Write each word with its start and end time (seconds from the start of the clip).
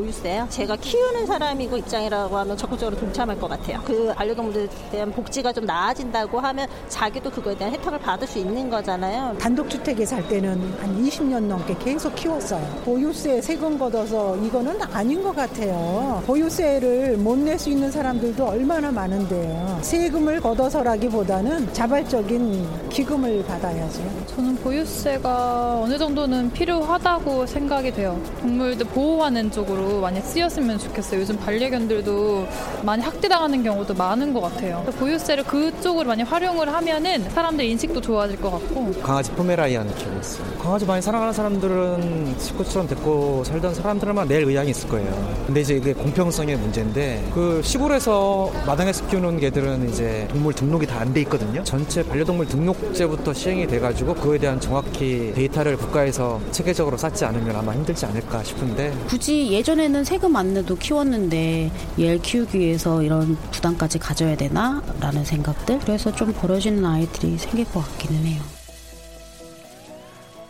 보유세요. 0.00 0.46
제가 0.50 0.76
키우는 0.76 1.24
사람이고 1.26 1.78
입장이라고 1.78 2.36
하면 2.36 2.54
적극적으로 2.56 2.96
동참할 3.00 3.38
것 3.40 3.48
같아요. 3.48 3.80
그 3.86 4.12
반려동물에 4.14 4.68
대한 4.90 5.10
복지가 5.10 5.54
좀 5.54 5.64
나아진다고 5.64 6.38
하면 6.38 6.68
자기도 6.88 7.30
그거에 7.30 7.56
대한 7.56 7.72
혜택을 7.72 7.98
받을 7.98 8.28
수 8.28 8.38
있는 8.38 8.68
거잖아요. 8.68 9.36
단독주택에 9.38 10.04
살 10.04 10.26
때는 10.28 10.60
한 10.80 11.02
20년 11.02 11.44
넘게 11.44 11.76
계속 11.82 12.14
키웠어요. 12.14 12.62
보유세 12.84 13.40
세금 13.40 13.78
걷어서 13.78 14.36
이거는 14.36 14.76
아닌 14.92 15.22
것 15.22 15.34
같아요. 15.34 16.22
보유세를 16.26 17.16
못 17.16 17.36
낼 17.36 17.56
수 17.58 17.70
있는 17.70 17.90
사람들도 17.90 18.44
얼마나 18.44 18.90
많은데요. 18.90 19.78
세금을 19.82 20.40
걷어서라기보다는 20.40 21.72
자발적인 21.72 22.88
기금을 22.90 23.44
받아야죠. 23.44 24.02
저는 24.26 24.56
보유세가 24.56 25.80
어느 25.80 25.96
정도는 25.96 26.50
필요하다고 26.52 27.46
생각이 27.46 27.92
돼요. 27.92 28.20
동물들 28.42 28.84
보호하는 28.86 29.50
쪽 29.50 29.70
많이 30.00 30.20
쓰였으면 30.20 30.78
좋겠어요. 30.78 31.20
요즘 31.20 31.36
반려견들도 31.38 32.46
많이 32.82 33.02
학대당하는 33.02 33.62
경우도 33.62 33.94
많은 33.94 34.32
것 34.32 34.40
같아요. 34.40 34.84
보유세를 34.98 35.44
그쪽으로 35.44 36.08
많이 36.08 36.22
활용을 36.22 36.72
하면은 36.72 37.28
사람들 37.30 37.64
인식도 37.64 38.00
좋아질 38.00 38.40
것 38.40 38.50
같고. 38.50 38.92
강아지 39.02 39.30
포메라이안 39.32 39.86
키우고 39.94 40.16
어요 40.16 40.58
강아지 40.62 40.84
많이 40.86 41.00
사랑하는 41.02 41.32
사람들은 41.32 42.34
식구처럼 42.38 42.88
데리고 42.88 43.42
살던 43.44 43.74
사람들만 43.74 44.28
내일 44.28 44.44
의향이 44.44 44.70
있을 44.70 44.88
거예요. 44.88 45.36
근데 45.46 45.60
이제 45.60 45.74
이게 45.74 45.92
공평성의 45.92 46.56
문제인데 46.56 47.30
그 47.34 47.60
시골에서 47.64 48.50
마당에서 48.66 49.06
키우는 49.06 49.38
개들은 49.40 49.88
이제 49.88 50.26
동물 50.30 50.52
등록이 50.54 50.86
다 50.86 50.96
안 51.00 51.12
돼 51.12 51.20
있거든요. 51.22 51.62
전체 51.62 52.02
반려동물 52.02 52.46
등록제부터 52.48 53.32
시행이 53.32 53.66
돼가지고 53.68 54.14
그에 54.14 54.38
대한 54.38 54.58
정확히 54.60 55.32
데이터를 55.34 55.76
국가에서 55.76 56.40
체계적으로 56.50 56.96
쌓지 56.96 57.24
않으면 57.24 57.54
아마 57.54 57.72
힘들지 57.72 58.04
않을까 58.06 58.42
싶은데 58.42 58.92
굳이 59.06 59.48
예 59.52 59.62
전에는 59.66 60.04
세금 60.04 60.36
안 60.36 60.54
내도 60.54 60.76
키웠는데 60.76 61.72
얘를 61.98 62.22
키우기 62.22 62.56
위해서 62.56 63.02
이런 63.02 63.34
부담까지 63.50 63.98
가져야 63.98 64.36
되나? 64.36 64.80
라는 65.00 65.24
생각들. 65.24 65.80
그래서 65.80 66.14
좀 66.14 66.32
벌어지는 66.32 66.84
아이들이 66.84 67.36
생길 67.36 67.64
것 67.64 67.80
같기는 67.80 68.24
해요. 68.26 68.40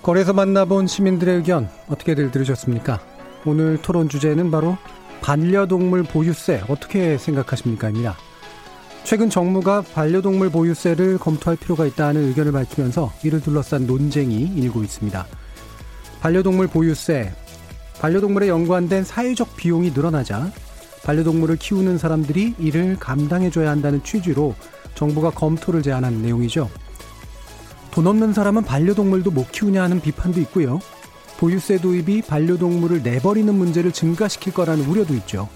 거리에서 0.03 0.35
만나본 0.35 0.87
시민들의 0.87 1.37
의견 1.37 1.71
어떻게들 1.89 2.31
들으셨습니까? 2.31 3.01
오늘 3.47 3.81
토론 3.81 4.11
주제는 4.11 4.51
바로 4.51 4.77
반려동물 5.23 6.03
보유세 6.03 6.63
어떻게 6.69 7.17
생각하십니까?입니다. 7.17 8.19
최근 9.05 9.31
정부가 9.31 9.81
반려동물 9.95 10.51
보유세를 10.51 11.17
검토할 11.17 11.57
필요가 11.57 11.87
있다는 11.87 12.29
의견을 12.29 12.53
밝히면서 12.53 13.15
이를 13.23 13.41
둘러싼 13.41 13.87
논쟁이 13.87 14.43
일고 14.57 14.83
있습니다. 14.83 15.27
반려동물 16.21 16.67
보유세 16.67 17.33
반려동물에 18.01 18.49
연관된 18.49 19.05
사회적 19.05 19.57
비용이 19.57 19.91
늘어나자 19.91 20.51
반려동물을 21.05 21.57
키우는 21.57 21.99
사람들이 21.99 22.55
이를 22.59 22.97
감당해줘야 22.99 23.71
한다는 23.71 24.03
취지로 24.03 24.55
정부가 24.95 25.31
검토를 25.31 25.83
제안한 25.83 26.23
내용이죠. 26.23 26.69
돈 27.91 28.07
없는 28.07 28.33
사람은 28.33 28.65
반려동물도 28.65 29.31
못 29.31 29.51
키우냐 29.53 29.83
하는 29.83 30.01
비판도 30.01 30.41
있고요. 30.41 30.81
보유세 31.39 31.79
도입이 31.79 32.23
반려동물을 32.23 33.03
내버리는 33.03 33.55
문제를 33.55 33.93
증가시킬 33.93 34.53
거라는 34.53 34.85
우려도 34.87 35.15
있죠. 35.15 35.49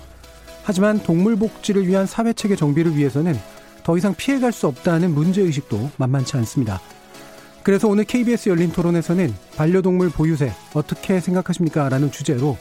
하지만 0.62 1.02
동물 1.02 1.36
복지를 1.36 1.86
위한 1.88 2.06
사회체계 2.06 2.54
정비를 2.54 2.96
위해서는 2.96 3.38
더 3.82 3.96
이상 3.96 4.14
피해갈 4.14 4.52
수 4.52 4.66
없다는 4.68 5.12
문제의식도 5.14 5.90
만만치 5.96 6.36
않습니다. 6.36 6.80
그래서 7.62 7.88
오늘 7.88 8.04
KBS 8.04 8.48
열린 8.48 8.72
토론에서는 8.72 9.34
반려동물 9.56 10.10
보유세 10.10 10.52
어떻게 10.72 11.20
생각하십니까? 11.20 11.88
라는 11.88 12.10
주제로 12.10 12.56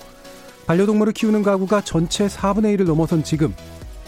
반려동물을 0.67 1.13
키우는 1.13 1.41
가구가 1.41 1.81
전체 1.81 2.27
4분의 2.27 2.77
1을 2.77 2.85
넘어선 2.85 3.23
지금 3.23 3.53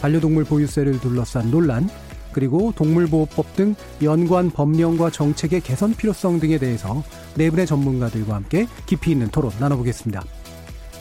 반려동물 0.02 0.44
보유세를 0.44 1.00
둘러싼 1.00 1.50
논란 1.50 1.90
그리고 2.34 2.72
동물보호법 2.76 3.56
등 3.56 3.76
연관 4.02 4.50
법령과 4.52 5.10
정책의 5.10 5.62
개선 5.62 5.94
필요성 5.94 6.40
등에 6.40 6.58
대해서 6.58 7.04
네 7.36 7.50
분의 7.50 7.68
전문가들과 7.68 8.36
함께 8.36 8.68
깊이 8.86 9.12
있는 9.12 9.30
토론 9.30 9.52
나눠보겠습니다. 9.60 10.24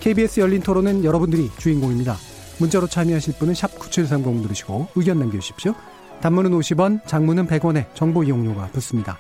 KBS 0.00 0.40
열린 0.40 0.60
토론은 0.62 1.04
여러분들이 1.04 1.50
주인공입니다. 1.58 2.16
문자로 2.58 2.86
참여하실 2.86 3.34
분은 3.38 3.54
9730 3.54 4.42
누르시고 4.42 4.88
의견 4.94 5.18
남겨주십시오. 5.18 5.74
단문은 6.20 6.50
50원, 6.52 7.06
장문은 7.06 7.46
100원에 7.46 7.86
정보 7.94 8.22
이용료가 8.22 8.68
붙습니다. 8.72 9.18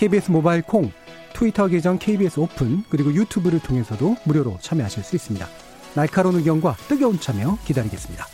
KBS 0.00 0.30
모바일 0.30 0.62
콩, 0.62 0.90
트위터 1.34 1.68
계정 1.68 1.98
KBS 1.98 2.40
오픈, 2.40 2.82
그리고 2.88 3.12
유튜브를 3.12 3.60
통해서도 3.60 4.16
무료로 4.24 4.56
참여하실 4.58 5.02
수 5.02 5.14
있습니다. 5.14 5.46
날카로운 5.94 6.36
의견과 6.36 6.74
뜨거운 6.88 7.20
참여 7.20 7.58
기다리겠습니다. 7.66 8.24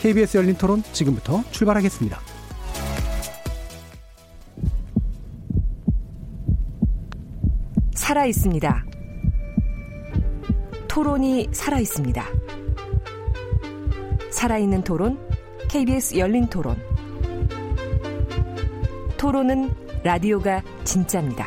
KBS 0.00 0.38
열린 0.38 0.54
토론 0.54 0.82
지금부터 0.92 1.44
출발하겠습니다. 1.50 2.18
살아 7.94 8.24
있습니다. 8.24 8.86
토론이 10.88 11.48
살아 11.52 11.80
있습니다. 11.80 12.24
살아있는 14.30 14.84
토론, 14.84 15.18
KBS 15.68 16.16
열린 16.16 16.46
토론. 16.46 16.78
토론은 19.18 19.89
라디오가 20.02 20.62
진짜입니다. 20.84 21.46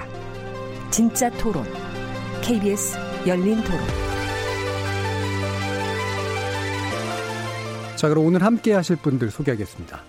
진짜 0.92 1.28
토론. 1.32 1.64
KBS 2.44 2.96
열린 3.26 3.56
토론. 3.64 3.80
자, 7.96 8.10
그럼 8.10 8.28
오늘 8.28 8.44
함께 8.44 8.74
하실 8.74 8.98
분들 8.98 9.32
소개하겠습니다. 9.32 10.02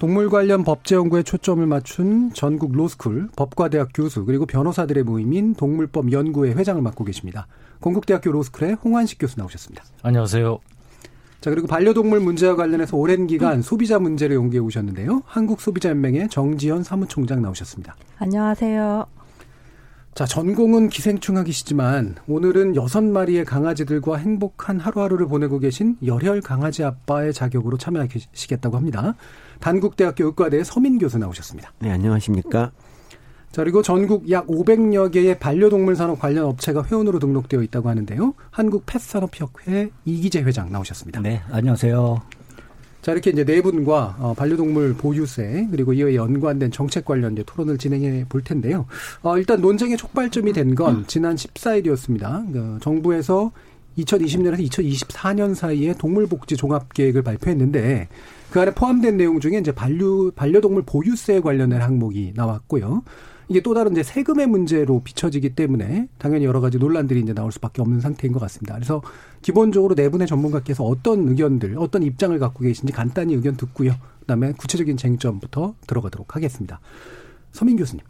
동물 0.00 0.28
관련 0.28 0.64
법제 0.64 0.96
연구에 0.96 1.22
초점을 1.22 1.64
맞춘 1.64 2.32
전국 2.32 2.72
로스쿨 2.72 3.28
법과대학 3.36 3.90
교수 3.94 4.24
그리고 4.24 4.46
변호사들의 4.46 5.04
모임인 5.04 5.54
동물법 5.54 6.10
연구회 6.10 6.54
회장을 6.54 6.82
맡고 6.82 7.04
계십니다. 7.04 7.46
건국대학교 7.80 8.32
로스쿨의 8.32 8.74
홍환식 8.82 9.20
교수 9.20 9.38
나오셨습니다. 9.38 9.84
안녕하세요. 10.02 10.58
자, 11.46 11.50
그리고 11.50 11.68
반려동물 11.68 12.18
문제와 12.18 12.56
관련해서 12.56 12.96
오랜 12.96 13.28
기간 13.28 13.62
소비자 13.62 14.00
문제를 14.00 14.34
연구해 14.34 14.58
오셨는데요. 14.58 15.22
한국소비자연맹의 15.26 16.28
정지현 16.28 16.82
사무총장 16.82 17.40
나오셨습니다. 17.40 17.94
안녕하세요. 18.18 19.06
자, 20.16 20.24
전공은 20.26 20.88
기생충학이시지만 20.88 22.16
오늘은 22.26 22.74
여섯 22.74 23.04
마리의 23.04 23.44
강아지들과 23.44 24.16
행복한 24.16 24.80
하루하루를 24.80 25.28
보내고 25.28 25.60
계신 25.60 25.96
열혈 26.04 26.40
강아지 26.40 26.82
아빠의 26.82 27.32
자격으로 27.32 27.78
참여하시겠다고 27.78 28.76
합니다. 28.76 29.14
단국대학교 29.60 30.24
의과대의 30.24 30.64
서민 30.64 30.98
교수 30.98 31.16
나오셨습니다. 31.18 31.70
네, 31.78 31.92
안녕하십니까? 31.92 32.72
자, 33.56 33.64
그리고 33.64 33.80
전국 33.80 34.30
약 34.30 34.46
500여 34.48 35.10
개의 35.10 35.38
반려동물 35.38 35.96
산업 35.96 36.20
관련 36.20 36.44
업체가 36.44 36.84
회원으로 36.84 37.18
등록되어 37.18 37.62
있다고 37.62 37.88
하는데요. 37.88 38.34
한국 38.50 38.84
펫산업협회 38.84 39.88
이기재 40.04 40.42
회장 40.42 40.70
나오셨습니다. 40.70 41.22
네, 41.22 41.40
안녕하세요. 41.50 42.20
자, 43.00 43.12
이렇게 43.12 43.30
이제 43.30 43.46
네 43.46 43.62
분과 43.62 44.16
어, 44.18 44.34
반려동물 44.34 44.96
보유세 44.98 45.68
그리고 45.70 45.94
이에 45.94 46.16
연관된 46.16 46.70
정책 46.70 47.06
관련 47.06 47.32
이제 47.32 47.44
토론을 47.46 47.78
진행해 47.78 48.26
볼 48.28 48.44
텐데요. 48.44 48.84
어, 49.22 49.38
일단 49.38 49.62
논쟁의 49.62 49.96
촉발점이 49.96 50.52
된 50.52 50.74
건 50.74 51.06
지난 51.06 51.34
14일이었습니다. 51.36 52.52
그 52.52 52.78
정부에서 52.82 53.52
2020년에서 53.96 54.68
2024년 54.68 55.54
사이에 55.54 55.94
동물복지 55.94 56.58
종합계획을 56.58 57.22
발표했는데 57.22 58.08
그 58.50 58.60
안에 58.60 58.72
포함된 58.74 59.16
내용 59.16 59.40
중에 59.40 59.56
이제 59.56 59.72
반려 59.72 60.30
반려동물 60.36 60.82
보유세 60.84 61.40
관련된 61.40 61.80
항목이 61.80 62.34
나왔고요. 62.36 63.02
이게 63.48 63.60
또 63.60 63.74
다른 63.74 63.92
이제 63.92 64.02
세금의 64.02 64.48
문제로 64.48 65.00
비춰지기 65.00 65.54
때문에 65.54 66.08
당연히 66.18 66.44
여러 66.44 66.60
가지 66.60 66.78
논란들이 66.78 67.20
이제 67.20 67.32
나올 67.32 67.52
수밖에 67.52 67.80
없는 67.80 68.00
상태인 68.00 68.32
것 68.32 68.40
같습니다. 68.40 68.74
그래서 68.74 69.02
기본적으로 69.42 69.94
네 69.94 70.08
분의 70.08 70.26
전문가께서 70.26 70.84
어떤 70.84 71.28
의견들, 71.28 71.76
어떤 71.78 72.02
입장을 72.02 72.36
갖고 72.38 72.64
계신지 72.64 72.92
간단히 72.92 73.34
의견 73.34 73.56
듣고요. 73.56 73.92
그다음에 74.20 74.52
구체적인 74.52 74.96
쟁점부터 74.96 75.74
들어가도록 75.86 76.34
하겠습니다. 76.34 76.80
서민 77.52 77.76
교수님. 77.76 78.04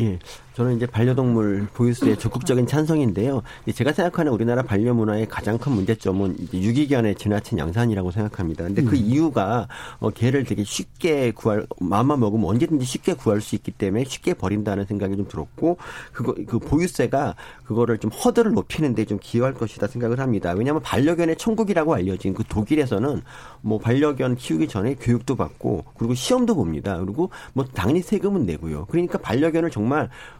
예. 0.00 0.18
저는 0.54 0.76
이제 0.76 0.86
반려동물 0.86 1.68
보유수의 1.72 2.18
적극적인 2.18 2.66
찬성인데요. 2.66 3.42
제가 3.72 3.92
생각하는 3.92 4.32
우리나라 4.32 4.62
반려 4.62 4.92
문화의 4.92 5.26
가장 5.26 5.56
큰 5.56 5.72
문제점은 5.72 6.36
유기견의 6.52 7.14
지나친 7.14 7.58
양산이라고 7.58 8.10
생각합니다. 8.10 8.64
근데 8.64 8.82
그 8.82 8.90
음. 8.90 8.96
이유가 8.96 9.68
어, 10.00 10.10
개를 10.10 10.44
되게 10.44 10.64
쉽게 10.64 11.30
구할 11.30 11.66
마음만 11.80 12.20
먹으면 12.20 12.46
언제든지 12.46 12.84
쉽게 12.84 13.14
구할 13.14 13.40
수 13.40 13.54
있기 13.54 13.70
때문에 13.70 14.04
쉽게 14.04 14.34
버린다는 14.34 14.86
생각이 14.86 15.16
좀 15.16 15.28
들었고 15.28 15.78
그거 16.12 16.34
그 16.46 16.58
보유세가 16.58 17.36
그거를 17.64 17.98
좀 17.98 18.10
허들을 18.10 18.52
높이는데 18.52 19.04
좀 19.04 19.18
기여할 19.20 19.54
것이다 19.54 19.86
생각을 19.86 20.18
합니다. 20.18 20.52
왜냐하면 20.52 20.82
반려견의 20.82 21.36
천국이라고 21.36 21.94
알려진 21.94 22.34
그 22.34 22.42
독일에서는 22.44 23.22
뭐 23.62 23.78
반려견 23.78 24.36
키우기 24.36 24.68
전에 24.68 24.96
교육도 24.96 25.36
받고 25.36 25.84
그리고 25.96 26.14
시험도 26.14 26.54
봅니다. 26.54 26.98
그리고 26.98 27.30
뭐 27.52 27.64
당연히 27.64 28.02
세금은 28.02 28.44
내고요. 28.44 28.86
그러니까 28.90 29.16
반려견을 29.18 29.70
정말 29.70 29.89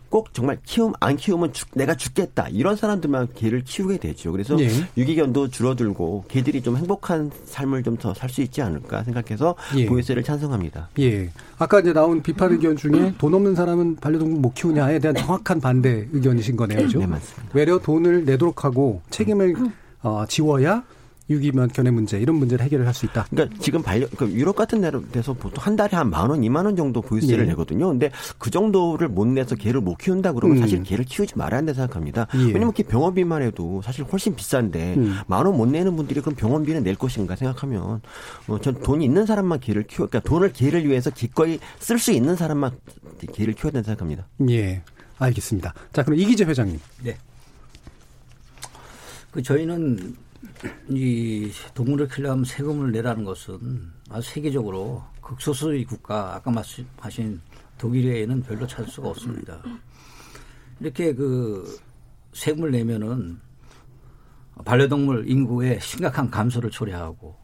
꼭 0.08 0.34
정말 0.34 0.58
키움 0.64 0.92
안 0.98 1.16
키우면 1.16 1.52
죽, 1.52 1.68
내가 1.74 1.94
죽겠다 1.94 2.48
이런 2.48 2.74
사람들만 2.74 3.28
개를 3.36 3.62
키우게 3.62 3.98
되죠. 3.98 4.32
그래서 4.32 4.58
예. 4.58 4.68
유기견도 4.96 5.50
줄어들고 5.50 6.24
개들이 6.26 6.62
좀 6.62 6.76
행복한 6.76 7.30
삶을 7.44 7.84
좀 7.84 7.96
더 7.96 8.12
살 8.12 8.28
수 8.28 8.42
있지 8.42 8.60
않을까 8.60 9.04
생각해서 9.04 9.54
예. 9.76 9.86
보유세를 9.86 10.24
찬성합니다. 10.24 10.88
예. 10.98 11.30
아까 11.58 11.78
이제 11.78 11.92
나온 11.92 12.22
비판 12.22 12.50
의견 12.50 12.76
중에 12.76 13.14
돈 13.18 13.34
없는 13.34 13.54
사람은 13.54 13.96
반려동물 13.96 14.40
못 14.40 14.52
키우냐에 14.54 14.98
대한 14.98 15.14
정확한 15.14 15.60
반대 15.60 16.08
의견이신 16.12 16.56
거네요, 16.56 16.78
그죠? 16.80 16.98
네, 16.98 17.06
맞습니다. 17.06 17.52
외려 17.54 17.78
돈을 17.78 18.24
내도록 18.24 18.64
하고 18.64 19.02
책임을 19.10 19.54
어, 20.02 20.24
지워야 20.28 20.82
유기면 21.30 21.68
견해 21.68 21.90
문제 21.92 22.18
이런 22.18 22.36
문제를 22.36 22.64
해결을 22.64 22.86
할 22.86 22.92
수 22.92 23.06
있다. 23.06 23.24
그러니까 23.30 23.56
지금 23.60 23.82
반려 23.82 24.06
그 24.16 24.28
유럽 24.32 24.56
같은 24.56 24.80
데서 25.12 25.32
보통 25.32 25.64
한 25.64 25.76
달에 25.76 25.96
한 25.96 26.10
만 26.10 26.28
원, 26.28 26.42
이만 26.42 26.64
원 26.64 26.74
정도 26.74 27.00
보유세를 27.00 27.44
예. 27.44 27.48
내거든요. 27.50 27.86
근데 27.88 28.10
그 28.36 28.50
정도를 28.50 29.08
못 29.08 29.26
내서 29.26 29.54
개를 29.54 29.80
못 29.80 29.96
키운다 29.96 30.32
그러면 30.32 30.56
음. 30.56 30.60
사실 30.60 30.82
개를 30.82 31.04
키우지 31.04 31.38
말아야 31.38 31.58
한다 31.58 31.72
생각합니다. 31.72 32.26
예. 32.34 32.46
왜냐면 32.46 32.72
그 32.72 32.82
병원비만 32.82 33.42
해도 33.42 33.80
사실 33.84 34.04
훨씬 34.04 34.34
비싼데 34.34 34.94
음. 34.96 35.18
만원 35.28 35.56
못 35.56 35.66
내는 35.66 35.94
분들이 35.94 36.20
그럼 36.20 36.34
병원비는 36.34 36.82
낼 36.82 36.96
것인가 36.96 37.36
생각하면 37.36 38.00
어, 38.48 38.60
전 38.60 38.80
돈이 38.80 39.04
있는 39.04 39.24
사람만 39.24 39.60
개를 39.60 39.84
키워 39.84 40.08
그러니까 40.08 40.28
돈을 40.28 40.52
개를 40.52 40.86
위해서 40.88 41.10
기꺼이 41.10 41.60
쓸 41.78 41.98
수 42.00 42.10
있는 42.10 42.34
사람만 42.34 42.72
개를 43.32 43.54
키워야 43.54 43.70
된다 43.72 43.86
생각합니다. 43.86 44.26
예. 44.50 44.82
알겠습니다. 45.18 45.74
자, 45.92 46.02
그럼 46.02 46.18
이기재 46.18 46.44
회장님. 46.44 46.80
네. 47.04 47.16
그 49.30 49.42
저희는 49.42 50.16
이 50.88 51.50
동물을 51.74 52.08
키려면 52.08 52.44
세금을 52.44 52.92
내라는 52.92 53.24
것은 53.24 53.90
세계적으로 54.22 55.02
극소수의 55.20 55.84
국가 55.84 56.34
아까 56.34 56.50
말씀하신 56.50 57.40
독일 57.78 58.10
외에는 58.10 58.42
별로 58.42 58.66
찾을 58.66 58.88
수가 58.88 59.08
없습니다. 59.10 59.62
이렇게 60.80 61.14
그 61.14 61.78
세금을 62.32 62.70
내면은 62.70 63.40
반려동물 64.64 65.28
인구의 65.28 65.80
심각한 65.80 66.30
감소를 66.30 66.70
초래하고 66.70 67.36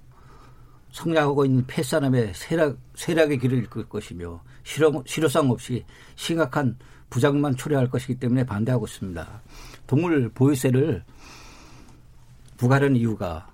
성장하고 0.93 1.45
있는 1.45 1.67
폐사람의 1.67 2.33
세락, 2.35 2.79
세락의 2.95 3.39
길을 3.39 3.65
이끌 3.65 3.89
것이며 3.89 4.43
실효, 4.65 5.03
실효성 5.07 5.51
없이 5.51 5.85
심각한 6.15 6.77
부작용만 7.11 7.57
초래할 7.57 7.89
것이기 7.89 8.19
때문에 8.19 8.45
반대하고 8.45 8.87
있습니다. 8.87 9.43
동물 9.87 10.31
보유세를 10.31 11.05
부과하는 12.57 12.97
이유가 12.97 13.47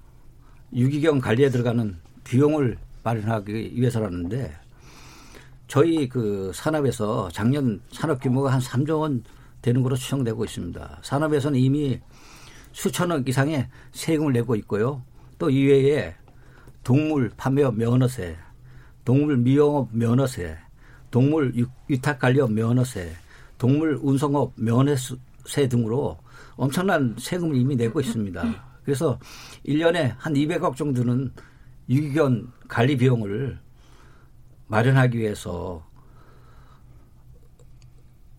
유기견 0.72 1.20
관리에 1.20 1.50
들어가는 1.50 1.96
비용을 2.24 2.78
마련하기 3.02 3.72
위해서라는데 3.74 4.52
저희 5.66 6.08
그 6.08 6.52
산업에서 6.54 7.28
작년 7.32 7.80
산업 7.90 8.20
규모가 8.20 8.52
한 8.52 8.60
3조 8.60 9.00
원 9.00 9.24
되는 9.60 9.82
것으로 9.82 9.96
추정되고 9.96 10.44
있습니다. 10.44 10.98
산업에서는 11.02 11.58
이미 11.58 12.00
수천억 12.72 13.28
이상의 13.28 13.68
세금을 13.92 14.32
내고 14.32 14.54
있고요. 14.56 15.02
또 15.38 15.50
이외에 15.50 16.14
동물 16.82 17.30
판매업 17.36 17.76
면허세, 17.76 18.36
동물 19.04 19.36
미용업 19.38 19.88
면허세, 19.92 20.56
동물 21.10 21.52
위탁 21.86 22.18
관리업 22.18 22.52
면허세, 22.52 23.12
동물 23.58 23.98
운송업 24.02 24.52
면허세 24.56 25.68
등으로 25.68 26.18
엄청난 26.56 27.14
세금을 27.18 27.56
이미 27.56 27.76
내고 27.76 28.00
있습니다. 28.00 28.71
그래서 28.84 29.18
1년에 29.66 30.14
한 30.18 30.34
200억 30.34 30.76
정도는 30.76 31.32
유기견 31.88 32.50
관리 32.68 32.96
비용을 32.96 33.58
마련하기 34.66 35.18
위해서 35.18 35.84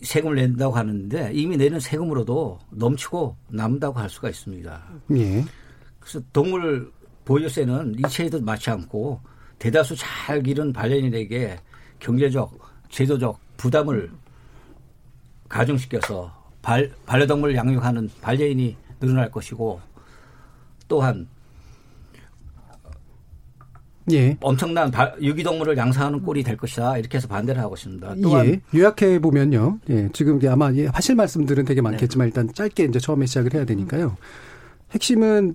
세금을 0.02 0.36
낸다고 0.36 0.74
하는데 0.74 1.30
이미 1.32 1.56
내는 1.56 1.80
세금으로도 1.80 2.58
넘치고 2.70 3.36
남다고 3.48 3.98
할 3.98 4.10
수가 4.10 4.28
있습니다. 4.28 4.84
예. 5.16 5.44
그래서 5.98 6.20
동물 6.32 6.92
보유세는 7.24 7.94
이체에도 7.98 8.40
맞지 8.40 8.70
않고 8.70 9.20
대다수 9.58 9.94
잘 9.96 10.42
기른 10.42 10.72
반려인에게 10.72 11.58
경제적, 11.98 12.58
제도적 12.90 13.40
부담을 13.56 14.10
가중시켜서 15.48 16.32
발, 16.60 16.90
반려동물 17.06 17.54
양육하는 17.54 18.10
반려인이 18.20 18.76
늘어날 19.00 19.30
것이고 19.30 19.80
또한 20.88 21.28
예. 24.12 24.36
엄청난 24.42 24.92
유기동물을 25.20 25.76
양산하는 25.76 26.22
꼴이 26.22 26.42
될 26.42 26.56
것이다 26.56 26.98
이렇게 26.98 27.16
해서 27.16 27.26
반대를 27.26 27.60
하고 27.62 27.74
있습니다. 27.74 28.16
또한 28.22 28.46
예. 28.46 28.60
요약해 28.74 29.18
보면요. 29.18 29.78
예. 29.88 30.10
지금 30.12 30.38
아마 30.48 30.70
하실 30.92 31.14
말씀들은 31.14 31.64
되게 31.64 31.80
많겠지만 31.80 32.26
네. 32.26 32.28
일단 32.28 32.52
짧게 32.52 32.84
이제 32.84 32.98
처음에 32.98 33.26
시작을 33.26 33.54
해야 33.54 33.64
되니까요. 33.64 34.16
핵심은 34.90 35.54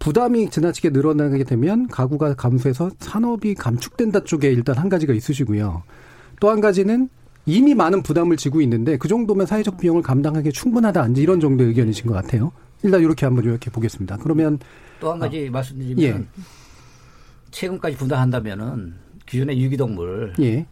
부담이 0.00 0.50
지나치게 0.50 0.90
늘어나게 0.90 1.44
되면 1.44 1.88
가구가 1.88 2.34
감소해서 2.34 2.90
산업이 2.98 3.54
감축된다 3.54 4.24
쪽에 4.24 4.50
일단 4.50 4.76
한 4.76 4.88
가지가 4.88 5.12
있으시고요. 5.12 5.82
또 6.40 6.50
한 6.50 6.60
가지는 6.60 7.08
이미 7.46 7.74
많은 7.74 8.02
부담을 8.02 8.36
지고 8.36 8.60
있는데 8.60 8.96
그 8.96 9.08
정도면 9.08 9.46
사회적 9.46 9.78
비용을 9.78 10.02
감당하기 10.02 10.52
충분하다. 10.52 11.08
이런 11.16 11.40
정도의 11.40 11.70
의견이신 11.70 12.06
것 12.06 12.12
같아요. 12.12 12.52
일단 12.82 13.00
이렇게 13.00 13.26
한번 13.26 13.44
요약해 13.44 13.70
보겠습니다. 13.70 14.16
그러면 14.18 14.58
또 15.00 15.12
한 15.12 15.18
가지 15.18 15.48
어, 15.48 15.50
말씀드리면 15.50 15.98
예. 16.02 16.42
세금까지 17.50 17.96
부담한다면은 17.96 18.94
기존의 19.26 19.60
유기동물 19.62 20.34
예. 20.40 20.66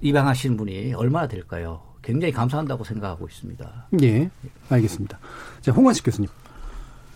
입양하시는 0.00 0.56
분이 0.56 0.94
얼마나 0.94 1.28
될까요? 1.28 1.82
굉장히 2.02 2.32
감사한다고 2.32 2.82
생각하고 2.84 3.26
있습니다. 3.28 3.88
예, 4.02 4.30
알겠습니다. 4.70 5.18
자, 5.60 5.72
홍원식 5.72 6.04
교수님. 6.04 6.30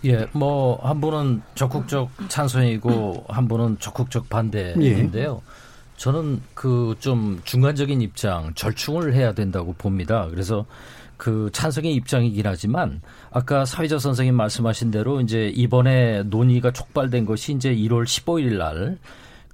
예, 0.04 0.26
뭐 0.32 0.78
한 0.86 1.00
분은 1.00 1.40
적극적 1.54 2.10
찬성이고 2.28 3.24
한 3.28 3.48
분은 3.48 3.78
적극적 3.80 4.28
반대인데요. 4.28 5.40
예. 5.42 5.50
저는 5.96 6.42
그 6.54 6.94
좀 7.00 7.40
중간적인 7.44 8.00
입장 8.02 8.52
절충을 8.54 9.14
해야 9.14 9.32
된다고 9.32 9.72
봅니다. 9.72 10.26
그래서 10.28 10.66
그 11.16 11.48
찬성의 11.52 11.94
입장이긴 11.94 12.46
하지만 12.46 13.00
아까 13.30 13.64
사회자 13.64 13.98
선생님 13.98 14.34
말씀하신 14.34 14.90
대로 14.90 15.20
이제 15.20 15.52
이번에 15.54 16.24
논의가 16.24 16.72
촉발된 16.72 17.24
것이 17.24 17.52
이제 17.52 17.74
1월 17.74 18.04
15일 18.04 18.58
날 18.58 18.98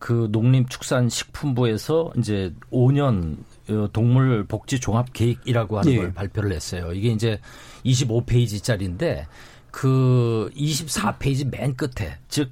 그 0.01 0.29
농림축산식품부에서 0.33 2.13
이제 2.17 2.53
5년 2.73 3.37
어, 3.69 3.89
동물 3.93 4.45
복지 4.47 4.81
종합 4.81 5.13
계획이라고 5.13 5.79
하는 5.79 5.93
예. 5.93 5.97
걸 5.99 6.15
발표를 6.15 6.53
했어요. 6.53 6.93
이게 6.93 7.11
이제 7.11 7.39
25페이지짜리인데 7.85 9.27
그 9.71 10.51
24페이지 10.57 11.49
맨 11.49 11.77
끝에 11.77 12.17
즉 12.29 12.51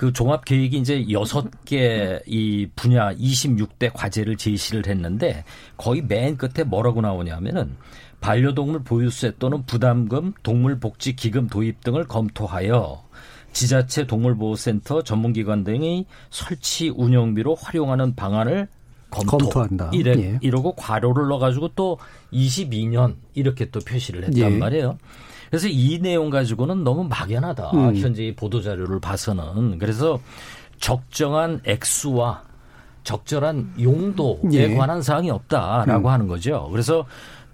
그 0.00 0.14
종합 0.14 0.46
계획이 0.46 0.78
이제 0.78 1.04
6개 1.04 2.22
이 2.24 2.66
분야 2.74 3.12
26대 3.12 3.90
과제를 3.92 4.38
제시를 4.38 4.86
했는데 4.86 5.44
거의 5.76 6.00
맨 6.00 6.38
끝에 6.38 6.64
뭐라고 6.64 7.02
나오냐면은 7.02 7.76
반려동물 8.20 8.82
보유세 8.82 9.32
또는 9.38 9.64
부담금, 9.64 10.34
동물복지기금 10.42 11.48
도입 11.48 11.82
등을 11.82 12.04
검토하여 12.04 13.02
지자체 13.52 14.06
동물보호센터 14.06 15.02
전문기관 15.02 15.64
등이 15.64 16.06
설치 16.30 16.88
운영비로 16.90 17.56
활용하는 17.56 18.14
방안을 18.14 18.68
검토. 19.10 19.38
검토한다. 19.38 19.90
이래, 19.92 20.12
예. 20.18 20.38
이러고 20.40 20.72
과로를 20.72 21.28
넣어가지고 21.28 21.70
또 21.74 21.98
22년 22.32 23.16
이렇게 23.34 23.68
또 23.70 23.80
표시를 23.80 24.24
했단 24.24 24.38
예. 24.38 24.48
말이에요. 24.56 24.98
그래서 25.50 25.66
이 25.68 25.98
내용 26.00 26.30
가지고는 26.30 26.84
너무 26.84 27.04
막연하다. 27.04 27.70
음. 27.72 27.96
현재 27.96 28.32
보도 28.36 28.62
자료를 28.62 29.00
봐서는 29.00 29.78
그래서 29.78 30.20
적정한 30.78 31.60
액수와 31.64 32.44
적절한 33.02 33.74
용도에 33.80 34.38
예. 34.52 34.74
관한 34.74 35.02
사항이 35.02 35.28
없다라고 35.30 36.06
음. 36.08 36.12
하는 36.12 36.28
거죠. 36.28 36.68
그래서 36.70 37.04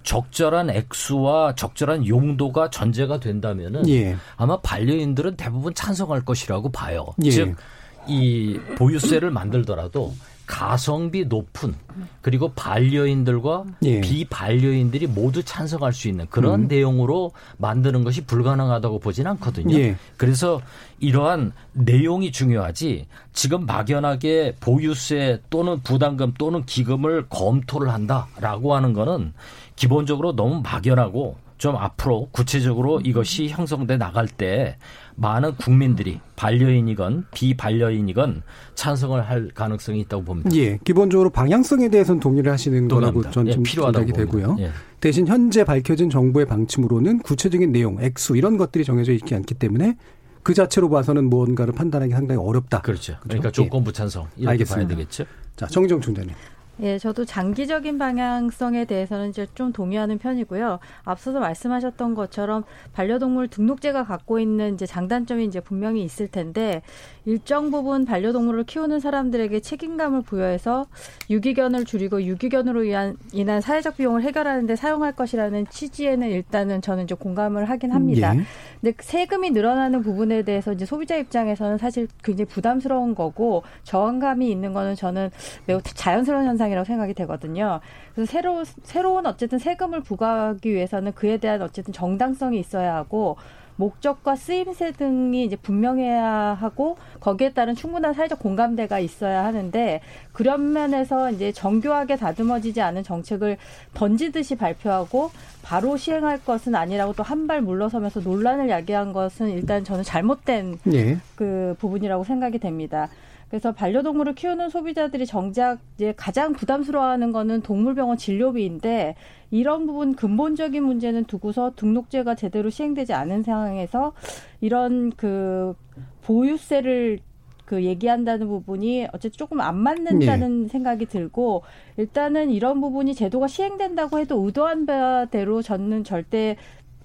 적절한 0.07 0.71
액수와 0.71 1.57
적절한 1.57 2.07
용도가 2.07 2.71
전제가 2.71 3.21
된다면은 3.21 3.87
예. 3.89 4.17
아마 4.37 4.57
반려인들은 4.61 5.37
대부분 5.37 5.75
찬성할 5.75 6.25
것이라고 6.25 6.71
봐요. 6.71 7.07
예. 7.25 7.31
즉이 7.31 8.61
보유세를 8.77 9.31
만들더라도 9.33 10.15
가성비 10.47 11.25
높은 11.25 11.75
그리고 12.23 12.53
반려인들과 12.53 13.65
예. 13.83 14.01
비반려인들이 14.01 15.09
모두 15.09 15.43
찬성할 15.43 15.93
수 15.93 16.07
있는 16.09 16.27
그런 16.31 16.63
음. 16.63 16.69
내용으로 16.69 17.33
만드는 17.59 18.05
것이 18.05 18.25
불가능하다고 18.25 19.01
보진 19.01 19.27
않거든요. 19.27 19.77
예. 19.77 19.97
그래서 20.17 20.63
이러한 21.01 21.53
내용이 21.73 22.31
중요하지 22.31 23.09
지금 23.33 23.67
막연하게 23.67 24.55
보유세 24.61 25.43
또는 25.51 25.81
부담금 25.83 26.35
또는 26.39 26.65
기금을 26.65 27.27
검토를 27.29 27.93
한다라고 27.93 28.77
하는 28.77 28.93
거는 28.93 29.33
기본적으로 29.77 30.35
너무 30.35 30.63
막연하고 30.63 31.37
좀 31.59 31.77
앞으로 31.77 32.29
구체적으로 32.33 33.01
이것이 33.01 33.49
형성돼 33.49 33.97
나갈 33.97 34.29
때 34.29 34.77
많은 35.15 35.55
국민들이 35.57 36.21
반려인이건 36.37 37.27
비반려인이건 37.33 38.43
찬성을 38.75 39.27
할 39.27 39.49
가능성이 39.55 40.01
있다고 40.01 40.25
봅니다. 40.25 40.51
예, 40.55 40.79
기본적으로 40.85 41.31
방향성에 41.31 41.89
대해서는 41.89 42.21
동의를 42.21 42.53
하시는 42.53 42.89
거라고 42.89 43.23
전좀 43.31 43.65
예, 43.67 43.71
생각이 43.71 44.13
되고요. 44.13 44.57
예. 44.59 44.71
대신 45.01 45.27
현재 45.27 45.65
밝혀진 45.65 46.11
정부의 46.11 46.45
방침으로는 46.47 47.21
구체적인 47.21 47.73
내용, 47.73 48.03
액수 48.03 48.37
이런 48.37 48.59
것들이 48.59 48.85
정해져 48.85 49.13
있지 49.13 49.35
않기 49.35 49.55
때문에 49.55 49.97
그 50.43 50.53
자체로 50.53 50.91
봐서는 50.91 51.29
무언가를 51.31 51.73
판단하기 51.73 52.13
상당히 52.13 52.41
어렵다. 52.41 52.83
그렇죠. 52.83 53.15
그렇죠? 53.15 53.29
그러니까 53.29 53.51
조건부 53.51 53.93
찬성 53.93 54.29
이렇게 54.37 54.51
알겠습니다. 54.51 54.89
봐야 54.89 54.97
되겠죠. 54.97 55.25
자, 55.57 55.67
정정 55.67 56.01
총장님. 56.01 56.35
예, 56.81 56.99
저도 56.99 57.25
장기적인 57.25 57.97
방향성에 57.97 58.85
대해서는 58.85 59.31
이제 59.31 59.47
좀 59.55 59.73
동의하는 59.73 60.19
편이고요. 60.19 60.79
앞서서 61.05 61.41
말씀하셨던 61.41 62.15
것처럼 62.15 62.65
반려동물 62.93 63.49
등록제가 63.49 64.05
갖고 64.05 64.39
있는 64.39 64.75
이제 64.75 64.85
장단점이 64.85 65.47
이제 65.47 65.61
분명히 65.61 66.05
있을 66.05 66.29
텐데 66.29 66.83
일정 67.25 67.71
부분 67.71 68.05
반려동물을 68.05 68.65
키우는 68.65 69.01
사람들에게 69.01 69.61
책임감을 69.61 70.23
부여해서 70.23 70.87
유기견을 71.31 71.87
줄이고 71.87 72.23
유기견으로 72.23 72.85
인한, 73.33 73.61
사회적 73.61 73.97
비용을 73.97 74.23
해결하는 74.23 74.67
데 74.67 74.77
사용할 74.77 75.13
것이라는 75.13 75.67
취지에는 75.71 76.29
일단은 76.29 76.83
저는 76.83 77.05
이제 77.05 77.15
공감을 77.15 77.71
하긴 77.71 77.93
합니다. 77.93 78.37
예. 78.37 78.43
근데 78.81 78.95
세금이 79.01 79.51
늘어나는 79.51 80.03
부분에 80.03 80.43
대해서 80.43 80.73
이제 80.73 80.85
소비자 80.85 81.17
입장에서는 81.17 81.79
사실 81.79 82.07
굉장히 82.23 82.47
부담스러운 82.47 83.15
거고 83.15 83.63
저항감이 83.85 84.51
있는 84.51 84.75
거는 84.75 84.95
저는 84.95 85.31
매우 85.65 85.81
자연스러운 85.83 86.45
현상 86.45 86.66
현상이라고 86.67 86.85
생각이 86.85 87.15
되거든요. 87.15 87.81
그래서 88.15 88.31
새로 88.31 88.65
새로운 88.83 89.27
어쨌든 89.27 89.59
세금을 89.59 90.01
부과하기 90.03 90.73
위해서는 90.73 91.13
그에 91.15 91.39
대한 91.39 91.63
어쨌든 91.63 91.93
정당성이 91.93 92.59
있어야 92.59 92.95
하고 92.97 93.37
목적과 93.79 94.37
쓰임새 94.37 94.93
등이 94.93 95.45
이제 95.45 95.55
분명해야 95.55 96.25
하고 96.59 96.97
거기에 97.21 97.53
따른 97.53 97.75
충분한 97.75 98.15
사회적 98.15 98.39
공감대가 98.39 98.99
있어야 98.99 99.45
하는데 99.45 100.01
그런 100.33 100.73
면에서 100.73 101.31
이제 101.31 101.53
정교하게 101.53 102.17
다듬어지지 102.17 102.81
않은 102.81 103.03
정책을 103.03 103.59
던지듯이 103.93 104.57
발표하고 104.57 105.31
바로 105.63 105.99
시행할 105.99 106.43
것은 106.43 106.75
아니라고 106.75 107.13
또 107.13 107.23
한 107.23 107.47
발 107.47 107.61
물러서면서 107.61 108.21
논란을 108.21 108.71
야기한 108.71 109.13
것은 109.13 109.51
일단 109.51 109.85
저는 109.85 110.05
잘못된 110.05 110.79
네. 110.85 111.19
그 111.35 111.77
부분이라고 111.79 112.25
생각이 112.25 112.59
됩니다. 112.59 113.09
그래서 113.49 113.73
반려동물을 113.73 114.35
키우는 114.35 114.71
소비자들이 114.71 115.25
정작 115.25 115.79
이제 115.95 116.13
가장 116.17 116.53
부담스러워하는 116.53 117.31
거는 117.33 117.63
동물병원 117.63 118.17
진료비인데 118.17 119.15
이런 119.51 119.87
부분 119.87 120.15
근본적인 120.15 120.83
문제는 120.83 121.25
두고서 121.25 121.73
등록제가 121.77 122.35
제대로 122.35 122.71
시행되지 122.71 123.13
않은 123.13 123.45
상황에서 123.45 124.13
이런 124.61 125.13
그 125.17 125.75
보유세를 126.23 127.21
그 127.65 127.85
얘기한다는 127.85 128.47
부분이 128.47 129.09
어쨌든 129.13 129.33
조금 129.37 129.61
안 129.61 129.77
맞는다는 129.77 130.63
네. 130.63 130.69
생각이 130.69 131.07
들고 131.07 131.63
일단은 131.97 132.51
이런 132.51 132.81
부분이 132.81 133.15
제도가 133.15 133.49
시행된다고 133.49 134.19
해도 134.19 134.45
의도한 134.45 134.87
바대로 134.87 135.63
저는 135.63 136.05
절대 136.05 136.57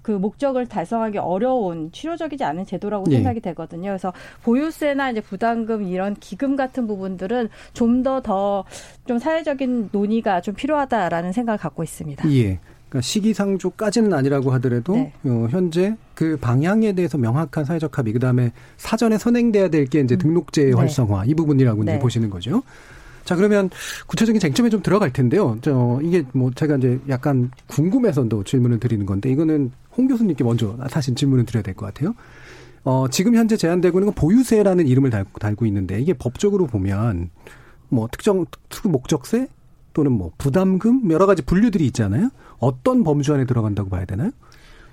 그 0.02 0.12
목적을 0.12 0.68
달성하기 0.68 1.18
어려운 1.20 1.92
치료적이지 1.92 2.44
않은 2.44 2.66
제도라고 2.66 3.06
네. 3.06 3.16
생각이 3.18 3.40
되거든요. 3.42 3.90
그래서 3.90 4.14
보유세나 4.44 5.12
이제 5.12 5.22
부담금 5.22 5.84
이런 5.88 6.16
기금 6.16 6.56
같은 6.56 6.88
부분들은 6.88 7.50
좀 7.74 8.04
더 8.04 8.22
더 8.22 8.64
좀 9.06 9.20
사회적인 9.20 9.90
논의가 9.92 10.42
좀 10.42 10.56
필요하다라는 10.56 11.34
생각을 11.34 11.58
갖고 11.60 11.84
있습니다. 11.84 12.30
예. 12.32 12.60
그러니까 12.90 13.02
시기상조까지는 13.02 14.14
아니라고 14.14 14.52
하더라도 14.54 14.96
네. 14.96 15.14
어, 15.26 15.48
현재 15.50 15.96
그 16.14 16.38
방향에 16.42 16.92
대해서 16.94 17.18
명확한 17.18 17.64
사회적 17.66 17.98
합의 17.98 18.12
그다음에 18.14 18.52
사전에 18.78 19.18
선행돼야 19.18 19.70
될 19.70 19.86
게 19.86 20.00
이제 20.02 20.16
음. 20.16 20.18
등록제 20.18 20.66
네. 20.66 20.72
활성화 20.74 21.26
이 21.26 21.34
부분이라고 21.34 21.84
네. 21.84 21.94
이제 21.94 22.00
보시는 22.00 22.30
거죠. 22.30 22.64
자, 23.32 23.36
그러면 23.38 23.70
구체적인 24.08 24.42
쟁점에 24.42 24.70
좀 24.70 24.82
들어갈 24.82 25.14
텐데요. 25.14 25.58
저, 25.62 26.02
이게 26.04 26.26
뭐 26.34 26.52
제가 26.54 26.76
이제 26.76 27.00
약간 27.08 27.50
궁금해서도 27.68 28.44
질문을 28.44 28.82
드리는 28.82 29.06
건데, 29.06 29.32
이거는 29.32 29.72
홍 29.96 30.10
교수님께 30.10 30.44
먼저 30.44 30.76
사실 30.90 31.16
질문을 31.16 31.46
드려야 31.46 31.64
될 31.64 31.74
것 31.76 31.86
같아요. 31.86 32.14
어, 32.84 33.06
지금 33.10 33.36
현재 33.36 33.56
제한되고 33.56 34.00
있는 34.00 34.08
건 34.08 34.16
보유세라는 34.16 34.86
이름을 34.86 35.12
달고, 35.12 35.40
달고 35.40 35.66
있는데, 35.68 36.02
이게 36.02 36.12
법적으로 36.12 36.68
보면 36.68 37.30
뭐 37.88 38.10
특정 38.12 38.46
특수 38.68 38.90
목적세 38.90 39.48
또는 39.94 40.12
뭐 40.12 40.32
부담금 40.38 41.10
여러 41.10 41.26
가지 41.26 41.42
분류들이 41.42 41.86
있잖아요. 41.88 42.32
어떤 42.60 43.06
범주 43.06 43.34
안에 43.34 43.46
들어간다고 43.46 43.90
봐야 43.90 44.04
되나요? 44.04 44.32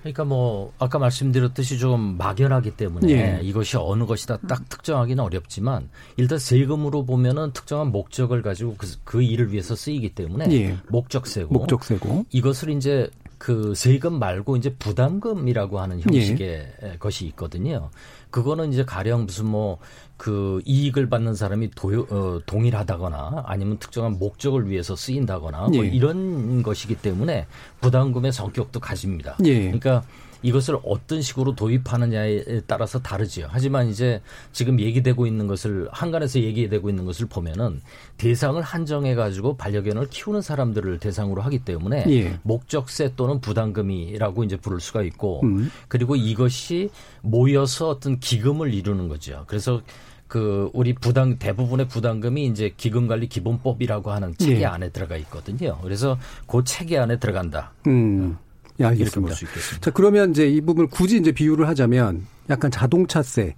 그러니까 0.01 0.23
뭐 0.23 0.71
아까 0.79 0.97
말씀드렸듯이 0.99 1.77
좀 1.77 2.17
막연하기 2.17 2.71
때문에 2.71 3.11
예. 3.11 3.39
이것이 3.41 3.77
어느 3.77 4.05
것이다 4.05 4.37
딱 4.47 4.67
특정하기는 4.69 5.21
어렵지만 5.23 5.89
일단 6.17 6.39
세금으로 6.39 7.05
보면은 7.05 7.51
특정한 7.51 7.91
목적을 7.91 8.41
가지고 8.41 8.75
그, 8.77 8.87
그 9.03 9.21
일을 9.21 9.51
위해서 9.51 9.75
쓰이기 9.75 10.09
때문에 10.09 10.51
예. 10.51 10.77
목적세고 10.89 11.53
목적세고 11.53 12.25
이것을 12.31 12.69
이제 12.69 13.09
그 13.39 13.73
세금 13.73 14.19
말고 14.19 14.57
이제 14.57 14.75
부담금이라고 14.75 15.79
하는 15.79 15.99
형식의 15.99 16.73
예. 16.83 16.97
것이 16.99 17.25
있거든요. 17.27 17.89
그거는 18.29 18.71
이제 18.71 18.85
가령 18.85 19.25
무슨 19.25 19.47
뭐 19.47 19.79
그 20.19 20.61
이익을 20.65 21.09
받는 21.09 21.33
사람이 21.33 21.71
도, 21.71 22.05
어, 22.09 22.41
동일하다거나 22.45 23.43
아니면 23.45 23.79
특정한 23.79 24.19
목적을 24.19 24.69
위해서 24.69 24.93
쓰인다거나 24.93 25.69
뭐 25.69 25.85
예. 25.85 25.87
이런 25.87 26.61
것이기 26.61 26.95
때문에 26.95 27.47
부담금의 27.79 28.33
성격도 28.33 28.81
가집니다. 28.81 29.37
예. 29.45 29.61
그러니까 29.61 30.03
이것을 30.41 30.77
어떤 30.83 31.21
식으로 31.21 31.55
도입하느냐에 31.55 32.61
따라서 32.67 32.99
다르지요. 32.99 33.47
하지만 33.49 33.87
이제 33.87 34.21
지금 34.51 34.79
얘기되고 34.79 35.25
있는 35.25 35.47
것을 35.47 35.87
한간에서 35.91 36.39
얘기되고 36.39 36.89
있는 36.89 37.05
것을 37.05 37.25
보면은 37.27 37.81
대상을 38.17 38.61
한정해 38.61 39.15
가지고 39.15 39.57
반려견을 39.57 40.09
키우는 40.09 40.41
사람들을 40.41 40.99
대상으로 40.99 41.41
하기 41.41 41.59
때문에 41.59 42.05
예. 42.09 42.39
목적세 42.43 43.13
또는 43.15 43.41
부담금이라고 43.41 44.43
이제 44.43 44.57
부를 44.57 44.79
수가 44.79 45.03
있고 45.03 45.41
음. 45.43 45.71
그리고 45.87 46.15
이것이 46.15 46.89
모여서 47.21 47.89
어떤 47.89 48.19
기금을 48.19 48.73
이루는 48.73 49.07
거죠. 49.07 49.43
그래서 49.47 49.81
그 50.29 50.69
우리 50.73 50.93
부담 50.93 51.39
대부분의 51.39 51.87
부담금이 51.87 52.45
이제 52.45 52.71
기금 52.77 53.07
관리 53.07 53.27
기본법이라고 53.27 54.11
하는 54.11 54.35
체계 54.37 54.61
예. 54.61 54.65
안에 54.65 54.89
들어가 54.89 55.17
있거든요. 55.17 55.79
그래서 55.81 56.19
그 56.45 56.63
체계 56.63 56.99
안에 56.99 57.17
들어간다. 57.17 57.73
음. 57.87 58.37
예, 58.79 58.85
알겠습니다. 58.85 59.35
자, 59.81 59.91
그러면 59.91 60.31
이제 60.31 60.47
이 60.47 60.61
부분을 60.61 60.89
굳이 60.89 61.17
이제 61.17 61.31
비유를 61.31 61.67
하자면 61.67 62.25
약간 62.49 62.71
자동차세, 62.71 63.55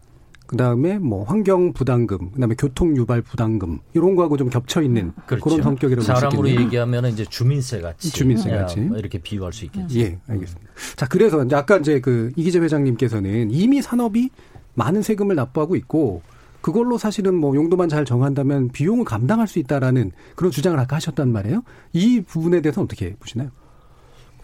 그 0.47 0.57
다음에 0.57 0.99
뭐 0.99 1.23
환경 1.23 1.71
부담금, 1.71 2.31
그 2.31 2.39
다음에 2.39 2.55
교통 2.57 2.95
유발 2.97 3.21
부담금 3.21 3.79
이런 3.93 4.15
거하고 4.15 4.35
좀 4.35 4.49
겹쳐 4.49 4.81
있는 4.81 5.13
그렇죠. 5.25 5.43
그런 5.45 5.61
성격이라고 5.61 6.03
사람으로 6.03 6.49
얘기하면 6.49 7.05
이제 7.05 7.23
주민세 7.23 7.79
같이 7.79 8.11
주민세 8.11 8.49
같이 8.49 8.81
뭐 8.81 8.97
이렇게 8.97 9.17
비유할 9.17 9.53
수 9.53 9.63
있겠죠. 9.65 9.97
예, 9.99 10.19
알겠습니다. 10.27 10.71
자, 10.97 11.07
그래서 11.07 11.45
이제 11.45 11.55
아까 11.55 11.77
이제 11.77 12.01
그 12.01 12.33
이기재 12.35 12.59
회장님께서는 12.59 13.51
이미 13.51 13.81
산업이 13.81 14.29
많은 14.73 15.01
세금을 15.01 15.35
납부하고 15.35 15.77
있고 15.77 16.21
그걸로 16.59 16.97
사실은 16.97 17.35
뭐 17.35 17.55
용도만 17.55 17.89
잘 17.89 18.05
정한다면 18.05 18.69
비용을 18.69 19.05
감당할 19.05 19.47
수 19.47 19.57
있다라는 19.59 20.11
그런 20.35 20.51
주장을 20.51 20.77
아까 20.77 20.97
하셨단 20.97 21.31
말이에요. 21.31 21.63
이 21.93 22.21
부분에 22.21 22.61
대해서 22.61 22.81
어떻게 22.81 23.15
보시나요? 23.15 23.51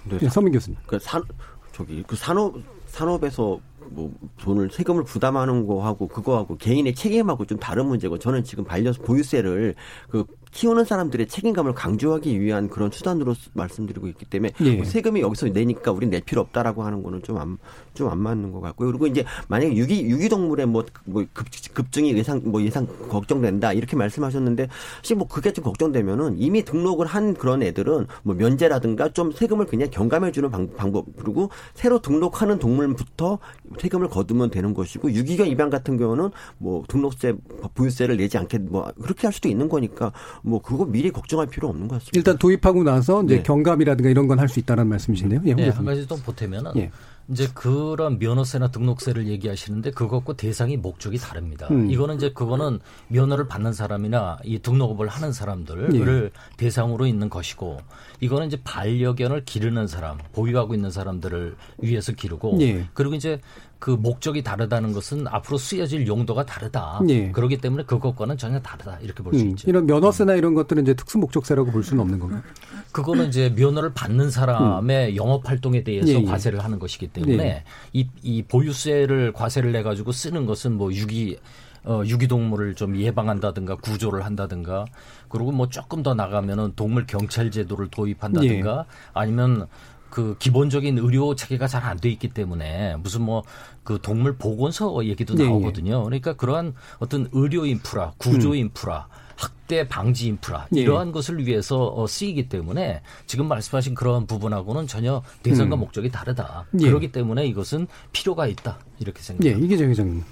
네, 0.10 0.30
서민 0.30 0.54
교수님. 0.54 0.78
그 0.86 0.98
산, 1.00 1.22
저기, 1.74 2.04
그 2.06 2.16
산업, 2.16 2.56
산업에서 2.86 3.60
뭐 3.90 4.12
돈을 4.40 4.70
세금을 4.72 5.04
부담하는 5.04 5.66
거하고 5.66 6.08
그거하고 6.08 6.58
개인의 6.58 6.96
책임하고 6.96 7.46
좀 7.46 7.58
다른 7.58 7.86
문제고 7.86 8.18
저는 8.18 8.44
지금 8.44 8.64
반려 8.64 8.92
보유세를 8.92 9.76
그 10.10 10.26
키우는 10.51 10.86
사람들의 10.86 11.27
책임감을 11.27 11.74
강조하기 11.74 12.39
위한 12.39 12.70
그런 12.70 12.92
수단으로 12.92 13.36
말씀드리고 13.54 14.08
있기 14.08 14.25
때문에 14.25 14.54
예. 14.62 14.75
뭐 14.75 14.86
세금이 14.86 15.22
여기서 15.22 15.48
내니까 15.48 15.92
우린 15.92 16.10
낼 16.10 16.22
필요 16.22 16.42
없다라고 16.42 16.84
하는 16.84 17.04
거는 17.04 17.22
좀 17.24 17.38
안 17.38 17.58
좀 17.98 18.08
안 18.10 18.20
맞는 18.20 18.51
것 18.51 18.62
같고요. 18.62 18.89
그리고 18.92 19.08
이제 19.08 19.25
만약에 19.48 19.75
유기 19.75 20.06
유기동물의 20.06 20.68
뭐, 20.68 20.86
뭐 21.06 21.25
급, 21.34 21.48
급증이 21.74 22.16
예상 22.16 22.42
뭐 22.46 22.62
예상 22.62 22.88
걱정된다 23.10 23.74
이렇게 23.74 23.96
말씀하셨는데 23.96 24.68
사실 25.01 25.18
뭐 25.18 25.27
그게 25.27 25.51
좀 25.51 25.63
걱정되면은 25.63 26.36
이미 26.38 26.63
등록을 26.63 27.08
한 27.08 27.34
그런 27.34 27.63
애들은 27.63 28.06
뭐 28.24 28.36
면제라든가 28.36 29.10
좀 29.10 29.32
세금을 29.32 29.66
그냥 29.66 29.89
경감해 29.89 30.32
주는 30.32 30.50
방, 30.51 30.68
법 30.92 31.06
그리고 31.18 31.50
새로 31.74 32.00
등록하는 32.00 32.60
동물부터 32.60 33.39
세금을 33.80 34.10
거두면 34.10 34.51
되는 34.51 34.74
것이고 34.74 35.12
유기견 35.12 35.48
입양 35.48 35.70
같은 35.70 35.98
경우는 35.98 36.30
뭐 36.60 36.84
등록세 36.88 37.34
보유세를 37.74 38.18
내지 38.18 38.38
않게 38.38 38.60
뭐 38.60 38.92
그렇게 39.01 39.25
할 39.25 39.34
수도 39.34 39.50
있는 39.50 39.68
거니까 39.68 40.12
뭐 40.44 40.62
그거 40.62 40.86
미리 40.86 41.12
걱정할 41.12 41.48
필요 41.48 41.67
없는 41.70 41.88
것 41.88 41.96
같습니다. 41.96 42.17
일단 42.17 42.38
도입하고 42.38 42.84
나서 42.84 43.24
이제 43.24 43.38
네. 43.38 43.44
경감이라든가 43.44 44.10
이런 44.10 44.27
건 44.27 44.39
할 44.39 44.48
수 44.50 44.60
있다는 44.60 44.88
말씀이신데요. 44.88 45.41
예, 45.46 45.53
네, 45.56 45.70
한 45.70 45.84
가지 45.86 46.08
또 46.08 46.15
보태면은 46.17 46.72
예. 46.77 46.91
이제 47.29 47.50
그런 47.53 48.20
면허세나 48.20 48.70
등록세를 48.72 49.27
얘기하시는데 49.27 49.91
그것과 49.91 50.34
대상이 50.34 50.77
목적이 50.77 51.17
다릅니다. 51.17 51.67
음. 51.72 51.91
이거는 51.91 52.15
이제 52.15 52.32
그거는 52.32 52.79
면허를 53.10 53.50
받는 53.50 53.74
사람이나 53.74 54.38
이 54.46 54.60
등록업을 54.60 55.10
하는 55.10 55.34
사람들을 55.34 55.96
예. 55.96 56.29
대상으로 56.56 57.06
있는 57.06 57.29
것이고 57.29 57.79
이거는 58.22 58.48
이제 58.48 58.58
반려견을 58.63 59.44
기르는 59.44 59.88
사람, 59.88 60.17
보유하고 60.32 60.74
있는 60.74 60.89
사람들을 60.89 61.56
위해서 61.79 62.13
기르고 62.13 62.60
예. 62.62 62.88
그리고 62.94 63.15
이제 63.15 63.41
그 63.79 63.91
목적이 63.91 64.43
다르다는 64.43 64.91
것은 64.91 65.27
앞으로 65.27 65.57
쓰여질 65.57 66.07
용도가 66.07 66.46
다르다. 66.46 67.00
예. 67.10 67.31
그렇기 67.31 67.57
때문에 67.57 67.84
그것과는 67.84 68.38
전혀 68.38 68.60
다르다. 68.60 69.00
이렇게 69.01 69.24
볼수 69.24 69.43
음, 69.43 69.50
있죠. 69.50 69.69
이런 69.69 69.86
면허세나 69.86 70.34
이런 70.34 70.55
것들은 70.55 70.84
이제 70.84 70.93
특수 70.93 71.17
목적세라고 71.17 71.72
볼 71.72 71.84
수는 71.84 72.01
없는 72.01 72.19
건가요? 72.19 72.41
그거는 72.91 73.27
이제 73.27 73.53
면허를 73.55 73.93
받는 73.93 74.31
사람의 74.31 75.12
음. 75.12 75.15
영업 75.15 75.48
활동에 75.48 75.84
대해서 75.84 76.10
예, 76.10 76.15
예. 76.15 76.24
과세를 76.24 76.63
하는 76.63 76.79
것이기 76.79 77.07
때문에 77.07 77.43
예. 77.43 77.63
이, 77.93 78.07
이 78.24 78.41
보유세를 78.43 79.34
과세를 79.34 79.72
내 79.72 79.84
가지고 79.84 80.12
쓰는 80.12 80.46
것은 80.46 80.74
뭐 80.74 80.91
유기 80.93 81.38
어, 81.84 82.03
유기동물을 82.05 82.75
좀 82.75 82.98
예방한다든가 82.98 83.75
구조를 83.75 84.25
한다든가 84.25 84.86
그리고 85.29 85.51
뭐 85.51 85.69
조금 85.69 86.03
더 86.03 86.13
나가면은 86.13 86.74
동물 86.75 87.05
경찰 87.05 87.50
제도를 87.50 87.88
도입한다든가 87.88 88.86
예. 88.88 89.10
아니면 89.13 89.67
그 90.10 90.36
기본적인 90.40 90.98
의료 90.98 91.36
체계가 91.36 91.68
잘 91.68 91.84
안 91.84 92.00
돼 92.00 92.10
있기 92.10 92.30
때문에 92.30 92.96
무슨 92.98 93.22
뭐 93.24 93.44
그 93.88 94.00
동물 94.02 94.36
보건소 94.36 95.06
얘기도 95.06 95.34
네, 95.36 95.46
나오거든요. 95.46 96.04
그러니까 96.04 96.34
그러한 96.34 96.74
어떤 97.00 97.30
의료 97.32 97.66
인프라, 97.66 98.12
구조 98.18 98.50
음. 98.50 98.56
인프라, 98.56 99.08
학대 99.38 99.88
방지 99.88 100.28
인프라 100.28 100.68
예. 100.76 100.82
이러한 100.82 101.08
예. 101.08 101.12
것을 101.14 101.48
위해서 101.48 101.86
어, 101.86 102.06
쓰이기 102.06 102.50
때문에 102.50 103.02
지금 103.28 103.48
말씀하신 103.48 103.96
그러한 103.96 104.28
부분하고는 104.28 104.88
전혀 104.88 105.24
대상과 105.42 105.78
음. 105.78 105.80
목적이 105.80 106.10
다르다. 106.12 106.66
예. 106.82 106.86
그렇기 106.86 107.14
때문에 107.14 107.48
이것은 107.48 107.88
필요가 108.12 108.46
있다 108.46 108.78
이렇게 109.00 109.22
생각합니다. 109.22 109.58
예, 109.58 109.66
이게 109.66 109.78
정 109.78 109.90
회장님. 109.90 110.24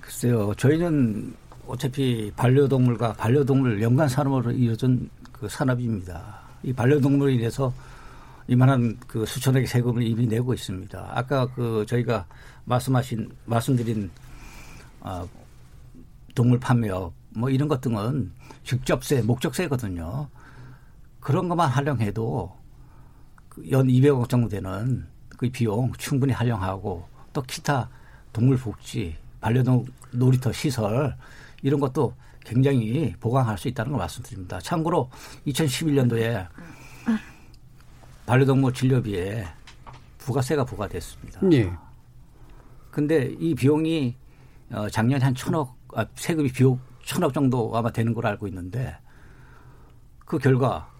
글쎄요, 0.00 0.52
저희는 0.56 1.32
어차피 1.68 2.32
반려동물과 2.34 3.12
반려동물 3.12 3.82
연관 3.82 4.08
산업으로 4.08 4.50
이어진 4.50 5.08
그 5.30 5.48
산업입니다. 5.48 6.40
이 6.64 6.72
반려동물에 6.72 7.34
인해서 7.34 7.72
이만한 8.48 8.98
그 9.06 9.26
수천억의 9.26 9.66
세금을 9.66 10.02
이미 10.02 10.26
내고 10.26 10.54
있습니다. 10.54 11.10
아까 11.12 11.46
그 11.46 11.84
저희가 11.88 12.26
말씀하신 12.64 13.30
말씀드린 13.44 14.10
어, 15.00 15.28
동물 16.34 16.60
판매업 16.60 17.12
뭐 17.30 17.50
이런 17.50 17.68
것 17.68 17.80
등은 17.80 18.32
직접세, 18.64 19.22
목적세거든요. 19.22 20.28
그런 21.20 21.48
것만 21.48 21.68
활용해도 21.70 22.56
그연 23.48 23.88
200억 23.88 24.28
정도 24.28 24.48
되는 24.48 25.06
그 25.36 25.50
비용 25.50 25.92
충분히 25.98 26.32
활용하고 26.32 27.06
또 27.32 27.42
기타 27.42 27.88
동물 28.32 28.56
복지, 28.56 29.16
반려동 29.40 29.86
놀이터 30.12 30.52
시설 30.52 31.16
이런 31.62 31.80
것도 31.80 32.14
굉장히 32.44 33.12
보강할 33.18 33.58
수 33.58 33.68
있다는 33.68 33.92
걸 33.92 33.98
말씀드립니다. 33.98 34.60
참고로 34.60 35.10
2011년도에 35.46 36.46
반려동물 38.26 38.74
진료비에 38.74 39.46
부가세가 40.18 40.64
부과됐습니다. 40.64 41.40
예. 41.52 41.72
근데 42.90 43.34
이 43.38 43.54
비용이 43.54 44.16
어 44.72 44.88
작년에 44.88 45.24
한 45.24 45.34
천억 45.34 45.76
아, 45.94 46.04
세금이 46.16 46.50
비용 46.50 46.78
천억 47.04 47.32
정도 47.32 47.74
아마 47.76 47.90
되는 47.90 48.12
걸 48.12 48.26
알고 48.26 48.48
있는데 48.48 48.96
그 50.24 50.38
결과 50.38 50.90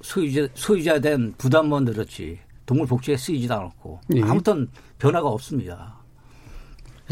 소유자 0.00 0.48
소유자 0.54 0.98
된 0.98 1.34
부담만 1.36 1.84
늘었지 1.84 2.38
동물 2.64 2.86
복지에 2.86 3.16
쓰이지도 3.16 3.54
않았고 3.54 4.00
예. 4.14 4.22
아무튼 4.22 4.68
변화가 4.98 5.28
없습니다. 5.28 5.99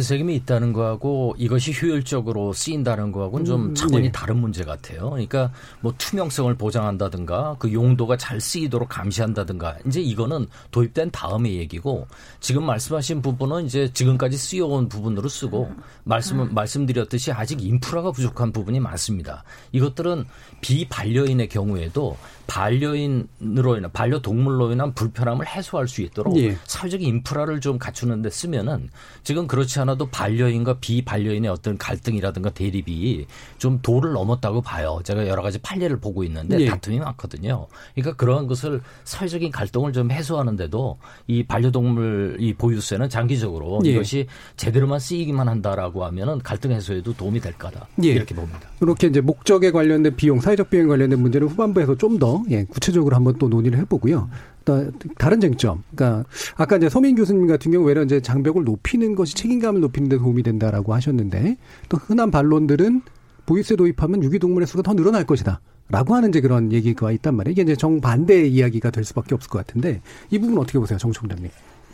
세금이 0.02 0.36
있다는 0.36 0.72
거하고 0.72 1.34
이것이 1.38 1.72
효율적으로 1.72 2.52
쓰인다는 2.52 3.10
거하고는 3.10 3.44
좀 3.44 3.64
음, 3.66 3.74
차원이 3.74 4.02
네. 4.02 4.12
다른 4.12 4.38
문제 4.38 4.64
같아요. 4.64 5.10
그러니까 5.10 5.50
뭐 5.80 5.92
투명성을 5.98 6.54
보장한다든가 6.54 7.56
그 7.58 7.72
용도가 7.72 8.16
잘 8.16 8.40
쓰이도록 8.40 8.88
감시한다든가 8.88 9.78
이제 9.86 10.00
이거는 10.00 10.46
도입된 10.70 11.10
다음의 11.10 11.56
얘기고 11.56 12.06
지금 12.38 12.64
말씀하신 12.64 13.22
부분은 13.22 13.66
이제 13.66 13.92
지금까지 13.92 14.36
쓰여온 14.36 14.88
부분으로 14.88 15.28
쓰고 15.28 15.70
말씀 16.04 16.40
음. 16.40 16.54
말씀드렸듯이 16.54 17.32
아직 17.32 17.62
인프라가 17.62 18.12
부족한 18.12 18.52
부분이 18.52 18.78
많습니다. 18.78 19.42
이것들은 19.72 20.26
비반려인의 20.60 21.48
경우에도 21.48 22.16
반려인으로 22.46 23.76
인한 23.76 23.90
반려동물로 23.92 24.72
인한 24.72 24.94
불편함을 24.94 25.46
해소할 25.46 25.88
수 25.88 26.02
있도록 26.02 26.36
예. 26.38 26.56
사회적 26.64 27.02
인프라를 27.02 27.60
좀 27.60 27.78
갖추는 27.78 28.22
데 28.22 28.30
쓰면은 28.30 28.88
지금 29.22 29.46
그렇지 29.46 29.80
않 29.80 29.87
아도 29.88 30.06
반려인과 30.06 30.78
비반려인의 30.80 31.50
어떤 31.50 31.78
갈등이라든가 31.78 32.50
대립이 32.50 33.26
좀 33.58 33.80
도를 33.82 34.12
넘었다고 34.12 34.62
봐요. 34.62 35.00
제가 35.04 35.26
여러 35.28 35.42
가지 35.42 35.58
판례를 35.58 35.98
보고 36.00 36.24
있는데 36.24 36.60
예. 36.60 36.66
다툼이 36.66 36.98
많거든요. 36.98 37.66
그러니까 37.94 38.16
그러한 38.16 38.46
것을 38.46 38.80
사회적인 39.04 39.50
갈등을 39.50 39.92
좀 39.92 40.10
해소하는데도 40.10 40.98
이 41.26 41.42
반려동물 41.42 42.36
이 42.40 42.54
보유세는 42.54 43.08
장기적으로 43.08 43.80
예. 43.84 43.90
이것이 43.90 44.26
제대로만 44.56 44.98
쓰이기만 44.98 45.48
한다라고 45.48 46.04
하면은 46.04 46.38
갈등 46.38 46.72
해소에도 46.72 47.14
도움이 47.14 47.40
될 47.40 47.52
거다. 47.54 47.88
예. 48.04 48.08
이렇게 48.08 48.34
봅니다. 48.34 48.60
그렇게 48.78 49.08
이제 49.08 49.20
목적에 49.20 49.70
관련된 49.70 50.16
비용, 50.16 50.40
사회적 50.40 50.70
비용 50.70 50.88
관련된 50.88 51.20
문제는 51.20 51.48
후반부에서 51.48 51.96
좀더 51.96 52.44
예, 52.50 52.64
구체적으로 52.64 53.16
한번 53.16 53.38
또 53.38 53.48
논의를 53.48 53.78
해보고요. 53.80 54.28
또 54.68 54.92
다른 55.16 55.40
쟁점, 55.40 55.82
그러니까 55.96 56.28
아까 56.56 56.76
이제 56.76 56.90
서민 56.90 57.16
교수님 57.16 57.46
같은 57.46 57.72
경우 57.72 57.86
외려 57.86 58.02
이제 58.02 58.20
장벽을 58.20 58.64
높이는 58.64 59.14
것이 59.14 59.34
책임감을 59.34 59.80
높이는 59.80 60.10
데 60.10 60.18
도움이 60.18 60.42
된다라고 60.42 60.92
하셨는데 60.92 61.56
또 61.88 61.96
흔한 61.96 62.30
반론들은 62.30 63.00
보유세 63.46 63.76
도입하면 63.76 64.22
유기동물의 64.22 64.66
수가 64.66 64.82
더 64.82 64.92
늘어날 64.92 65.24
것이다. 65.24 65.62
라고 65.88 66.14
하는 66.14 66.28
이제 66.28 66.42
그런 66.42 66.70
얘기가 66.70 67.10
있단 67.12 67.34
말이에요. 67.34 67.52
이게 67.52 67.62
이제 67.62 67.74
정반대의 67.74 68.52
이야기가 68.52 68.90
될 68.90 69.04
수밖에 69.04 69.34
없을 69.34 69.48
것 69.48 69.66
같은데 69.66 70.02
이 70.30 70.38
부분 70.38 70.58
어떻게 70.58 70.78
보세요, 70.78 70.98
정 70.98 71.12
총장님? 71.12 71.48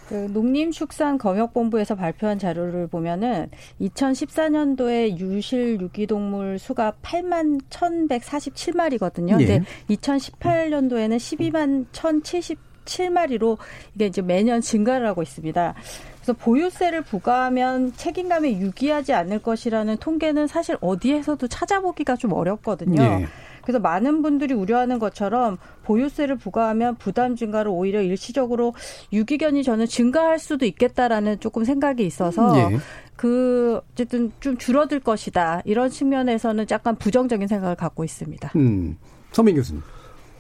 그 0.08 0.14
농림축산검역본부에서 0.32 1.94
발표한 1.94 2.38
자료를 2.38 2.86
보면은 2.86 3.50
2014년도에 3.80 5.18
유실 5.18 5.80
유기동물 5.80 6.58
수가 6.58 6.94
8만 7.02 7.60
1,147마리거든요. 7.70 9.40
예. 9.40 9.46
근데 9.46 9.62
2018년도에는 9.90 11.16
12만 11.16 11.86
1,077마리로 11.92 13.58
이게 13.94 14.06
이제 14.06 14.22
매년 14.22 14.60
증가를 14.60 15.06
하고 15.06 15.22
있습니다. 15.22 15.74
그래서 16.16 16.32
보유세를 16.32 17.02
부과하면 17.02 17.94
책임감에 17.96 18.58
유기하지 18.58 19.12
않을 19.12 19.40
것이라는 19.40 19.96
통계는 19.98 20.46
사실 20.46 20.76
어디에서도 20.80 21.46
찾아보기가 21.48 22.16
좀 22.16 22.32
어렵거든요. 22.32 23.02
예. 23.02 23.26
그래서 23.64 23.79
많은 23.79 24.22
분들이 24.22 24.55
우려하는 24.55 24.98
것처럼 24.98 25.59
보유세를 25.85 26.37
부과하면 26.37 26.96
부담 26.96 27.35
증가를 27.37 27.70
오히려 27.70 28.03
일시적으로 28.03 28.74
유기견이 29.12 29.62
저는 29.62 29.87
증가할 29.87 30.38
수도 30.38 30.66
있겠다라는 30.66 31.40
조금 31.40 31.64
생각이 31.64 32.05
있어서 32.07 32.72
예. 32.72 32.79
그 33.16 33.81
어쨌든 33.92 34.33
좀 34.40 34.59
줄어들 34.59 35.00
것이다 35.00 35.62
이런 35.64 35.90
측면에서는 35.90 36.66
약간 36.70 36.96
부정적인 36.96 37.48
생각을 37.48 37.77
갖고 37.77 38.05
있습니다. 38.05 38.53
음. 38.57 38.96
서민 39.33 39.57
교수님. 39.57 39.83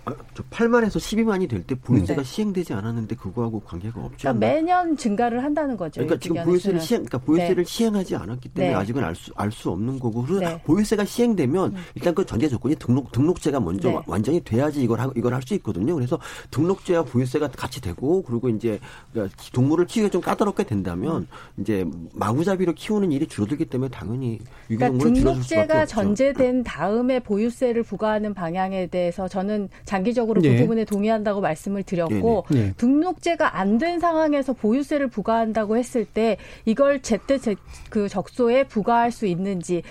아, 0.06 0.14
저 0.34 0.42
8만에서 0.44 0.96
12만이 0.96 1.48
될 1.48 1.64
때 1.64 1.74
보유세가 1.74 2.22
네. 2.22 2.28
시행되지 2.28 2.74
않았는데 2.74 3.16
그거하고 3.16 3.60
관계가 3.60 4.00
없죠. 4.00 4.16
그러니까 4.18 4.46
매년 4.46 4.96
증가를 4.96 5.42
한다는 5.42 5.76
거죠. 5.76 6.00
그러니까 6.02 6.18
지금 6.20 6.44
보유세를 6.44 6.80
시행, 6.80 7.04
그러니까 7.04 7.18
보유세를 7.18 7.64
네. 7.64 7.64
시행하지 7.64 8.16
않았기 8.16 8.48
때문에 8.50 8.74
네. 8.74 8.78
아직은 8.78 9.02
알수알수 9.02 9.70
없는 9.70 9.98
거고. 9.98 10.22
그래서 10.24 10.40
네. 10.40 10.62
보유세가 10.64 11.04
시행되면 11.06 11.72
음. 11.72 11.84
일단 11.94 12.14
그 12.14 12.26
전제 12.26 12.48
조건이 12.48 12.74
등록 12.76 13.12
등록제가 13.12 13.60
먼저 13.60 13.88
네. 13.88 13.98
완전히 14.06 14.40
돼야지 14.44 14.82
이걸 14.82 15.00
하, 15.00 15.10
이걸 15.16 15.32
할 15.32 15.44
수 15.44 15.52
있거든요. 15.54 15.94
그래서 15.94 16.18
등록제와 16.50 17.02
보유세가 17.04 17.48
같이 17.48 17.80
되고 17.82 18.22
그리고 18.22 18.48
이제 18.48 18.80
그러니까 19.12 19.36
동물을 19.52 19.84
키우기가 19.86 20.10
좀 20.10 20.20
까다롭게 20.22 20.64
된다면 20.64 21.16
음. 21.56 21.60
이제 21.60 21.86
마구잡이로 22.14 22.72
키우는 22.74 23.12
일이 23.12 23.26
줄어들기 23.26 23.66
때문에 23.66 23.90
당연히 23.90 24.38
그러니까 24.68 25.04
등록제가 25.04 25.84
전제된 25.86 26.64
다음에 26.64 27.20
보유세를 27.20 27.82
부과하는 27.82 28.32
방향에 28.34 28.86
대해서 28.86 29.28
저는 29.28 29.68
장기적으로 29.94 30.40
그 30.40 30.48
부분 30.48 30.64
부분에 30.64 30.84
동의한다고 30.84 31.40
말씀을 31.40 31.82
드렸고 31.82 32.46
네네. 32.50 32.62
네. 32.64 32.72
등록제가 32.76 33.58
안 33.58 33.74
된 33.78 33.98
상황에서 33.98 34.52
보유세를 34.52 35.08
부과한다고 35.08 35.76
했을 35.76 36.04
때 36.04 36.36
이걸 36.64 37.02
제때 37.02 37.38
제, 37.38 37.56
그 37.90 38.08
적소에 38.08 38.64
부과할 38.64 39.10
수 39.10 39.26
있는지 39.26 39.82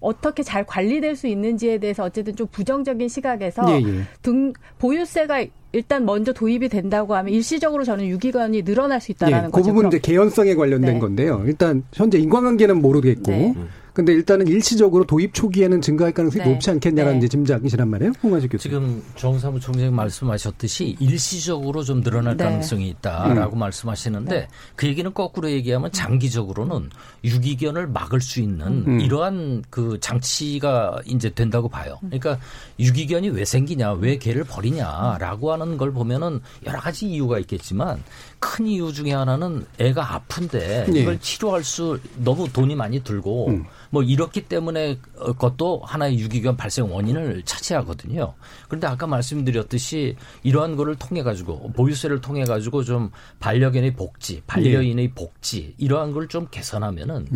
어떻게 0.00 0.42
잘 0.42 0.64
관리될 0.66 1.16
수 1.16 1.26
있는지에 1.26 1.78
대해서 1.78 2.04
어쨌든 2.04 2.36
좀 2.36 2.46
부정적인 2.48 3.08
시각에서 3.08 3.62
예, 3.72 3.82
예. 3.82 4.02
등 4.20 4.52
보유세가 4.78 5.46
일단 5.72 6.04
먼저 6.04 6.32
도입이 6.32 6.68
된다고 6.68 7.14
하면 7.14 7.32
일시적으로 7.32 7.84
저는 7.84 8.06
유기견이 8.06 8.62
늘어날 8.62 9.00
수 9.00 9.12
있다라는 9.12 9.48
예, 9.48 9.50
거죠. 9.50 9.62
그 9.64 9.68
부분은 9.70 9.88
이제 9.88 9.98
개연성에 9.98 10.54
관련된 10.54 10.94
네. 10.94 11.00
건데요. 11.00 11.42
일단 11.46 11.82
현재 11.92 12.18
인과관계는 12.18 12.80
모르겠고 12.82 13.30
네. 13.30 13.54
근데 13.96 14.12
일단은 14.12 14.46
일시적으로 14.46 15.06
도입 15.06 15.32
초기에는 15.32 15.80
증가할 15.80 16.12
가능성이 16.12 16.44
네. 16.44 16.50
높지 16.50 16.68
않겠냐라는 16.68 17.18
네. 17.18 17.28
짐작이시란 17.28 17.88
말이에요. 17.88 18.12
홍관식 18.22 18.52
교수. 18.52 18.64
지금 18.64 19.02
정사무 19.14 19.58
총장님 19.58 19.94
말씀하셨듯이 19.94 20.98
일시적으로 21.00 21.82
좀 21.82 22.02
늘어날 22.02 22.36
네. 22.36 22.44
가능성이 22.44 22.90
있다라고 22.90 23.56
음. 23.56 23.58
말씀하시는데 23.58 24.34
네. 24.40 24.48
그 24.74 24.86
얘기는 24.86 25.14
거꾸로 25.14 25.50
얘기하면 25.50 25.92
장기적으로는 25.92 26.90
유기견을 27.24 27.86
막을 27.86 28.20
수 28.20 28.40
있는 28.42 28.84
음. 28.86 29.00
이러한 29.00 29.64
그 29.70 29.96
장치가 29.98 30.98
이제 31.06 31.30
된다고 31.30 31.66
봐요. 31.70 31.96
그러니까 32.02 32.38
유기견이 32.78 33.30
왜 33.30 33.46
생기냐, 33.46 33.92
왜 33.92 34.18
개를 34.18 34.44
버리냐라고 34.44 35.52
하는 35.52 35.78
걸 35.78 35.90
보면은 35.92 36.42
여러 36.66 36.78
가지 36.80 37.06
이유가 37.06 37.38
있겠지만 37.38 38.02
큰 38.38 38.66
이유 38.66 38.92
중에 38.92 39.12
하나는 39.12 39.66
애가 39.78 40.14
아픈데 40.14 40.86
예. 40.94 41.00
이걸 41.00 41.18
치료할 41.20 41.64
수 41.64 41.98
너무 42.16 42.52
돈이 42.52 42.74
많이 42.74 43.02
들고 43.02 43.48
음. 43.48 43.64
뭐 43.90 44.02
이렇기 44.02 44.42
때문에 44.42 44.98
그것도 45.14 45.82
하나의 45.84 46.18
유기견 46.18 46.56
발생 46.56 46.92
원인을 46.92 47.42
차지하거든요. 47.44 48.34
그런데 48.68 48.86
아까 48.86 49.06
말씀드렸듯이 49.06 50.16
이러한 50.42 50.76
거를 50.76 50.96
통해 50.96 51.22
가지고 51.22 51.72
보유세를 51.72 52.20
통해 52.20 52.44
가지고 52.44 52.84
좀 52.84 53.10
반려견의 53.40 53.94
복지, 53.94 54.42
반려인의 54.46 55.12
복지 55.14 55.74
이러한 55.78 56.12
걸 56.12 56.26
좀 56.28 56.48
개선하면은 56.50 57.26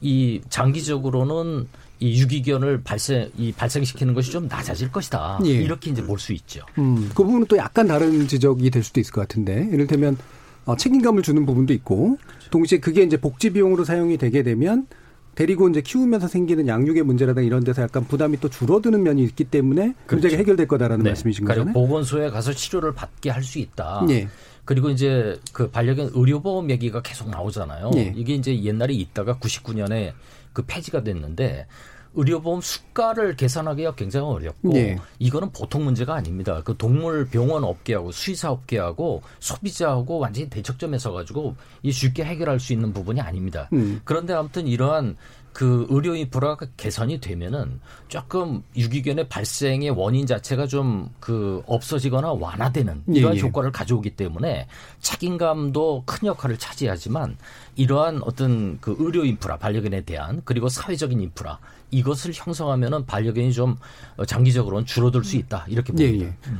이 0.00 0.40
장기적으로는 0.48 1.68
이 2.02 2.18
유기견을 2.22 2.82
발생 2.82 3.30
이 3.36 3.52
발생시키는 3.52 4.14
것이 4.14 4.30
좀 4.32 4.48
낮아질 4.48 4.90
것이다. 4.90 5.40
예. 5.44 5.50
이렇게 5.50 5.90
이제 5.90 6.02
볼 6.02 6.18
수 6.18 6.32
있죠. 6.32 6.64
음, 6.78 7.10
그 7.14 7.22
부분은 7.22 7.46
또 7.46 7.58
약간 7.58 7.86
다른 7.86 8.26
지적이 8.26 8.70
될 8.70 8.82
수도 8.82 8.98
있을 9.00 9.12
것 9.12 9.20
같은데, 9.20 9.68
이를테면 9.70 10.16
어, 10.64 10.76
책임감을 10.76 11.22
주는 11.22 11.46
부분도 11.46 11.72
있고, 11.74 12.18
동시에 12.50 12.78
그게 12.78 13.02
이제 13.02 13.16
복지 13.16 13.50
비용으로 13.50 13.84
사용이 13.84 14.18
되게 14.18 14.42
되면 14.42 14.86
데리고 15.34 15.68
이제 15.68 15.80
키우면서 15.80 16.28
생기는 16.28 16.66
양육의 16.66 17.02
문제라든가 17.04 17.46
이런 17.46 17.62
데서 17.64 17.82
약간 17.82 18.04
부담이 18.04 18.40
또 18.40 18.48
줄어드는 18.48 19.02
면이 19.02 19.22
있기 19.24 19.44
때문에 19.44 19.94
문제가 20.08 20.36
해결될 20.36 20.66
거다라는 20.66 21.04
말씀이신 21.04 21.44
그리고 21.44 21.64
거잖아요. 21.64 21.72
보건소에 21.72 22.30
가서 22.30 22.52
치료를 22.52 22.94
받게 22.94 23.30
할 23.30 23.42
수 23.42 23.58
있다. 23.58 24.04
예. 24.10 24.28
그리고 24.64 24.90
이제 24.90 25.40
그 25.52 25.70
반려견 25.70 26.10
의료보험 26.14 26.70
얘기가 26.70 27.00
계속 27.02 27.30
나오잖아요. 27.30 27.90
예. 27.96 28.12
이게 28.16 28.34
이제 28.34 28.62
옛날에 28.62 28.92
있다가 28.92 29.38
99년에 29.38 30.12
그 30.52 30.62
폐지가 30.66 31.02
됐는데 31.04 31.66
의료보험 32.14 32.60
수가를 32.60 33.36
계산하기가 33.36 33.94
굉장히 33.94 34.26
어렵고 34.26 34.74
예. 34.74 34.98
이거는 35.18 35.52
보통 35.52 35.84
문제가 35.84 36.14
아닙니다. 36.14 36.60
그 36.64 36.76
동물 36.76 37.28
병원 37.28 37.64
업계하고 37.64 38.12
수의사 38.12 38.50
업계하고 38.50 39.22
소비자하고 39.38 40.18
완전히 40.18 40.48
대척점에 40.50 40.98
서 40.98 41.12
가지고 41.12 41.54
이 41.82 41.92
쉽게 41.92 42.24
해결할 42.24 42.58
수 42.60 42.72
있는 42.72 42.92
부분이 42.92 43.20
아닙니다. 43.20 43.68
음. 43.72 44.00
그런데 44.04 44.32
아무튼 44.32 44.66
이러한 44.66 45.16
그 45.52 45.86
의료 45.90 46.14
인프라가 46.14 46.66
개선이 46.76 47.20
되면은 47.20 47.80
조금 48.08 48.62
유기견의 48.76 49.28
발생의 49.28 49.90
원인 49.90 50.26
자체가 50.26 50.66
좀 50.66 51.10
그 51.20 51.62
없어지거나 51.66 52.32
완화되는 52.32 53.04
예, 53.10 53.18
이러한 53.18 53.36
예. 53.36 53.40
효과를 53.40 53.70
가져오기 53.70 54.16
때문에 54.16 54.66
책임감도 55.00 56.02
큰 56.06 56.26
역할을 56.28 56.58
차지하지만 56.58 57.36
이러한 57.76 58.22
어떤 58.24 58.78
그 58.80 58.96
의료 58.98 59.24
인프라 59.24 59.56
반려견에 59.56 60.02
대한 60.02 60.42
그리고 60.44 60.68
사회적인 60.68 61.20
인프라 61.20 61.58
이것을 61.90 62.32
형성하면은 62.34 63.06
반려견이 63.06 63.52
좀 63.52 63.76
어, 64.16 64.24
장기적으로는 64.24 64.86
줄어들 64.86 65.24
수 65.24 65.36
있다 65.36 65.66
이렇게 65.68 65.92
예, 65.98 66.06
봅니다. 66.06 66.26
예. 66.26 66.52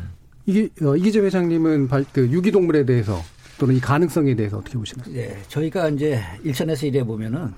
이게 0.47 0.69
어, 0.85 0.97
이기재 0.97 1.21
회장님은 1.21 1.89
발, 1.89 2.05
그 2.13 2.29
유기동물에 2.31 2.85
대해서 2.85 3.23
또는 3.59 3.77
이 3.77 3.81
가능성에 3.81 4.35
대해서 4.35 4.59
어떻게 4.59 4.79
보시나요? 4.79 5.15
예, 5.15 5.41
저희가 5.49 5.91
이제 5.91 6.21
일선에서 6.43 6.87
일해 6.87 7.05
보면은 7.05 7.53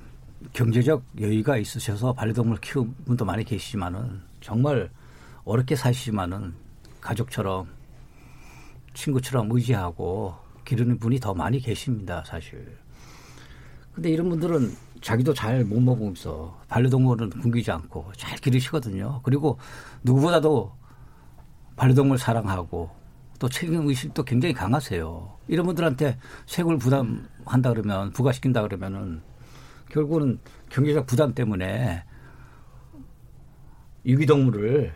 경제적 0.52 1.02
여유가 1.20 1.56
있으셔서 1.56 2.12
반려동물 2.12 2.58
키우는 2.60 2.94
분도 3.04 3.24
많이 3.24 3.44
계시지만은 3.44 4.20
정말 4.40 4.90
어렵게 5.44 5.76
사시지만은 5.76 6.54
가족처럼 7.00 7.68
친구처럼 8.94 9.48
의지하고 9.50 10.34
기르는 10.64 10.98
분이 10.98 11.20
더 11.20 11.34
많이 11.34 11.60
계십니다, 11.60 12.22
사실. 12.26 12.66
근데 13.94 14.10
이런 14.10 14.28
분들은 14.28 14.72
자기도 15.02 15.34
잘 15.34 15.64
못 15.64 15.80
먹으면서 15.80 16.58
반려동물은 16.68 17.30
굶기지 17.30 17.70
않고 17.70 18.12
잘 18.16 18.38
기르시거든요. 18.38 19.20
그리고 19.22 19.58
누구보다도 20.04 20.72
반려동물 21.76 22.18
사랑하고 22.18 22.90
또 23.38 23.48
책임 23.48 23.86
의식도 23.86 24.22
굉장히 24.24 24.54
강하세요. 24.54 25.38
이런 25.48 25.66
분들한테 25.66 26.18
세금을 26.46 26.78
부담한다 26.78 27.70
그러면 27.70 28.12
부과시킨다 28.12 28.62
그러면은 28.62 29.20
결국은 29.90 30.38
경제적 30.70 31.06
부담 31.06 31.34
때문에 31.34 32.04
유기동물을 34.06 34.94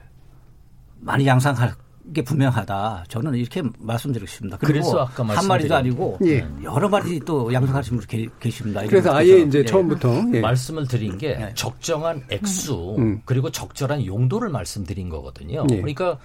많이 1.01 1.27
양산할 1.27 1.75
게 2.14 2.23
분명하다. 2.23 3.05
저는 3.09 3.35
이렇게 3.35 3.62
말씀드리고 3.79 4.27
싶습니다. 4.27 4.57
그리고 4.59 4.73
그래서 4.75 5.01
아까 5.01 5.25
한 5.25 5.47
마리도 5.47 5.75
아니고 5.75 6.19
예. 6.25 6.47
여러 6.62 6.88
마리 6.88 7.19
또 7.21 7.53
양산하신 7.53 7.97
분 7.99 8.07
계- 8.07 8.29
계십니다. 8.40 8.83
그래서. 8.87 9.12
아예 9.14 9.40
이제 9.40 9.61
예. 9.61 9.64
처음부터 9.64 10.23
예. 10.35 10.40
말씀을 10.40 10.87
드린 10.87 11.19
게 11.19 11.37
네. 11.37 11.53
적정한 11.55 12.23
액수 12.31 12.95
음. 12.99 13.21
그리고 13.25 13.51
적절한 13.51 14.07
용도를 14.07 14.49
말씀드린 14.51 15.09
거거든요. 15.09 15.64
예. 15.71 15.77
그러니까 15.77 16.19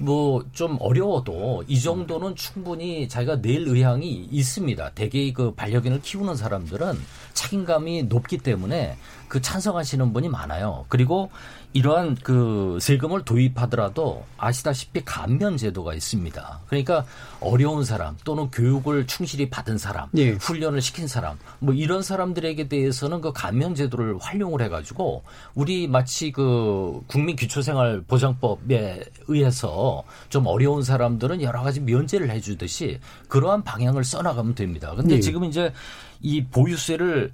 뭐 0.00 0.42
좀 0.52 0.76
어려워도 0.80 1.64
이 1.66 1.80
정도는 1.80 2.36
충분히 2.36 3.08
자기가 3.08 3.40
낼 3.40 3.66
의향이 3.66 4.28
있습니다. 4.30 4.90
대개 4.94 5.32
그 5.32 5.52
반려견을 5.54 6.02
키우는 6.02 6.36
사람들은 6.36 6.94
책임감이 7.34 8.04
높기 8.04 8.38
때문에 8.38 8.96
그 9.28 9.40
찬성하시는 9.40 10.12
분이 10.12 10.28
많아요. 10.28 10.86
그리고 10.88 11.30
이러한 11.74 12.16
그 12.22 12.78
세금을 12.80 13.24
도입하더라도 13.24 14.24
아시다시피 14.38 15.04
감면 15.04 15.58
제도가 15.58 15.92
있습니다. 15.94 16.60
그러니까 16.66 17.04
어려운 17.40 17.84
사람 17.84 18.16
또는 18.24 18.50
교육을 18.50 19.06
충실히 19.06 19.50
받은 19.50 19.76
사람, 19.76 20.08
예. 20.16 20.30
훈련을 20.30 20.80
시킨 20.80 21.06
사람, 21.06 21.38
뭐 21.58 21.74
이런 21.74 22.02
사람들에게 22.02 22.68
대해서는 22.68 23.20
그 23.20 23.32
감면 23.32 23.74
제도를 23.74 24.16
활용을 24.18 24.62
해가지고 24.62 25.22
우리 25.54 25.86
마치 25.86 26.32
그 26.32 27.00
국민 27.06 27.36
기초생활 27.36 28.02
보장법에 28.08 29.04
의해서 29.26 30.02
좀 30.30 30.46
어려운 30.46 30.82
사람들은 30.82 31.42
여러 31.42 31.62
가지 31.62 31.80
면제를 31.80 32.30
해주듯이 32.30 32.98
그러한 33.28 33.62
방향을 33.62 34.04
써나가면 34.04 34.54
됩니다. 34.54 34.94
근데 34.96 35.16
예. 35.16 35.20
지금 35.20 35.44
이제 35.44 35.72
이 36.20 36.44
보유세를 36.44 37.32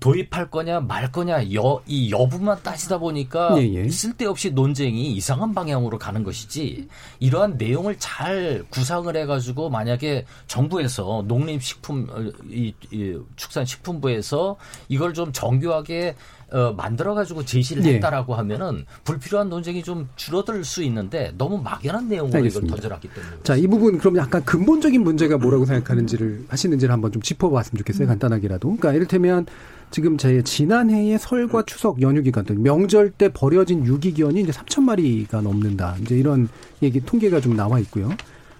도입할 0.00 0.50
거냐 0.50 0.80
말 0.80 1.10
거냐 1.12 1.54
여, 1.54 1.80
이 1.86 2.10
여부만 2.10 2.58
따지다 2.62 2.98
보니까 2.98 3.56
예, 3.58 3.74
예. 3.74 3.88
쓸데없이 3.88 4.50
논쟁이 4.50 5.12
이상한 5.12 5.54
방향으로 5.54 5.98
가는 5.98 6.24
것이지 6.24 6.88
이러한 7.20 7.56
내용을 7.56 7.96
잘 7.98 8.64
구상을 8.70 9.14
해가지고 9.16 9.70
만약에 9.70 10.26
정부에서 10.46 11.24
농림식품 11.26 12.08
어, 12.10 12.32
이, 12.50 12.74
이 12.90 13.18
축산식품부에서 13.36 14.56
이걸 14.88 15.14
좀 15.14 15.32
정교하게 15.32 16.16
어, 16.50 16.72
만들어가지고 16.72 17.44
제시를 17.44 17.84
예. 17.86 17.94
했다라고 17.94 18.34
하면은 18.34 18.84
불필요한 19.04 19.48
논쟁이 19.48 19.82
좀 19.82 20.08
줄어들 20.14 20.64
수 20.64 20.82
있는데 20.84 21.32
너무 21.36 21.60
막연한 21.60 22.08
내용으로 22.08 22.36
알겠습니다. 22.36 22.66
이걸 22.66 22.76
던져놨기 22.76 23.08
때문에 23.08 23.36
자, 23.42 23.56
이 23.56 23.66
부분 23.66 23.98
그럼 23.98 24.16
약간 24.18 24.44
근본적인 24.44 25.02
문제가 25.02 25.38
뭐라고 25.38 25.64
생각하는지를 25.64 26.46
하시는지를 26.48 26.92
한번 26.92 27.10
좀 27.10 27.22
짚어봤으면 27.22 27.78
좋겠어요. 27.78 28.06
간단하게라도. 28.06 28.68
그러니까 28.68 28.92
이를테면 28.92 29.46
지금 29.94 30.18
제 30.18 30.42
지난해의 30.42 31.20
설과 31.20 31.62
추석 31.66 32.02
연휴 32.02 32.20
기간 32.20 32.44
등 32.44 32.64
명절 32.64 33.12
때 33.12 33.28
버려진 33.32 33.86
유기견이 33.86 34.40
이제 34.40 34.50
3천 34.50 34.82
마리가 34.82 35.40
넘는다. 35.40 35.94
이제 36.02 36.18
이런 36.18 36.48
얘기 36.82 36.98
통계가 36.98 37.40
좀 37.40 37.54
나와 37.54 37.78
있고요. 37.78 38.08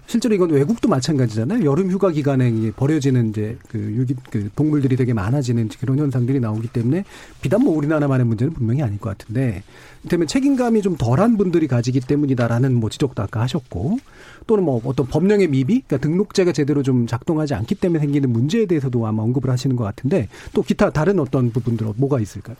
실제로 0.07 0.35
이건 0.35 0.51
외국도 0.51 0.87
마찬가지잖아요. 0.87 1.65
여름 1.65 1.89
휴가 1.89 2.11
기간에 2.11 2.71
버려지는 2.71 3.29
이제 3.29 3.57
그 3.69 3.79
유기 3.79 4.15
그 4.29 4.49
동물들이 4.55 4.95
되게 4.95 5.13
많아지는 5.13 5.69
그런 5.79 5.97
현상들이 5.97 6.39
나오기 6.39 6.67
때문에 6.67 7.03
비단 7.41 7.63
뭐 7.63 7.75
우리나라만의 7.75 8.25
문제는 8.25 8.53
분명히 8.53 8.83
아닐 8.83 8.99
것 8.99 9.17
같은데 9.17 9.63
이를테면 10.01 10.27
책임감이 10.27 10.83
좀 10.83 10.95
덜한 10.95 11.37
분들이 11.37 11.67
가지기 11.67 12.01
때문이다라는 12.01 12.75
뭐 12.75 12.89
지적도 12.89 13.23
아까 13.23 13.41
하셨고 13.41 13.97
또는 14.45 14.63
뭐 14.63 14.79
어떤 14.85 15.07
법령의 15.07 15.47
미비, 15.47 15.81
그러니까 15.81 15.97
등록제가 15.97 16.51
제대로 16.51 16.83
좀 16.83 17.07
작동하지 17.07 17.55
않기 17.55 17.75
때문에 17.75 17.99
생기는 17.99 18.29
문제에 18.31 18.67
대해서도 18.67 19.05
아마 19.07 19.23
언급을 19.23 19.49
하시는 19.49 19.75
것 19.75 19.83
같은데 19.83 20.29
또 20.53 20.61
기타 20.61 20.91
다른 20.91 21.19
어떤 21.19 21.51
부분들 21.51 21.87
뭐가 21.95 22.19
있을까요? 22.19 22.55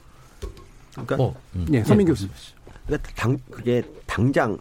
그러니까 0.93 1.15
어, 1.19 1.35
음. 1.55 1.67
예, 1.73 1.83
서민 1.83 2.07
교수. 2.07 2.27
그러니까 2.87 3.09
당 3.15 3.37
그게 3.51 3.83
당장 4.07 4.57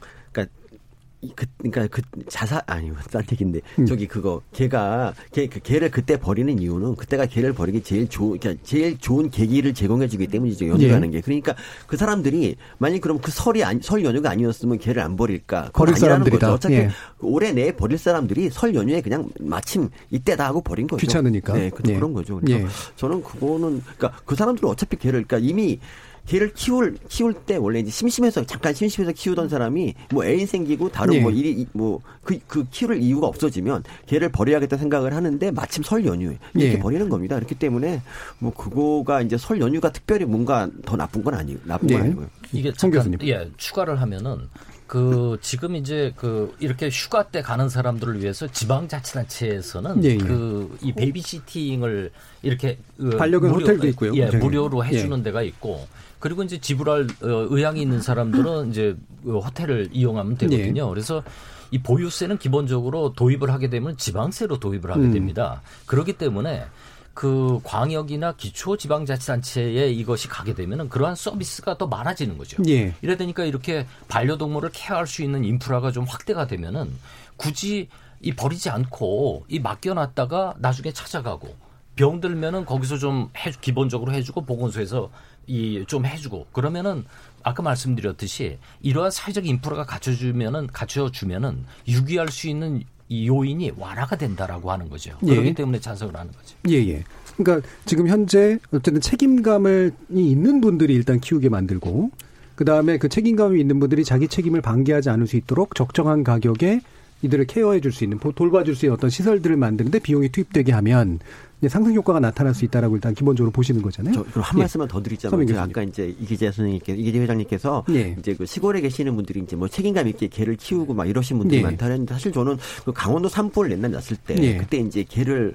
그, 1.35 1.47
그러니까 1.59 1.87
그 1.89 2.03
자사 2.29 2.63
아니 2.67 2.91
딴 3.11 3.23
얘기인데 3.33 3.61
음. 3.79 3.87
저기 3.87 4.07
그거 4.07 4.41
걔가 4.53 5.15
걔그 5.33 5.61
개를 5.61 5.91
그때 5.91 6.19
버리는 6.19 6.59
이유는 6.59 6.97
그때가 6.97 7.27
개를 7.27 7.53
버리기 7.53 7.83
제일 7.83 8.09
좋은 8.09 8.39
그러니까 8.39 8.63
제일 8.65 8.99
좋은 8.99 9.31
계기를 9.31 9.75
제공해 9.75 10.09
주기 10.09 10.27
때문이죠 10.27 10.69
연휴라는 10.69 11.09
예. 11.09 11.19
게 11.19 11.21
그러니까 11.21 11.55
그 11.87 11.97
사람들이 11.97 12.57
만약 12.79 13.01
그럼 13.01 13.19
그 13.19 13.31
설이 13.31 13.65
아니, 13.65 13.81
설 13.83 14.05
연휴가 14.05 14.31
아니었으면 14.31 14.79
개를 14.79 15.03
안 15.03 15.17
버릴까 15.17 15.71
버릴 15.73 15.97
사람들이다. 15.97 16.47
거죠. 16.47 16.55
어차피 16.55 16.75
예. 16.75 16.91
올해 17.21 17.53
내에 17.53 17.73
버릴 17.73 17.99
사람들이 17.99 18.51
설 18.51 18.75
연휴에 18.75 19.01
그냥 19.01 19.29
마침 19.41 19.89
이때다 20.11 20.47
하고 20.47 20.61
버린 20.61 20.87
거죠. 20.87 21.01
귀찮으니까. 21.01 21.53
네, 21.55 21.71
그, 21.71 21.83
예. 21.89 21.95
그런 21.95 22.13
거죠. 22.13 22.41
그래서 22.41 22.61
예. 22.61 22.67
저는 22.97 23.23
그거는 23.23 23.83
그러니까 23.83 24.13
그 24.25 24.35
사람들은 24.35 24.69
어차피 24.69 24.97
개를 24.97 25.25
그러니까 25.25 25.39
이미 25.39 25.79
개를 26.27 26.53
키울 26.55 26.97
키울 27.09 27.35
때 27.35 27.57
원래 27.57 27.81
이제 27.81 27.91
심심해서 27.91 28.45
잠깐 28.45 28.73
심심해서 28.73 29.13
키우던 29.13 29.49
사람이 29.49 29.95
뭐 30.11 30.25
애인 30.25 30.47
생기고 30.47 30.89
다른 30.91 31.15
예. 31.15 31.21
뭐 31.21 31.31
일이 31.31 31.67
뭐그그 31.73 32.39
그 32.47 32.67
키울 32.71 32.97
이유가 33.03 33.27
없어지면 33.27 33.85
개를 34.07 34.31
버려야겠다 34.31 34.77
생각을 34.77 35.15
하는데 35.15 35.51
마침 35.51 35.83
설 35.83 36.05
연휴에 36.07 36.39
이렇게 36.55 36.75
예. 36.75 36.79
버리는 36.79 37.09
겁니다. 37.09 37.37
그렇기 37.37 37.57
때문에 37.57 38.01
뭐 38.39 38.53
그거가 38.55 39.21
이제 39.21 39.37
설 39.37 39.61
연휴가 39.61 39.93
특별히 39.93 40.25
뭔가 40.25 40.69
더 40.87 40.97
나쁜 40.97 41.23
건 41.23 41.35
아니 41.35 41.59
나쁜 41.65 41.89
건 41.89 41.97
예. 41.97 42.03
아니고요. 42.03 42.27
이게 42.53 42.73
잠깐 42.73 43.17
예 43.23 43.51
추가를 43.59 44.01
하면은 44.01 44.49
그 44.87 45.39
지금 45.41 45.77
이제 45.77 46.13
그 46.17 46.55
이렇게 46.59 46.89
휴가 46.89 47.25
때 47.25 47.43
가는 47.43 47.69
사람들을 47.69 48.21
위해서 48.21 48.47
지방자치단체에서는 48.47 50.05
예, 50.05 50.17
그이 50.17 50.93
베이비시팅을 50.93 52.11
이렇게 52.43 52.79
그 52.97 53.11
반려견 53.11 53.51
무료, 53.51 53.63
호텔도 53.63 53.89
있고요. 53.89 54.15
예, 54.15 54.27
무료로 54.27 54.85
해주는 54.85 55.19
예. 55.19 55.23
데가 55.23 55.43
있고 55.43 55.87
그리고 56.25 56.43
이제 56.43 56.59
지불할 56.59 57.07
어, 57.21 57.29
의향이 57.51 57.83
있는 57.83 58.01
사람들은 58.01 58.71
이제 58.71 58.97
호텔을 59.27 59.91
이용하면 59.93 60.39
되거든요. 60.39 60.85
네. 60.87 60.91
그래서 60.91 61.23
이 61.71 61.83
보유세는 61.83 62.39
기본적으로 62.39 63.13
도입을 63.13 63.51
하게 63.51 63.69
되면 63.69 63.95
지방세로 63.99 64.59
도입을 64.59 64.91
하게 64.91 65.03
음. 65.03 65.13
됩니다. 65.13 65.61
음. 65.63 65.69
그렇기 65.85 66.15
때문에 66.15 66.65
그 67.13 67.61
광역이나 67.63 68.37
기초 68.37 68.79
지방자치단체에 68.79 69.91
이것이 69.91 70.29
가게 70.29 70.55
되면은 70.55 70.89
그러한 70.89 71.15
서비스가 71.15 71.77
더 71.77 71.89
많아지는 71.89 72.39
거죠. 72.39 72.63
예. 72.69 72.95
이래 73.03 73.19
되니까 73.19 73.45
이렇게 73.45 73.87
반려동물을 74.09 74.71
케어할 74.73 75.07
수 75.07 75.23
있는 75.23 75.45
인프라가 75.45 75.93
좀 75.93 76.05
확대가 76.05 76.47
되면은 76.47 76.91
굳이 77.37 77.89
이 78.23 78.33
버리지 78.33 78.71
않고 78.71 79.45
이 79.49 79.59
맡겨놨다가 79.59 80.55
나중에 80.57 80.91
찾아가고 80.91 81.55
병들면은 81.97 82.65
거기서 82.65 82.99
좀 82.99 83.29
해, 83.37 83.53
기본적으로 83.61 84.13
해주고 84.13 84.47
보건소에서 84.47 85.11
이 85.46 85.85
좀 85.87 86.07
해주고 86.07 86.46
그러면은 86.52 87.04
아까 87.42 87.62
말씀드렸듯이 87.62 88.59
이러한 88.83 89.11
사회적 89.11 89.46
인프라가 89.46 89.85
갖춰주면은 89.85 90.68
갖춰주면은 90.68 91.64
유기할 91.88 92.28
수 92.28 92.48
있는 92.48 92.83
이 93.09 93.28
요인이 93.28 93.72
완화가 93.76 94.16
된다라고 94.16 94.72
하는 94.72 94.88
거죠. 94.88 95.16
예. 95.24 95.30
그렇기 95.30 95.54
때문에 95.54 95.78
찬성을 95.78 96.16
하는 96.16 96.33
거죠. 96.33 96.57
예, 96.68 96.76
예. 96.88 97.04
그러니까 97.37 97.66
지금 97.85 98.09
현재 98.09 98.59
어쨌든 98.72 99.00
책임감을 99.00 99.92
있는 100.11 100.61
분들이 100.61 100.94
일단 100.94 101.20
키우게 101.20 101.50
만들고 101.50 102.11
그 102.54 102.64
다음에 102.64 102.96
그 102.98 103.09
책임감이 103.09 103.61
있는 103.61 103.78
분들이 103.80 104.04
자기 104.04 104.26
책임을 104.28 104.62
방기하지 104.62 105.11
않을 105.11 105.26
수 105.26 105.37
있도록 105.37 105.74
적정한 105.74 106.24
가격에 106.24 106.80
이들을 107.25 107.47
케어해 107.47 107.81
줄 107.81 107.91
수 107.91 108.05
있는 108.05 108.19
돌봐줄 108.19 108.77
수 108.77 108.87
있는 108.87 108.95
어떤 108.95 109.09
시설들을 109.09 109.57
만드는데 109.57 109.99
비용이 110.01 110.29
투입되게 110.29 110.73
하면 110.73 111.21
상승 111.69 111.95
효과가 111.95 112.21
나타날 112.21 112.53
수 112.55 112.65
있다라고 112.67 112.97
일단 112.97 113.15
기본적으로 113.15 113.51
보시는 113.51 113.81
거잖아요. 113.81 114.13
저, 114.13 114.41
한 114.41 114.59
예. 114.59 114.63
말씀만 114.63 114.87
더 114.89 115.03
드리자면 115.03 115.47
제가 115.47 115.63
아까 115.63 115.83
이제 115.83 116.15
이기재 116.21 116.47
선생님께 116.53 116.93
이기재 116.95 117.21
회장님께서 117.21 117.85
예. 117.91 118.15
이제 118.19 118.35
그 118.35 118.45
시골에 118.45 118.83
계시는 118.83 119.17
분들이 119.17 119.41
이제 119.41 119.57
뭐 119.57 119.67
책임감 119.69 120.07
있게 120.09 120.29
개를 120.29 120.57
키우고 120.57 120.93
막 120.93 121.09
이러신 121.09 121.39
분들이 121.39 121.61
예. 121.61 121.63
많다는데 121.65 122.13
사실 122.13 122.33
저는 122.33 122.59
그 122.85 122.93
강원도 122.93 123.29
산불 123.31 123.73
옛날 123.73 123.93
났을 123.93 124.17
때 124.17 124.37
예. 124.41 124.59
그때 124.59 124.77
이제 124.79 125.05
개를 125.09 125.55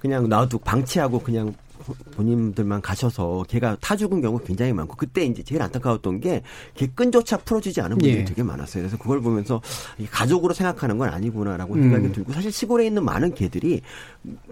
그냥 0.00 0.28
놔두고 0.28 0.62
방치하고 0.64 1.20
그냥 1.20 1.54
본인들만 2.12 2.82
가셔서 2.82 3.44
걔가 3.48 3.76
타 3.80 3.96
죽은 3.96 4.20
경우 4.20 4.38
굉장히 4.38 4.72
많고 4.72 4.96
그때 4.96 5.24
이제 5.24 5.42
제일 5.42 5.62
안타까웠던 5.62 6.20
게 6.20 6.42
걔 6.74 6.86
끈조차 6.88 7.38
풀어지지 7.38 7.80
않은 7.80 7.98
분들이 7.98 8.20
예. 8.20 8.24
되게 8.24 8.42
많았어요. 8.42 8.82
그래서 8.82 8.98
그걸 8.98 9.20
보면서 9.20 9.60
가족으로 10.10 10.52
생각하는 10.54 10.98
건 10.98 11.08
아니구나라고 11.08 11.74
음. 11.74 11.82
생각이 11.82 12.12
들고 12.12 12.32
사실 12.32 12.52
시골에 12.52 12.86
있는 12.86 13.04
많은 13.04 13.34
개들이 13.34 13.82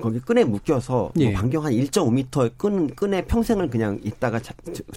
거기 0.00 0.20
끈에 0.20 0.44
묶여서 0.44 0.94
뭐 0.94 1.12
예. 1.18 1.30
뭐 1.30 1.40
반경 1.40 1.64
한 1.64 1.72
1.5m 1.72 2.52
끈 2.56 2.94
끈에 2.94 3.24
평생을 3.26 3.70
그냥 3.70 4.00
있다가 4.02 4.40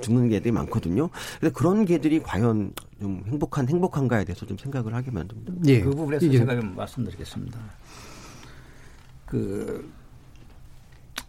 죽는 0.02 0.30
개들이 0.30 0.52
많거든요. 0.52 1.10
그래서 1.40 1.54
그런 1.54 1.86
개들이 1.86 2.22
과연 2.22 2.74
좀 3.00 3.24
행복한 3.28 3.68
행복한가에 3.68 4.26
대해서 4.26 4.46
좀 4.46 4.58
생각을 4.58 4.94
하게 4.94 5.12
만듭니다. 5.12 5.54
예. 5.66 5.82
그 5.82 5.92
부분에서 5.92 6.30
제가 6.30 6.56
좀 6.56 6.76
말씀드리겠습니다. 6.76 7.60
그 9.26 9.92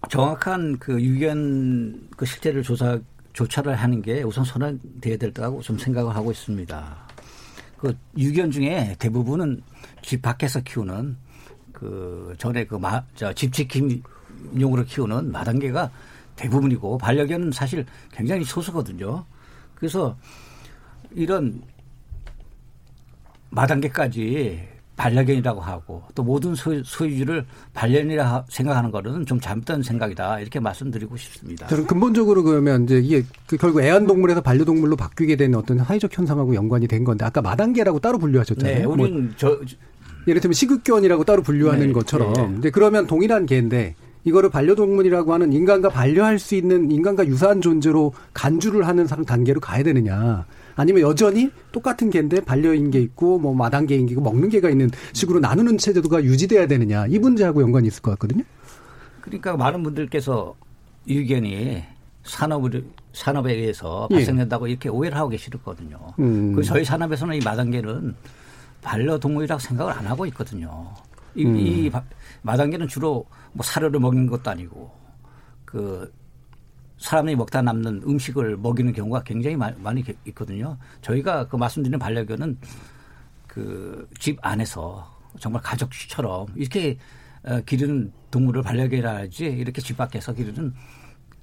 정확한 0.09 0.79
그 0.79 1.01
유견 1.01 2.09
그 2.17 2.25
실태를 2.25 2.63
조사 2.63 2.99
조차를 3.33 3.75
하는 3.75 4.03
게 4.03 4.23
우선 4.23 4.45
선언돼야 4.45 5.17
될 5.17 5.33
거라고 5.33 5.61
좀 5.63 5.79
생각을 5.79 6.15
하고 6.15 6.31
있습니다. 6.31 6.97
그 7.79 7.97
유견 8.17 8.51
중에 8.51 8.97
대부분은 8.99 9.63
집 10.03 10.23
밖에서 10.23 10.61
키우는 10.61 11.17
그 11.73 12.35
전에 12.39 12.65
그마저 12.65 13.33
집지킴용으로 13.33 14.85
키우는 14.87 15.31
마당개가 15.31 15.91
대부분이고 16.35 16.99
반려견은 16.99 17.53
사실 17.53 17.87
굉장히 18.13 18.45
소수거든요. 18.45 19.25
그래서 19.75 20.17
이런 21.13 21.63
마당개까지 23.51 24.78
반려견이라고 24.99 25.61
하고 25.61 26.03
또 26.15 26.23
모든 26.23 26.55
소유, 26.55 26.83
소유주를 26.85 27.47
반려견이라 27.73 28.45
생각하는 28.49 28.91
거는 28.91 29.25
좀 29.25 29.41
잘못된 29.41 29.83
생각이다 29.83 30.41
이렇게 30.41 30.61
말씀드리고 30.61 31.17
싶습니다. 31.17 31.69
저는 31.69 31.87
근본적으로 31.87 32.43
그러면 32.43 32.85
이제 32.85 32.99
이게 32.99 33.23
그 33.47 33.57
결국 33.57 33.81
애완동물에서 33.81 34.43
반려동물로 34.43 34.97
바뀌게 34.97 35.37
된 35.37 35.55
어떤 35.55 35.79
사회적 35.79 36.17
현상하고 36.17 36.55
연관이 36.55 36.87
된 36.89 37.05
건데 37.05 37.25
아까 37.25 37.41
마당개라고 37.41 38.01
따로 38.01 38.19
분류하셨잖아요. 38.19 38.79
네, 38.79 38.85
우리는 38.85 39.25
뭐 39.25 39.33
저, 39.37 39.61
예를 40.27 40.41
들면 40.41 40.53
시극견이라고 40.53 41.25
따로 41.25 41.43
분류하는 41.43 41.87
네, 41.87 41.93
것처럼 41.93 42.33
네. 42.33 42.59
이제 42.59 42.71
그러면 42.71 43.07
동일한 43.07 43.47
개인데 43.47 43.95
이거를 44.25 44.51
반려동물이라고 44.51 45.33
하는 45.33 45.53
인간과 45.53 45.89
반려할 45.89 46.41
수 46.41 46.57
있는 46.57 46.91
인간과 46.91 47.25
유사한 47.27 47.61
존재로 47.61 48.13
간주를 48.35 48.87
하는 48.87 49.07
단계로 49.07 49.61
가야 49.61 49.85
되느냐. 49.85 50.45
아니면 50.79 51.03
여전히 51.03 51.51
똑같은 51.73 52.09
개인데 52.09 52.41
반려인 52.41 52.93
게 52.93 53.01
있고 53.01 53.41
뭐 53.41 53.53
마당 53.53 53.85
개인 53.85 54.07
게 54.07 54.13
있고 54.13 54.23
먹는 54.23 54.49
개가 54.49 54.71
있는 54.71 54.89
식으로 55.13 55.41
나누는 55.41 55.77
체제도가 55.77 56.23
유지돼야 56.23 56.69
되느냐 56.69 57.05
이 57.09 57.19
문제하고 57.19 57.63
연관이 57.63 57.89
있을 57.89 58.01
것 58.01 58.13
같거든요. 58.13 58.45
그러니까 59.21 59.57
많은 59.57 59.83
분들께서 59.83 60.55
의견이 61.09 61.83
산업을 62.23 62.85
산업에 63.13 63.55
의해서 63.55 64.07
예. 64.13 64.15
발생된다고 64.15 64.69
예. 64.69 64.71
이렇게 64.71 64.89
오해를 64.89 65.19
하고 65.19 65.31
계시거든요. 65.31 65.99
음. 66.21 66.55
그 66.55 66.63
저희 66.63 66.85
산업에서는 66.85 67.35
이 67.35 67.41
마당개는 67.45 68.15
반려동물이라고 68.81 69.59
생각을 69.59 69.93
안 69.93 70.07
하고 70.07 70.27
있거든요. 70.27 70.95
이, 71.35 71.45
음. 71.45 71.57
이 71.57 71.91
마당개는 72.43 72.87
주로 72.87 73.27
뭐 73.53 73.65
사료를 73.65 73.99
먹는 73.99 74.29
것도 74.29 74.49
아니고 74.49 74.93
그 75.65 76.13
사람이 76.99 77.37
먹다 77.37 77.63
남는 77.63 78.03
음식을 78.07 78.57
먹이는 78.57 78.93
경우가 78.93 79.23
굉장히 79.23 79.57
많이 79.57 80.05
있거든요. 80.27 80.77
저희가 81.03 81.49
그 81.49 81.57
말씀드리는 81.57 81.99
반려견은 81.99 82.59
그 83.47 84.07
집 84.19 84.39
안에서 84.43 85.17
정말 85.39 85.63
가족처럼 85.63 86.47
이렇게 86.57 86.99
어, 87.45 87.61
기르는 87.65 88.13
동물을 88.31 88.63
반려견이라지 88.63 89.45
이렇게 89.47 89.81
집 89.81 89.97
밖에서 89.97 90.33
기르는 90.33 90.75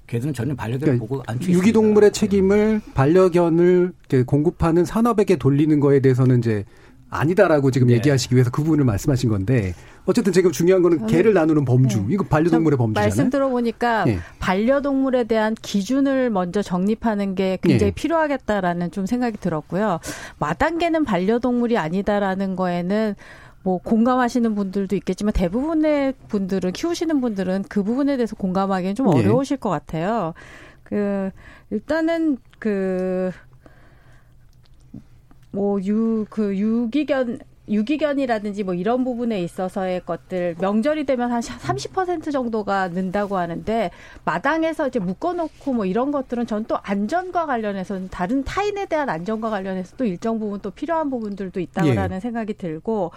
개들은 0.06 0.34
전혀 0.34 0.54
반려견을 0.54 0.98
그러니까 0.98 1.06
보고 1.06 1.22
안 1.26 1.42
유기동물의 1.42 2.12
책임을 2.12 2.80
반려견을 2.94 3.92
공급하는 4.26 4.84
산업에게 4.84 5.36
돌리는 5.36 5.80
거에 5.80 6.00
대해서는 6.00 6.38
이제 6.38 6.64
아니다라고 7.08 7.70
지금 7.70 7.88
네. 7.88 7.94
얘기하시기 7.94 8.34
위해서 8.34 8.50
그 8.50 8.62
부분을 8.62 8.84
말씀하신 8.84 9.30
건데 9.30 9.74
어쨌든 10.06 10.32
지금 10.32 10.52
중요한 10.52 10.82
거는 10.82 11.06
개를 11.06 11.34
나누는 11.34 11.64
범주 11.64 11.98
네. 11.98 12.06
이거 12.10 12.24
반려동물의 12.24 12.76
범주잖아요. 12.76 13.08
말씀 13.08 13.30
들어보니까 13.30 14.04
네. 14.04 14.18
반려동물에 14.38 15.24
대한 15.24 15.54
기준을 15.54 16.30
먼저 16.30 16.62
정립하는 16.62 17.34
게 17.34 17.58
굉장히 17.62 17.92
네. 17.92 17.94
필요하겠다라는 17.94 18.90
좀 18.90 19.06
생각이 19.06 19.38
들었고요. 19.38 20.00
마당개는 20.38 21.04
반려동물이 21.04 21.78
아니다라는 21.78 22.56
거에는 22.56 23.14
뭐 23.62 23.78
공감하시는 23.78 24.54
분들도 24.54 24.94
있겠지만 24.94 25.32
대부분의 25.32 26.14
분들은 26.28 26.70
키우시는 26.70 27.20
분들은 27.20 27.64
그 27.68 27.82
부분에 27.82 28.16
대해서 28.16 28.36
공감하기는 28.36 28.94
좀 28.94 29.10
네. 29.10 29.18
어려우실 29.18 29.56
것 29.56 29.70
같아요. 29.70 30.34
그 30.84 31.30
일단은 31.70 32.38
그 32.60 33.32
뭐 35.56 35.80
유 35.80 36.26
그 36.30 36.56
유기견 36.56 37.38
유기견이라든지 37.68 38.62
뭐 38.62 38.74
이런 38.74 39.02
부분에 39.02 39.40
있어서의 39.42 40.02
것들 40.06 40.54
명절이 40.60 41.04
되면 41.04 41.32
한 41.32 41.40
30% 41.40 42.30
정도가 42.30 42.88
는다고 42.88 43.36
하는데 43.38 43.90
마당에서 44.24 44.86
이제 44.86 45.00
묶어놓고 45.00 45.72
뭐 45.72 45.84
이런 45.84 46.12
것들은 46.12 46.46
전 46.46 46.66
또 46.68 46.78
안전과 46.82 47.46
관련해서는 47.46 48.08
다른 48.10 48.42
타인에 48.44 48.86
대한 48.86 49.08
안전과 49.08 49.50
관련해서 49.50 49.96
또 49.96 50.04
일정 50.04 50.38
부분 50.38 50.60
또 50.60 50.70
필요한 50.70 51.10
부분들도 51.10 51.58
있다고라는 51.60 52.16
예. 52.16 52.20
생각이 52.20 52.54
들고 52.54 53.10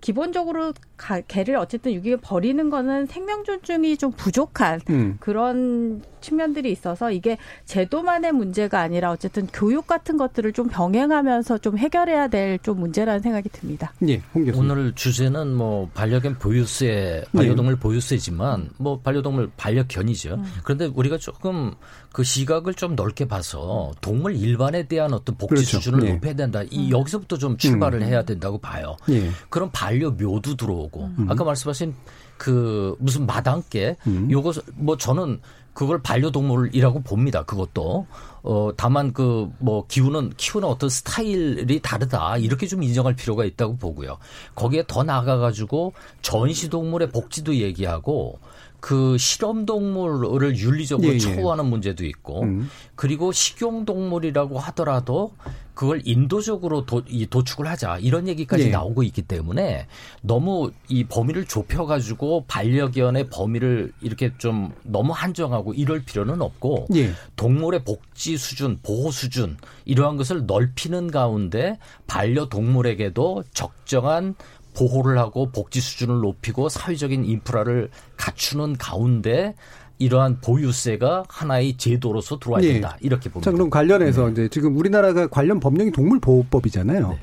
기본적으로 0.00 0.72
가, 0.96 1.20
개를 1.20 1.56
어쨌든 1.56 1.92
유기견 1.92 2.20
버리는 2.20 2.70
거는 2.70 3.06
생명 3.06 3.44
존중이 3.44 3.96
좀 3.96 4.12
부족한 4.12 4.80
음. 4.90 5.16
그런 5.20 6.02
측면들이 6.20 6.72
있어서 6.72 7.12
이게 7.12 7.38
제도만의 7.66 8.32
문제가 8.32 8.80
아니라 8.80 9.12
어쨌든 9.12 9.46
교육 9.52 9.86
같은 9.86 10.16
것들을 10.16 10.52
좀 10.52 10.68
병행하면서 10.68 11.58
좀 11.58 11.78
해결해야 11.78 12.28
될 12.28 12.56
좀 12.66 12.80
문제라는 12.80 13.20
생각이 13.20 13.48
듭니다. 13.50 13.92
예, 14.08 14.20
오늘 14.54 14.92
주제는 14.94 15.54
뭐 15.54 15.88
반려견 15.94 16.38
보유세, 16.38 17.24
반려동물 17.32 17.74
네. 17.74 17.80
보유세지만 17.80 18.70
뭐 18.78 18.98
반려동물 19.00 19.50
반려견이죠. 19.56 20.34
음. 20.34 20.44
그런데 20.64 20.86
우리가 20.86 21.18
조금 21.18 21.74
그 22.16 22.24
시각을 22.24 22.72
좀 22.72 22.96
넓게 22.96 23.28
봐서 23.28 23.92
동물 24.00 24.36
일반에 24.36 24.84
대한 24.88 25.12
어떤 25.12 25.36
복지 25.36 25.54
그렇죠. 25.54 25.76
수준을 25.76 26.00
네. 26.00 26.12
높여야 26.14 26.32
된다. 26.32 26.62
이 26.70 26.86
음. 26.86 26.90
여기서부터 26.90 27.36
좀 27.36 27.58
출발을 27.58 28.00
음. 28.00 28.06
해야 28.08 28.22
된다고 28.22 28.56
봐요. 28.56 28.96
예. 29.10 29.30
그럼 29.50 29.68
반려 29.70 30.10
묘도 30.12 30.56
들어오고 30.56 31.10
음. 31.18 31.26
아까 31.28 31.44
말씀하신 31.44 31.94
그 32.38 32.96
무슨 33.00 33.26
마당개 33.26 33.96
음. 34.06 34.30
요것 34.30 34.64
뭐 34.76 34.96
저는 34.96 35.42
그걸 35.74 36.00
반려동물이라고 36.00 37.02
봅니다. 37.02 37.42
그것도 37.42 38.06
어 38.44 38.70
다만 38.78 39.12
그 39.12 39.50
뭐 39.58 39.86
기우는 39.86 40.32
키우는 40.38 40.66
어떤 40.66 40.88
스타일이 40.88 41.80
다르다 41.82 42.38
이렇게 42.38 42.66
좀 42.66 42.82
인정할 42.82 43.14
필요가 43.14 43.44
있다고 43.44 43.76
보고요. 43.76 44.16
거기에 44.54 44.84
더 44.86 45.02
나가 45.02 45.36
가지고 45.36 45.92
전시동물의 46.22 47.10
복지도 47.10 47.56
얘기하고 47.56 48.38
그 48.80 49.18
실험 49.18 49.66
동물을 49.66 50.56
윤리적으로 50.56 51.08
예, 51.08 51.14
예. 51.14 51.18
처우하는 51.18 51.66
문제도 51.66 52.04
있고 52.04 52.42
음. 52.42 52.70
그리고 52.94 53.32
식용 53.32 53.84
동물이라고 53.84 54.58
하더라도 54.58 55.32
그걸 55.76 56.00
인도적으로 56.06 56.86
도, 56.86 57.02
이 57.06 57.26
도축을 57.26 57.66
하자 57.66 57.98
이런 57.98 58.28
얘기까지 58.28 58.68
예. 58.68 58.70
나오고 58.70 59.02
있기 59.02 59.20
때문에 59.22 59.86
너무 60.22 60.70
이 60.88 61.04
범위를 61.04 61.44
좁혀가지고 61.44 62.46
반려견의 62.48 63.28
범위를 63.28 63.92
이렇게 64.00 64.32
좀 64.38 64.72
너무 64.82 65.12
한정하고 65.12 65.74
이럴 65.74 66.02
필요는 66.02 66.40
없고 66.40 66.86
예. 66.94 67.10
동물의 67.36 67.84
복지 67.84 68.38
수준, 68.38 68.78
보호 68.82 69.10
수준 69.10 69.58
이러한 69.84 70.16
것을 70.16 70.46
넓히는 70.46 71.10
가운데 71.10 71.78
반려 72.06 72.48
동물에게도 72.48 73.44
적정한 73.52 74.34
보호를 74.76 75.18
하고 75.18 75.50
복지 75.50 75.80
수준을 75.80 76.20
높이고 76.20 76.68
사회적인 76.68 77.24
인프라를 77.24 77.90
갖추는 78.16 78.76
가운데 78.76 79.54
이러한 79.98 80.40
보유세가 80.42 81.24
하나의 81.28 81.78
제도로서 81.78 82.38
들어와야 82.38 82.62
네. 82.62 82.72
된다. 82.74 82.96
네. 83.00 83.06
이렇게 83.06 83.30
봅니다. 83.30 83.50
자, 83.50 83.52
그럼 83.52 83.70
관련해서 83.70 84.26
네. 84.26 84.32
이제 84.32 84.48
지금 84.48 84.76
우리나라가 84.76 85.26
관련 85.26 85.58
법령이 85.58 85.92
동물보호법이잖아요. 85.92 87.08
네. 87.08 87.18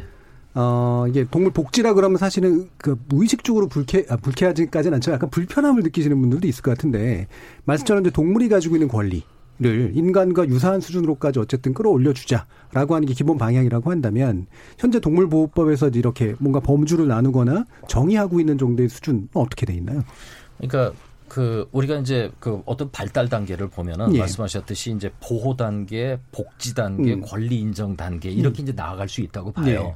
어, 0.55 1.05
이게 1.07 1.25
동물 1.29 1.51
복지라 1.51 1.93
그러면 1.93 2.17
사실은 2.17 2.69
그 2.77 2.99
무의식적으로 3.07 3.67
불쾌, 3.67 4.05
아, 4.09 4.17
불쾌하지까지는 4.17 4.95
않지만 4.95 5.15
약간 5.15 5.29
불편함을 5.29 5.83
느끼시는 5.83 6.19
분들도 6.19 6.47
있을 6.47 6.61
것 6.61 6.71
같은데 6.71 7.27
말씀처럼 7.65 8.03
이제 8.03 8.11
동물이 8.11 8.49
가지고 8.49 8.75
있는 8.75 8.87
권리, 8.87 9.23
를 9.59 9.91
인간과 9.93 10.47
유사한 10.47 10.81
수준으로까지 10.81 11.37
어쨌든 11.37 11.75
끌어올려 11.75 12.11
주자라고 12.11 12.95
하는 12.95 13.07
게 13.07 13.13
기본 13.13 13.37
방향이라고 13.37 13.91
한다면 13.91 14.47
현재 14.79 14.99
동물보호법에서 14.99 15.89
이렇게 15.89 16.33
뭔가 16.39 16.59
범주를 16.59 17.07
나누거나 17.07 17.65
정의하고 17.87 18.39
있는 18.39 18.57
정도의 18.57 18.89
수준은 18.89 19.29
어떻게 19.33 19.67
돼 19.67 19.75
있나요? 19.75 20.03
그러니까 20.57 20.97
그 21.27 21.67
우리가 21.71 21.97
이제 21.97 22.31
그 22.39 22.61
어떤 22.65 22.89
발달 22.91 23.29
단계를 23.29 23.67
보면은 23.69 24.15
예. 24.15 24.19
말씀하셨듯이 24.19 24.91
이제 24.91 25.11
보호 25.19 25.55
단계, 25.55 26.19
복지 26.31 26.73
단계, 26.73 27.13
음. 27.13 27.21
권리 27.21 27.59
인정 27.59 27.95
단계 27.95 28.29
이렇게 28.29 28.61
음. 28.61 28.63
이제 28.63 28.73
나아갈 28.75 29.07
수 29.07 29.21
있다고 29.21 29.51
봐요. 29.51 29.95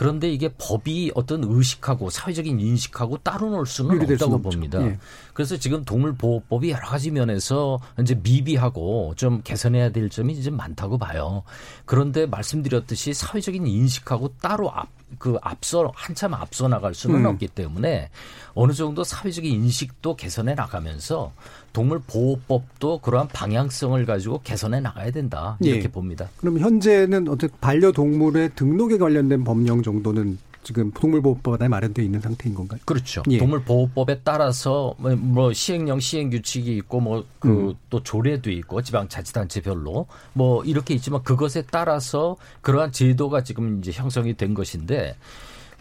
그런데 0.00 0.32
이게 0.32 0.48
법이 0.56 1.12
어떤 1.14 1.44
의식하고 1.44 2.08
사회적인 2.08 2.58
인식하고 2.58 3.18
따로 3.18 3.50
놀 3.50 3.66
수는 3.66 4.00
없다고 4.00 4.40
봅니다. 4.40 4.80
예. 4.80 4.98
그래서 5.34 5.58
지금 5.58 5.84
동물보호법이 5.84 6.70
여러 6.70 6.86
가지 6.86 7.10
면에서 7.10 7.78
이제 8.00 8.14
미비하고 8.14 9.12
좀 9.18 9.42
개선해야 9.44 9.90
될 9.90 10.08
점이 10.08 10.32
이제 10.32 10.48
많다고 10.48 10.96
봐요. 10.96 11.42
그런데 11.84 12.24
말씀드렸듯이 12.24 13.12
사회적인 13.12 13.66
인식하고 13.66 14.36
따로 14.40 14.72
앞, 14.72 14.88
그 15.18 15.36
앞서 15.42 15.92
한참 15.94 16.34
앞서 16.34 16.68
나갈 16.68 16.94
수는 16.94 17.20
음. 17.20 17.26
없기 17.26 17.48
때문에 17.48 18.10
어느 18.54 18.72
정도 18.72 19.04
사회적인 19.04 19.50
인식도 19.50 20.16
개선해 20.16 20.54
나가면서 20.54 21.32
동물 21.72 22.00
보호법도 22.00 22.98
그러한 22.98 23.28
방향성을 23.28 24.04
가지고 24.06 24.40
개선해 24.42 24.80
나가야 24.80 25.10
된다 25.10 25.56
이렇게 25.60 25.84
예. 25.84 25.88
봅니다. 25.88 26.28
그럼 26.38 26.58
현재는 26.58 27.28
어쨌든 27.28 27.56
반려동물의 27.60 28.50
등록에 28.54 28.98
관련된 28.98 29.44
법령 29.44 29.82
정도는 29.82 30.38
지금 30.62 30.90
동물보호법에 30.92 31.68
마련되어 31.68 32.04
있는 32.04 32.20
상태인 32.20 32.54
건가요? 32.54 32.80
그렇죠. 32.84 33.22
예. 33.30 33.38
동물보호법에 33.38 34.20
따라서 34.22 34.94
뭐, 34.98 35.14
뭐 35.16 35.52
시행령 35.52 36.00
시행 36.00 36.30
규칙이 36.30 36.76
있고 36.76 37.00
뭐 37.00 37.24
그또 37.38 37.98
음. 37.98 38.00
조례도 38.02 38.50
있고 38.50 38.82
지방 38.82 39.08
자치단체별로 39.08 40.06
뭐 40.34 40.64
이렇게 40.64 40.94
있지만 40.94 41.22
그것에 41.22 41.64
따라서 41.70 42.36
그러한 42.60 42.92
제도가 42.92 43.42
지금 43.42 43.78
이제 43.78 43.90
형성이 43.92 44.34
된 44.34 44.54
것인데 44.54 45.16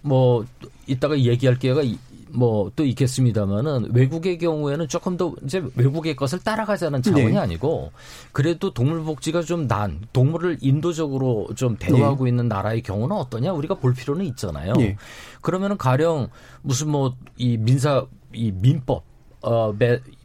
뭐 0.02 0.46
이따가 0.88 1.20
얘기할 1.20 1.60
기회가 1.60 1.82
뭐 2.32 2.70
또 2.76 2.84
있겠습니다만은 2.86 3.90
외국의 3.94 4.38
경우에는 4.38 4.88
조금 4.88 5.18
더 5.18 5.34
이제 5.44 5.64
외국의 5.76 6.16
것을 6.16 6.40
따라가자는 6.40 7.02
차원이 7.02 7.32
네. 7.32 7.38
아니고 7.38 7.92
그래도 8.32 8.74
동물 8.74 9.04
복지가 9.04 9.42
좀 9.42 9.68
난 9.68 10.00
동물을 10.14 10.58
인도적으로 10.62 11.50
좀 11.56 11.76
대우하고 11.78 12.24
네. 12.24 12.30
있는 12.30 12.48
나라의 12.48 12.82
경우는 12.82 13.16
어떠냐 13.16 13.52
우리가 13.54 13.76
볼 13.76 13.94
필요는 13.94 14.26
있잖아요. 14.28 14.74
네. 14.74 14.96
그러면은 15.42 15.78
가령 15.78 16.30
무슨 16.62 16.90
뭐 16.90 17.14
이 17.38 17.58
민사 17.58 18.06
이 18.34 18.52
민법 18.52 19.04
어, 19.42 19.74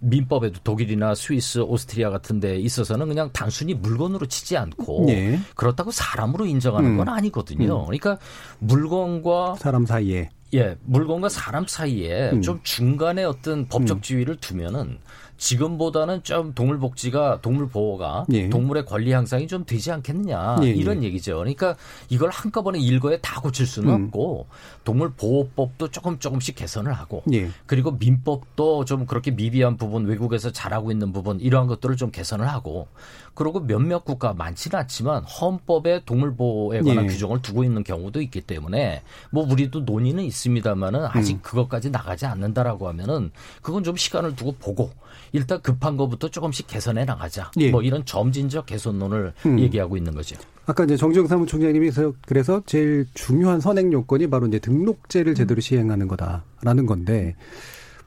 민법에도 0.01 0.61
독일이나 0.65 1.15
스위스, 1.15 1.61
오스트리아 1.61 2.11
같은 2.11 2.41
데 2.41 2.59
있어서는 2.59 3.07
그냥 3.07 3.31
단순히 3.33 3.73
물건으로 3.75 4.27
치지 4.27 4.57
않고 4.57 5.05
네. 5.07 5.39
그렇다고 5.55 5.91
사람으로 5.93 6.47
인정하는 6.47 6.91
음. 6.91 6.97
건 6.97 7.09
아니거든요. 7.09 7.81
음. 7.81 7.85
그러니까 7.85 8.19
물건과 8.59 9.57
사람 9.59 9.87
사이에 9.87 10.31
예, 10.53 10.77
물건과 10.85 11.29
사람 11.29 11.67
사이에 11.67 12.31
음. 12.31 12.43
좀 12.43 12.61
중간에 12.63 13.25
어떤 13.25 13.67
법적 13.67 13.99
음. 13.99 14.03
지위를 14.03 14.37
두면은 14.37 14.99
지금보다는 15.37 16.23
좀 16.23 16.55
동물 16.55 16.79
복지가 16.79 17.41
동물 17.43 17.69
보호가 17.69 18.27
예. 18.33 18.49
동물의 18.49 18.87
권리 18.87 19.13
향상이 19.13 19.47
좀 19.47 19.65
되지 19.65 19.91
않겠느냐 19.93 20.59
예, 20.63 20.67
예. 20.67 20.71
이런 20.71 21.03
예. 21.03 21.07
얘기죠. 21.09 21.37
그러니까 21.39 21.77
이걸 22.09 22.31
한꺼번에 22.31 22.79
일거에 22.79 23.19
다 23.21 23.41
고칠 23.41 23.67
수는 23.67 23.93
음. 23.93 24.05
없고 24.05 24.47
동물 24.85 25.11
보호법도 25.11 25.91
조금 25.91 26.19
조금씩 26.19 26.55
개선을 26.55 26.93
하고 26.93 27.23
예. 27.33 27.51
그리고 27.67 27.93
민법도 27.93 28.85
좀 28.85 29.07
그렇게 29.07 29.31
미비한 29.31 29.77
부분 29.77 30.07
외국에서 30.07 30.51
잘하고 30.51 30.91
있는 30.91 31.13
부분 31.13 31.41
이러한 31.41 31.67
것들을 31.67 31.97
좀 31.97 32.11
개선을 32.11 32.47
하고 32.49 32.89
그리고 33.35 33.61
몇몇 33.61 34.05
국가 34.05 34.33
많지는 34.33 34.79
않지만 34.81 35.25
헌법에 35.25 36.03
동물 36.07 36.37
보호에 36.37 36.81
관한 36.81 37.05
예. 37.05 37.09
규정을 37.09 37.43
두고 37.43 37.65
있는 37.65 37.83
경우도 37.83 38.23
있기 38.23 38.41
때문에 38.43 39.03
뭐 39.31 39.45
우리도 39.45 39.81
논의는 39.81 40.25
있습니다만은 40.25 41.07
아직 41.07 41.35
음. 41.35 41.41
그것까지 41.43 41.91
나가지 41.91 42.27
않는다라고 42.27 42.89
하면은 42.89 43.33
그건 43.61 43.83
좀 43.83 43.97
시간을 43.97 44.37
두고 44.37 44.53
보고 44.53 44.91
일단 45.35 45.61
급한 45.63 45.97
것부터 45.97 46.29
조금씩 46.29 46.69
개선해 46.69 47.05
나가자. 47.05 47.51
예. 47.59 47.71
뭐 47.71 47.83
이런 47.83 48.05
점진적 48.05 48.67
개선론을 48.67 49.33
음. 49.47 49.59
얘기하고 49.59 49.97
있는 49.97 50.15
거죠. 50.15 50.37
아까 50.65 50.85
이제 50.85 50.97
정주영 50.97 51.27
사무총장님이 51.27 51.91
그래서 52.25 52.63
제일 52.67 53.07
중요한 53.15 53.61
선행 53.61 53.93
요건이 53.93 54.31
바로 54.31 54.47
이제 54.47 54.61
등록제를 54.61 55.35
제대로 55.35 55.59
음. 55.59 55.61
시행하는 55.61 56.07
거다라는 56.07 56.87
건데 56.87 57.35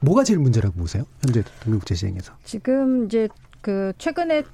뭐가 0.00 0.24
제일 0.24 0.38
문제라고 0.38 0.74
보세요? 0.76 1.04
현재 1.20 1.42
등록제 1.60 1.94
시행에서. 1.94 2.32
지금 2.44 3.04
이제 3.04 3.28
그 3.60 3.92
최근에 3.98 4.44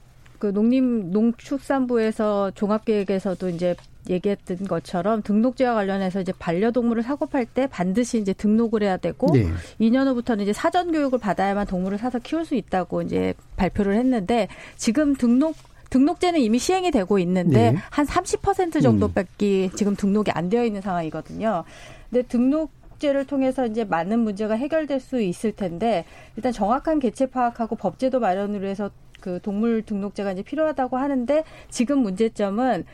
그 0.45 0.49
농림 0.49 1.11
농축산부에서 1.11 2.51
종합계획에서도 2.51 3.49
이제 3.49 3.75
얘기했던 4.11 4.69
것처럼 4.69 5.23
등록제와 5.23 5.73
관련해서 5.73 6.21
이제 6.21 6.35
반려동물을 6.39 7.03
사고 7.03 7.25
팔 7.25 7.47
때 7.47 7.67
반드시 7.67 8.21
이제 8.21 8.35
등록을 8.35 8.83
해야 8.83 8.99
되고 8.99 9.33
네. 9.33 9.47
2년 9.81 10.07
후부터는 10.07 10.43
이제 10.43 10.53
사전 10.53 10.93
교육을 10.93 11.19
받아야만 11.19 11.67
동물을 11.67 11.97
사서 11.97 12.19
키울 12.19 12.45
수 12.45 12.57
있다고 12.57 13.01
이제 13.01 13.33
발표를 13.57 13.97
했는데 13.97 14.49
지금 14.77 15.15
등록 15.15 15.57
등록제는 15.89 16.41
이미 16.41 16.59
시행이 16.59 16.91
되고 16.91 17.19
있는데 17.21 17.73
네. 17.73 17.79
한 17.89 18.05
30% 18.05 18.83
정도밖에 18.83 19.71
음. 19.73 19.77
지금 19.77 19.97
등록이 19.97 20.31
안 20.31 20.51
되어 20.51 20.67
있는 20.67 20.83
상황이거든요. 20.83 21.65
근데 22.11 22.29
등록 22.29 22.71
제를 22.99 23.27
통해서 23.27 23.67
이제 23.67 23.85
많은 23.85 24.21
문제가 24.21 24.55
해결될 24.55 25.01
수 25.01 25.21
있을 25.21 25.53
텐데 25.53 26.05
일단 26.37 26.53
정확한 26.53 27.01
개체 27.01 27.27
파악하고 27.27 27.77
법제도 27.77 28.21
마련을 28.21 28.67
해서 28.67 28.91
그 29.25 29.41
동물 29.41 29.81
등록제가 29.81 30.33
이제 30.33 30.43
필요하다고 30.43 30.99
하는데 30.99 31.45
지금 31.71 32.01
문제점은 32.01 32.85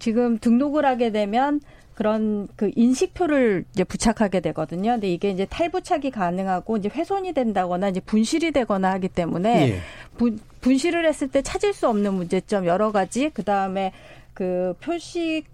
지금 0.00 0.36
등록을 0.36 0.84
하게 0.84 1.12
되면 1.12 1.60
그런 1.94 2.48
그 2.56 2.72
인식표를 2.74 3.64
이제 3.72 3.84
부착하게 3.84 4.40
되거든요. 4.40 4.90
근데 4.92 5.08
이게 5.08 5.30
이제 5.30 5.46
탈부착이 5.48 6.10
가능하고 6.10 6.76
이제 6.76 6.90
훼손이 6.92 7.34
된다거나 7.34 7.90
이제 7.90 8.00
분실이 8.00 8.50
되거나 8.50 8.90
하기 8.94 9.08
때문에 9.10 9.70
예. 9.70 9.78
분, 10.18 10.40
분실을 10.60 11.06
했을 11.06 11.28
때 11.28 11.40
찾을 11.40 11.72
수 11.72 11.88
없는 11.88 12.14
문제점 12.14 12.66
여러 12.66 12.90
가지 12.90 13.30
그 13.32 13.44
다음에 13.44 13.92
그 14.34 14.74
표시 14.80 15.44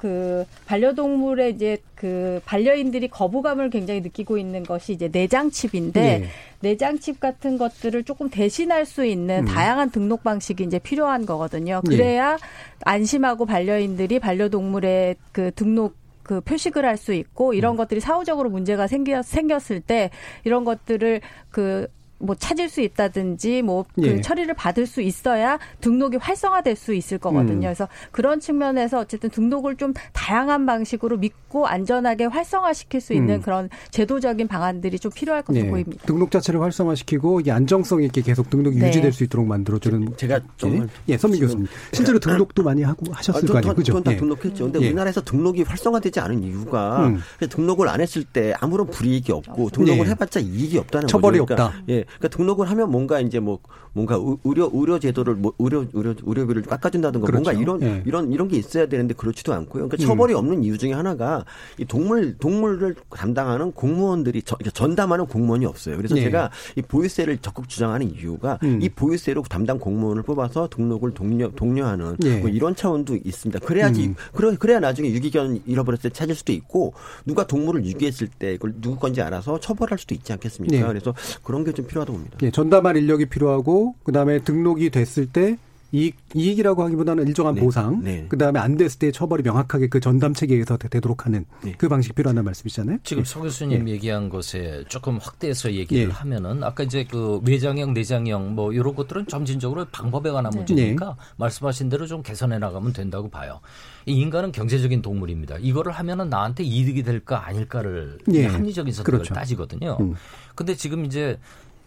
그 0.00 0.46
반려동물의 0.64 1.52
이제 1.52 1.76
그 1.94 2.40
반려인들이 2.46 3.08
거부감을 3.08 3.68
굉장히 3.68 4.00
느끼고 4.00 4.38
있는 4.38 4.62
것이 4.62 4.94
이제 4.94 5.10
내장칩인데 5.12 6.00
예. 6.00 6.24
내장칩 6.60 7.20
같은 7.20 7.58
것들을 7.58 8.04
조금 8.04 8.30
대신할 8.30 8.86
수 8.86 9.04
있는 9.04 9.40
음. 9.40 9.44
다양한 9.44 9.90
등록 9.90 10.22
방식이 10.24 10.64
이제 10.64 10.78
필요한 10.78 11.26
거거든요. 11.26 11.82
예. 11.84 11.88
그래야 11.88 12.38
안심하고 12.86 13.44
반려인들이 13.44 14.20
반려동물의 14.20 15.16
그 15.32 15.50
등록 15.54 15.94
그 16.22 16.40
표식을 16.40 16.86
할 16.86 16.96
수 16.96 17.12
있고 17.12 17.50
음. 17.50 17.54
이런 17.54 17.76
것들이 17.76 18.00
사후적으로 18.00 18.48
문제가 18.48 18.86
생겨, 18.86 19.20
생겼을 19.20 19.80
때 19.82 20.08
이런 20.44 20.64
것들을 20.64 21.20
그 21.50 21.88
뭐 22.20 22.34
찾을 22.34 22.68
수 22.68 22.80
있다든지 22.82 23.62
뭐그 23.62 24.02
예. 24.02 24.20
처리를 24.20 24.54
받을 24.54 24.86
수 24.86 25.00
있어야 25.00 25.58
등록이 25.80 26.18
활성화될 26.18 26.76
수 26.76 26.94
있을 26.94 27.18
거거든요. 27.18 27.54
음. 27.54 27.60
그래서 27.60 27.88
그런 28.12 28.40
측면에서 28.40 29.00
어쨌든 29.00 29.30
등록을 29.30 29.76
좀 29.76 29.94
다양한 30.12 30.66
방식으로 30.66 31.16
믿고 31.16 31.66
안전하게 31.66 32.26
활성화시킬 32.26 33.00
수 33.00 33.14
있는 33.14 33.36
음. 33.36 33.42
그런 33.42 33.68
제도적인 33.90 34.48
방안들이 34.48 34.98
좀 34.98 35.10
필요할 35.10 35.42
것으로 35.42 35.66
예. 35.66 35.70
보입니다. 35.70 36.06
등록 36.06 36.30
자체를 36.30 36.60
활성화시키고 36.60 37.40
이 37.40 37.50
안정성 37.50 38.02
있게 38.02 38.20
계속 38.20 38.50
등록이 38.50 38.78
네. 38.78 38.88
유지될 38.88 39.12
수 39.12 39.24
있도록 39.24 39.46
만들어주는 39.46 40.16
제가 40.16 40.40
좀 40.56 40.82
예, 40.82 40.86
예 41.08 41.16
선민 41.16 41.40
교수님 41.40 41.66
실제로 41.92 42.18
등록도 42.18 42.62
많이 42.62 42.82
하고 42.82 43.12
하셨을 43.12 43.48
거 43.48 43.58
아니에요, 43.58 43.74
그죠? 43.74 43.92
그건 43.94 44.04
다 44.04 44.12
예. 44.12 44.16
등록했죠. 44.16 44.64
근데 44.64 44.80
예. 44.80 44.86
우리나라에서 44.86 45.22
등록이 45.22 45.62
활성화되지 45.62 46.20
않은 46.20 46.42
이유가 46.42 47.06
음. 47.06 47.20
등록을 47.48 47.88
안 47.88 48.00
했을 48.00 48.24
때 48.24 48.52
아무런 48.60 48.88
불이익이 48.88 49.32
없고 49.32 49.70
등록을 49.70 50.06
예. 50.06 50.10
해봤자 50.10 50.40
이익이 50.40 50.78
없다는 50.78 51.08
처벌이 51.08 51.38
거죠. 51.38 51.54
그러니까, 51.54 51.78
없다. 51.78 51.84
예, 51.88 52.04
그러니까 52.18 52.28
등록을 52.36 52.70
하면 52.70 52.90
뭔가 52.90 53.20
이제 53.20 53.40
뭐 53.40 53.58
뭔가 53.92 54.16
의- 54.16 54.36
의료 54.44 54.70
의료 54.72 54.98
제도를 54.98 55.34
뭐 55.34 55.52
의료 55.58 55.84
의료 55.92 56.14
의료비를 56.22 56.62
깎아준다든가 56.62 57.26
그렇죠. 57.26 57.42
뭔가 57.42 57.60
이런 57.60 57.82
예. 57.82 58.02
이런 58.06 58.32
이런 58.32 58.48
게 58.48 58.56
있어야 58.56 58.86
되는데 58.86 59.14
그렇지도 59.14 59.52
않고요. 59.52 59.88
그러니까 59.88 59.96
음. 59.96 60.06
처벌이 60.06 60.34
없는 60.34 60.62
이유 60.64 60.78
중에 60.78 60.92
하나가 60.92 61.44
이 61.78 61.84
동물 61.84 62.36
동물을 62.38 62.94
담당하는 63.10 63.72
공무원들이 63.72 64.42
저- 64.42 64.56
전담하는 64.72 65.26
공무원이 65.26 65.66
없어요. 65.66 65.96
그래서 65.96 66.16
예. 66.18 66.22
제가 66.22 66.50
이 66.76 66.82
보유세를 66.82 67.38
적극 67.38 67.68
주장하는 67.68 68.14
이유가 68.14 68.58
음. 68.62 68.80
이 68.80 68.88
보유세로 68.88 69.42
담당 69.48 69.78
공무원을 69.78 70.22
뽑아서 70.22 70.68
등록을 70.68 71.12
독려 71.14 71.50
독려하는 71.56 72.16
예. 72.24 72.38
뭐 72.38 72.48
이런 72.48 72.76
차원도 72.76 73.16
있습니다. 73.24 73.58
그래야지 73.66 74.06
음. 74.08 74.14
그래 74.32 74.54
그래야 74.58 74.78
나중에 74.80 75.10
유기견 75.12 75.62
잃어버렸을 75.66 76.10
때 76.10 76.14
찾을 76.14 76.34
수도 76.34 76.52
있고 76.52 76.92
누가 77.26 77.46
동물을 77.46 77.84
유기했을 77.84 78.28
때 78.28 78.52
그걸 78.52 78.74
누구 78.80 78.96
건지 78.98 79.20
알아서 79.22 79.58
처벌할 79.58 79.98
수도 79.98 80.14
있지 80.14 80.32
않겠습니까? 80.32 80.76
예. 80.76 80.82
그래서 80.82 81.12
그런 81.42 81.64
게 81.64 81.70
좀 81.72 81.86
필요 81.86 81.99
하다고 82.00 82.18
봅니다. 82.18 82.38
예, 82.42 82.50
전담할 82.50 82.96
인력이 82.96 83.26
필요하고 83.26 83.94
그다음에 84.04 84.40
등록이 84.40 84.90
됐을 84.90 85.26
때 85.26 85.56
이익, 85.92 86.14
이익이라고 86.36 86.84
하기보다는 86.84 87.26
일정한 87.26 87.56
네. 87.56 87.60
보상, 87.60 88.00
네. 88.04 88.24
그 88.28 88.38
다음에 88.38 88.60
안 88.60 88.76
됐을 88.76 89.00
때 89.00 89.10
처벌이 89.10 89.42
명확하게 89.42 89.88
그 89.88 89.98
전담 89.98 90.32
체계에서 90.34 90.76
되- 90.76 90.86
되도록 90.86 91.26
하는 91.26 91.44
네. 91.64 91.74
그 91.76 91.88
방식이 91.88 92.14
필요하다는 92.14 92.44
말씀이시잖아요. 92.44 92.98
지금 93.02 93.22
예. 93.22 93.24
서 93.24 93.40
교수님 93.40 93.88
얘기한 93.88 94.28
것에 94.28 94.84
조금 94.88 95.18
확대해서 95.20 95.72
얘기를 95.72 96.04
예. 96.08 96.12
하면은 96.12 96.62
아까 96.62 96.84
이제 96.84 97.04
그 97.10 97.40
외장형, 97.44 97.92
내장형 97.92 98.54
뭐 98.54 98.72
이런 98.72 98.94
것들은 98.94 99.26
점진적으로 99.26 99.84
방법에 99.90 100.30
관한 100.30 100.52
문제니까 100.54 101.16
말씀하신 101.38 101.88
대로 101.88 102.06
좀 102.06 102.22
개선해 102.22 102.58
나가면 102.60 102.92
된다고 102.92 103.28
봐요. 103.28 103.58
이 104.06 104.12
인간은 104.12 104.52
경제적인 104.52 105.02
동물입니다. 105.02 105.56
이거를 105.58 105.90
하면은 105.90 106.30
나한테 106.30 106.62
이득이 106.62 107.02
될까 107.02 107.48
아닐까를 107.48 108.18
예. 108.32 108.46
합리적인 108.46 108.92
선택을 108.94 109.18
그렇죠. 109.18 109.34
따지거든요. 109.34 109.96
음. 109.98 110.14
근데 110.54 110.76
지금 110.76 111.04
이제 111.04 111.36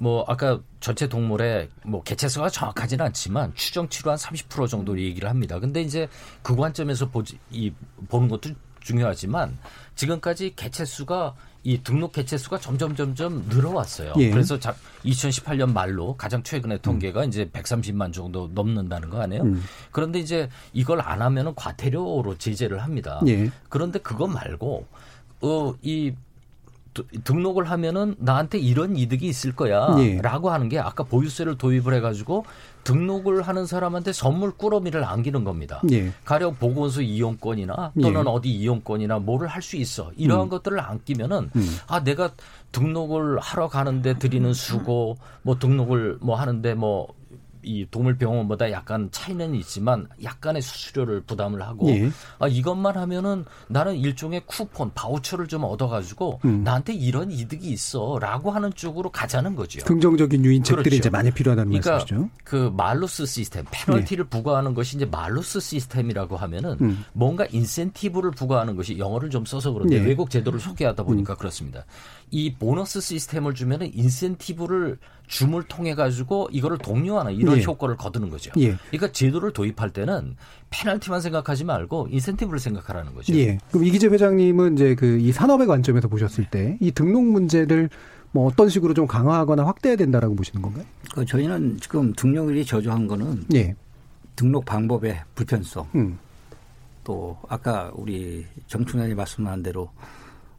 뭐 0.03 0.25
아까 0.27 0.59
전체 0.81 1.07
동물의 1.07 1.69
뭐 1.85 2.03
개체수가 2.03 2.49
정확하지는 2.49 3.05
않지만 3.05 3.53
추정치로 3.55 4.11
한 4.11 4.17
30% 4.17 4.67
정도 4.67 4.99
얘기를 4.99 5.29
합니다. 5.29 5.57
근데 5.59 5.81
이제 5.81 6.09
그 6.41 6.57
관점에서 6.57 7.09
보지 7.09 7.39
이 7.49 7.71
보는 8.09 8.27
것도 8.27 8.49
중요하지만 8.81 9.57
지금까지 9.95 10.55
개체수가 10.57 11.35
이 11.63 11.81
등록 11.81 12.11
개체수가 12.11 12.59
점점 12.59 12.97
점점 12.97 13.45
늘어왔어요. 13.47 14.11
예. 14.17 14.29
그래서 14.29 14.59
자, 14.59 14.75
2018년 15.05 15.71
말로 15.71 16.17
가장 16.17 16.43
최근의 16.43 16.81
통계가 16.81 17.23
이제 17.23 17.45
130만 17.45 18.11
정도 18.11 18.49
넘는다는 18.53 19.09
거 19.09 19.21
아니에요? 19.21 19.43
음. 19.43 19.63
그런데 19.91 20.19
이제 20.19 20.49
이걸 20.73 20.99
안 20.99 21.21
하면은 21.21 21.55
과태료로 21.55 22.37
제재를 22.39 22.83
합니다. 22.83 23.21
예. 23.27 23.49
그런데 23.69 23.99
그거 23.99 24.27
말고 24.27 24.85
어이 25.39 26.13
등록을 27.23 27.69
하면은 27.71 28.15
나한테 28.19 28.59
이런 28.59 28.95
이득이 28.95 29.27
있을 29.27 29.55
거야. 29.55 29.95
예. 29.99 30.21
라고 30.21 30.51
하는 30.51 30.69
게 30.69 30.77
아까 30.79 31.03
보유세를 31.03 31.57
도입을 31.57 31.93
해가지고 31.95 32.45
등록을 32.83 33.41
하는 33.41 33.65
사람한테 33.65 34.13
선물 34.13 34.51
꾸러미를 34.51 35.03
안기는 35.03 35.43
겁니다. 35.43 35.81
예. 35.91 36.11
가령 36.25 36.55
보건소 36.55 37.01
이용권이나 37.01 37.93
또는 37.99 38.21
예. 38.21 38.29
어디 38.29 38.49
이용권이나 38.49 39.19
뭐를 39.19 39.47
할 39.47 39.63
수 39.63 39.77
있어. 39.77 40.11
이러한 40.17 40.47
음. 40.47 40.49
것들을 40.49 40.79
안 40.79 41.01
끼면은 41.03 41.49
음. 41.55 41.77
아 41.87 42.03
내가 42.03 42.31
등록을 42.73 43.39
하러 43.39 43.69
가는데 43.69 44.19
드리는 44.19 44.53
수고 44.53 45.17
뭐 45.41 45.57
등록을 45.57 46.17
뭐 46.21 46.35
하는데 46.35 46.73
뭐 46.73 47.07
이 47.63 47.85
동물병원보다 47.89 48.71
약간 48.71 49.09
차이는 49.11 49.55
있지만 49.55 50.07
약간의 50.23 50.61
수수료를 50.61 51.21
부담을 51.21 51.61
하고 51.61 51.89
예. 51.89 52.09
아 52.39 52.47
이것만 52.47 52.97
하면은 52.97 53.45
나는 53.67 53.95
일종의 53.95 54.43
쿠폰 54.45 54.91
바우처를 54.93 55.47
좀 55.47 55.63
얻어가지고 55.63 56.41
음. 56.45 56.63
나한테 56.63 56.93
이런 56.93 57.31
이득이 57.31 57.69
있어라고 57.69 58.51
하는 58.51 58.73
쪽으로 58.73 59.09
가자는 59.09 59.55
거죠. 59.55 59.83
긍정적인 59.85 60.43
유인책들이 60.43 60.83
그렇죠. 60.83 60.97
이제 60.97 61.09
많이 61.09 61.31
필요하다는 61.31 61.69
그러니까 61.69 61.91
말씀이시죠. 61.91 62.29
그 62.43 62.71
말루스 62.75 63.25
시스템 63.25 63.65
페널티를 63.71 64.25
부과하는 64.25 64.73
것이 64.73 64.97
이제 64.97 65.05
말루스 65.05 65.59
시스템이라고 65.59 66.37
하면은 66.37 66.77
음. 66.81 67.05
뭔가 67.13 67.45
인센티브를 67.51 68.31
부과하는 68.31 68.75
것이 68.75 68.97
영어를 68.97 69.29
좀 69.29 69.45
써서 69.45 69.71
그런데 69.71 69.97
예. 69.97 70.01
외국 70.01 70.29
제도를 70.29 70.59
소개하다 70.59 71.03
보니까 71.03 71.35
그렇습니다. 71.35 71.85
이 72.31 72.53
보너스 72.55 72.99
시스템을 73.01 73.53
주면은 73.53 73.91
인센티브를 73.93 74.97
줌을 75.27 75.63
통해 75.63 75.95
가지고 75.95 76.49
이거를 76.51 76.77
독려하는 76.77 77.33
이런 77.33 77.57
예. 77.57 77.63
효과를 77.63 77.95
거두는 77.95 78.29
거죠. 78.29 78.51
예. 78.57 78.75
그러니까 78.89 79.11
제도를 79.11 79.53
도입할 79.53 79.91
때는 79.91 80.35
페널티만 80.69 81.21
생각하지 81.21 81.63
말고 81.63 82.07
인센티브를 82.11 82.59
생각하라는 82.59 83.13
거죠. 83.15 83.33
예. 83.35 83.57
그럼 83.71 83.85
이기재 83.85 84.07
회장님은 84.07 84.73
이제 84.75 84.95
그 84.95 85.19
이 85.19 85.31
산업의 85.31 85.67
관점에서 85.67 86.07
보셨을 86.07 86.49
때 86.49 86.77
이 86.81 86.91
등록 86.91 87.23
문제를 87.25 87.89
뭐 88.31 88.47
어떤 88.47 88.67
식으로 88.67 88.93
좀 88.93 89.05
강화하거나 89.07 89.65
확대해야 89.65 89.95
된다라고 89.95 90.35
보시는 90.35 90.61
건가요? 90.61 90.85
그 91.13 91.23
저희는 91.25 91.77
지금 91.79 92.11
등록일이 92.13 92.65
저조한 92.65 93.07
거는 93.07 93.45
예. 93.53 93.75
등록 94.35 94.65
방법의 94.65 95.21
불편성 95.35 95.87
음. 95.95 96.17
또 97.03 97.37
아까 97.47 97.91
우리 97.95 98.45
정충현이 98.67 99.13
말씀한 99.13 99.61
대로 99.61 99.89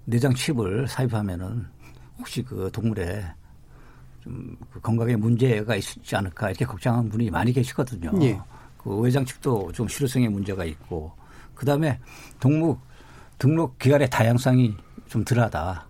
내장 0.05 0.35
칩을 0.35 0.87
삽입하면은 0.89 1.67
혹시 2.19 2.43
그 2.43 2.71
동물에 2.73 3.25
좀그 4.23 4.81
건강에 4.81 5.17
문제가 5.17 5.77
있지 5.77 6.17
않을까 6.17 6.51
이렇게 6.51 6.65
걱정하는 6.65 7.11
분이 7.11 7.31
많이 7.31 7.53
계시거든요. 7.53 8.11
예. 8.23 8.41
그 8.79 8.97
외장 8.99 9.25
칩도 9.25 9.73
좀 9.73 9.89
실효성에 9.89 10.29
문제가 10.29 10.65
있고 10.65 11.13
그 11.55 11.65
다음에 11.67 11.99
동물 12.41 12.77
등록 13.39 13.79
기간의 13.79 14.09
다양성이 14.11 14.75
좀 15.09 15.25
덜하다. 15.25 15.87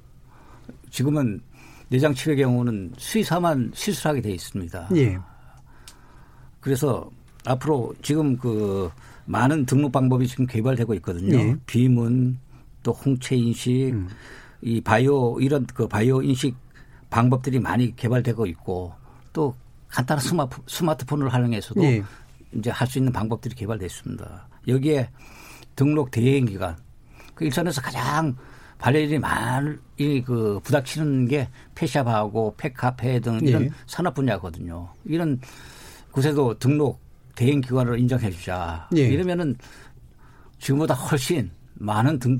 지금은 0.91 1.41
내장 1.89 2.15
칩의 2.15 2.37
경우는 2.39 2.93
수의사만 2.97 3.71
시술하게 3.75 4.21
돼 4.21 4.33
있습니다. 4.33 4.89
예. 4.97 5.19
그래서 6.61 7.09
앞으로 7.45 7.95
지금 8.03 8.37
그 8.37 8.91
많은 9.27 9.67
등록 9.67 9.93
방법이 9.93 10.27
지금 10.27 10.47
개발되고 10.47 10.95
있거든요. 10.95 11.37
예. 11.39 11.57
비문 11.67 12.39
또 12.85 12.93
홍채 12.93 13.35
인식 13.35 13.91
음. 13.93 14.09
이 14.63 14.81
바이오 14.81 15.41
이런 15.41 15.67
그 15.67 15.89
바이오 15.89 16.23
인식 16.23 16.55
방법들이 17.11 17.59
많이 17.59 17.97
개발되고 17.97 18.47
있고 18.47 18.93
또 19.33 19.55
간단한 19.89 20.23
스마트, 20.23 20.59
스마트폰을 20.67 21.33
활용해서도 21.33 21.83
예. 21.83 22.05
이제 22.53 22.71
할 22.71 22.87
수 22.87 22.99
있는 22.99 23.13
방법들이 23.13 23.57
개발됐습니다. 23.57 24.49
여기에 24.69 25.11
등록 25.75 26.13
대행 26.13 26.45
기간 26.45 26.77
그 27.35 27.45
일선에서 27.45 27.81
가장 27.81 28.37
반려인이 28.79 29.19
많이 29.19 30.23
그 30.25 30.61
부닥치는 30.63 31.27
게 31.27 31.49
펫샵하고 31.75 32.55
펫카페 32.57 33.21
등 33.21 33.41
이런 33.43 33.65
예. 33.65 33.71
산업 33.87 34.15
분야거든요. 34.15 34.89
이런 35.05 35.41
곳에도 36.13 36.57
등록 36.59 37.01
대행 37.35 37.61
기관으로 37.61 37.97
인정해 37.97 38.31
주자. 38.31 38.89
예. 38.97 39.01
이러면은 39.03 39.57
지금보다 40.59 40.95
훨씬 40.95 41.51
많은 41.75 42.19
등 42.19 42.39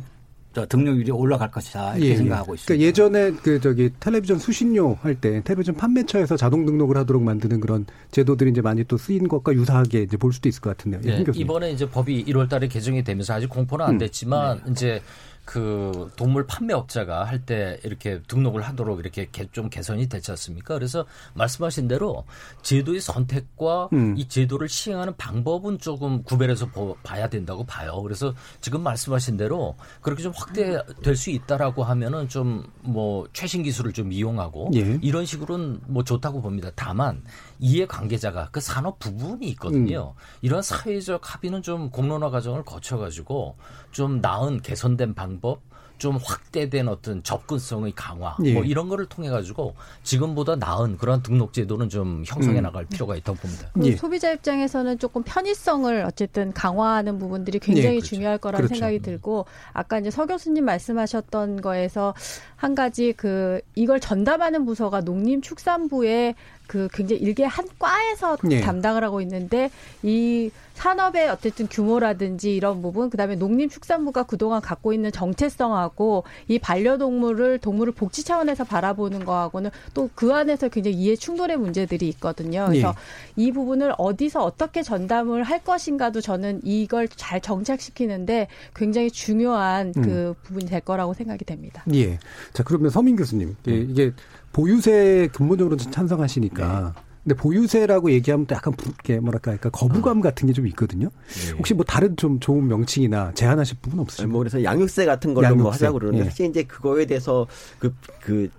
등록률이 0.69 1.11
올라갈 1.11 1.51
것이다 1.51 1.97
이렇게 1.97 2.11
예, 2.13 2.17
생각하고 2.17 2.55
있습니다. 2.55 2.67
그러니까 2.67 2.87
예전에 2.87 3.33
그 3.43 3.61
저기 3.61 3.91
텔레비전 4.01 4.39
수신료 4.39 4.99
할 5.03 5.15
때 5.15 5.43
텔레비전 5.45 5.77
판매처에서 5.77 6.37
자동 6.37 6.67
등록을 6.67 6.97
하도록 6.99 7.23
만드는 7.23 7.61
그런 7.61 7.87
제도들이 8.11 8.51
이제 8.51 8.61
많이 8.61 8.85
또 8.85 8.97
쓰인 8.97 9.29
것과 9.29 9.53
유사하게 9.53 10.03
이제 10.03 10.17
볼 10.17 10.33
수도 10.33 10.49
있을 10.49 10.61
것 10.61 10.77
같은데요. 10.77 11.01
네, 11.03 11.25
이번에 11.35 11.71
이제 11.71 11.89
법이 11.89 12.25
1월달에 12.25 12.71
개정이 12.71 13.05
되면서 13.05 13.35
아직 13.35 13.49
공포는 13.49 13.85
안 13.85 13.95
음. 13.95 13.99
됐지만 13.99 14.59
음. 14.59 14.63
네. 14.67 14.73
이제 14.73 15.03
그 15.45 16.11
동물 16.17 16.47
판매업자가 16.47 17.25
할 17.25 17.45
때 17.45 17.79
이렇게 17.85 18.23
등록을 18.23 18.63
하도록 18.63 18.99
이렇게 18.99 19.29
좀 19.53 19.69
개선이 19.69 20.09
됐지 20.09 20.31
않습니까? 20.31 20.75
그래서 20.75 21.05
말씀하신 21.35 21.89
대로 21.89 22.25
제도의 22.63 23.01
선택과 23.01 23.91
음. 23.93 24.15
이 24.17 24.27
제도를 24.27 24.69
시행하는 24.69 25.15
방법은 25.17 25.79
조금 25.79 26.23
구별해서 26.23 26.71
봐야 27.03 27.29
된다고 27.29 27.65
봐요. 27.65 28.01
그래서 28.03 28.33
지금 28.63 28.83
말씀하신 28.83 29.37
대로 29.37 29.77
그렇게 30.01 30.23
좀 30.23 30.33
확대될 30.35 31.17
수 31.17 31.31
있다라고 31.31 31.85
하면은 31.85 32.29
좀 32.29 32.65
뭐 32.85 33.27
최신 33.33 33.63
기술을 33.63 33.93
좀 33.93 34.13
이용하고 34.13 34.71
예. 34.75 34.99
이런 35.03 35.25
식으로는 35.25 35.81
뭐 35.87 36.05
좋다고 36.05 36.43
봅니다. 36.43 36.71
다만 36.75 37.23
이해 37.59 37.87
관계자가 37.87 38.49
그 38.51 38.61
산업 38.61 38.99
부분이 38.99 39.47
있거든요. 39.51 40.15
음. 40.17 40.21
이런 40.43 40.63
사회적 40.63 41.35
합의는 41.35 41.63
좀 41.63 41.91
공론화 41.91 42.31
과정을 42.31 42.65
거쳐가지고 42.65 43.57
좀 43.91 44.21
나은 44.21 44.63
개선된 44.63 45.15
방법 45.15 45.63
좀 46.05 46.19
확대된 46.23 46.87
어떤 46.89 47.23
접근성의 47.23 47.93
강화 47.97 48.37
예. 48.45 48.53
뭐 48.53 48.63
이런 48.63 48.91
거를 48.91 49.07
통해 49.07 49.31
가지고 49.31 49.75
지금보다 50.03 50.55
나은 50.57 50.99
그런 50.99 51.23
등록 51.23 51.55
제도는 51.55 51.89
좀 51.89 52.25
형성해 52.27 52.59
음. 52.59 52.65
나갈 52.65 52.85
필요가 52.85 53.17
있다고 53.17 53.39
봅니다. 53.39 53.71
예. 53.83 53.97
소비자 53.97 54.31
입장에서는 54.31 54.99
조금 54.99 55.23
편의성을 55.23 56.05
어쨌든 56.05 56.53
강화하는 56.53 57.19
부분들이 57.19 57.59
굉장히 57.59 57.87
예, 57.87 57.93
그렇죠. 57.93 58.07
중요할 58.17 58.37
거라는 58.37 58.67
그렇죠. 58.67 58.75
생각이 58.75 58.99
들고 59.01 59.47
아까 59.73 59.99
이제 59.99 60.11
서 60.11 60.27
교수님 60.27 60.67
말씀하셨던 60.67 61.63
거에서 61.63 62.13
한 62.57 62.75
가지 62.75 63.15
그 63.15 63.63
이걸 63.75 63.99
전담하는 63.99 64.67
부서가 64.67 65.01
농림축산부의 65.01 66.35
그 66.67 66.89
굉장히 66.93 67.23
일개 67.23 67.45
한 67.45 67.67
과에서 67.79 68.37
네. 68.45 68.61
담당을 68.61 69.03
하고 69.05 69.23
있는데 69.23 69.71
이 70.03 70.51
산업의 70.75 71.29
어쨌든 71.29 71.67
규모라든지 71.69 72.55
이런 72.55 72.83
부분 72.83 73.11
그다음에 73.11 73.37
농림축산부가 73.37 74.25
그동안 74.25 74.61
갖고 74.61 74.93
있는 74.93 75.11
정체성하고 75.13 76.25
이 76.49 76.59
반려동물을 76.59 77.59
동물을 77.59 77.93
복지 77.95 78.25
차원에서 78.25 78.65
바라보는 78.65 79.25
거하고는 79.25 79.71
또 79.93 80.09
그 80.15 80.33
안에서 80.33 80.69
굉장히 80.69 80.97
이해 80.97 81.17
충돌의 81.17 81.57
문제들이 81.57 82.09
있거든요. 82.11 82.67
그래서 82.69 82.95
네. 83.37 83.45
이 83.45 83.53
부분을 83.53 83.95
어디서 83.99 84.43
어떻게 84.45 84.83
전담을 84.83 85.43
할 85.43 85.63
것인가도 85.63 86.21
저는 86.21 86.61
이걸 86.65 87.09
잘 87.09 87.41
정착시키는데 87.41 88.49
굉장히 88.75 89.11
중요한 89.11 89.93
그 89.93 90.01
음. 90.01 90.35
부분이 90.43 90.67
될 90.67 90.81
거라고 90.81 91.15
생각이 91.15 91.45
됩니다. 91.45 91.85
예. 91.95 92.19
자 92.53 92.63
그러면 92.63 92.91
서민 92.91 93.17
교수님 93.17 93.57
음. 93.67 93.89
이게 93.91 94.13
보유세 94.53 95.29
근본적으로 95.33 95.77
찬성하시니까. 95.77 96.93
네. 96.95 97.01
근데 97.25 97.35
보유세라고 97.37 98.11
얘기하면 98.13 98.47
또 98.47 98.55
약간 98.55 98.75
이렇게 98.85 99.19
뭐랄까 99.19 99.53
약간 99.53 99.73
거부감 99.73 100.21
같은 100.21 100.47
게 100.47 100.53
좀 100.53 100.67
있거든요. 100.69 101.09
네. 101.47 101.53
혹시 101.57 101.75
뭐 101.75 101.85
다른 101.85 102.17
좀 102.17 102.39
좋은 102.39 102.69
명칭이나 102.69 103.33
제안하실 103.35 103.79
부분 103.83 103.99
없으신가요? 104.01 104.31
뭐 104.31 104.39
그래서 104.41 104.63
양육세 104.63 105.05
같은 105.07 105.35
걸로 105.35 105.47
뭐 105.49 105.51
양육세. 105.51 105.63
뭐 105.63 105.73
하자고 105.73 105.99
그러는데 105.99 106.27
예. 106.27 106.31
사실 106.31 106.47
이제 106.47 106.63
그거에 106.63 107.07
대해서 107.07 107.47
그그 107.81 107.95
그 108.21 108.51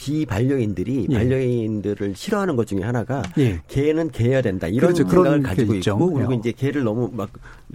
비반려인들이 0.00 1.08
예. 1.10 1.14
반려인들을 1.14 2.14
싫어하는 2.16 2.56
것 2.56 2.66
중에 2.66 2.80
하나가 2.80 3.22
예. 3.38 3.60
개는 3.68 4.10
개여야 4.10 4.40
된다 4.40 4.66
이런 4.66 4.94
그렇죠. 4.94 5.08
생각을 5.10 5.42
가지고 5.42 5.74
있고 5.74 6.12
그리고 6.14 6.32
예. 6.32 6.36
이제 6.36 6.52
개를 6.52 6.84
너무 6.84 7.10
막 7.12 7.28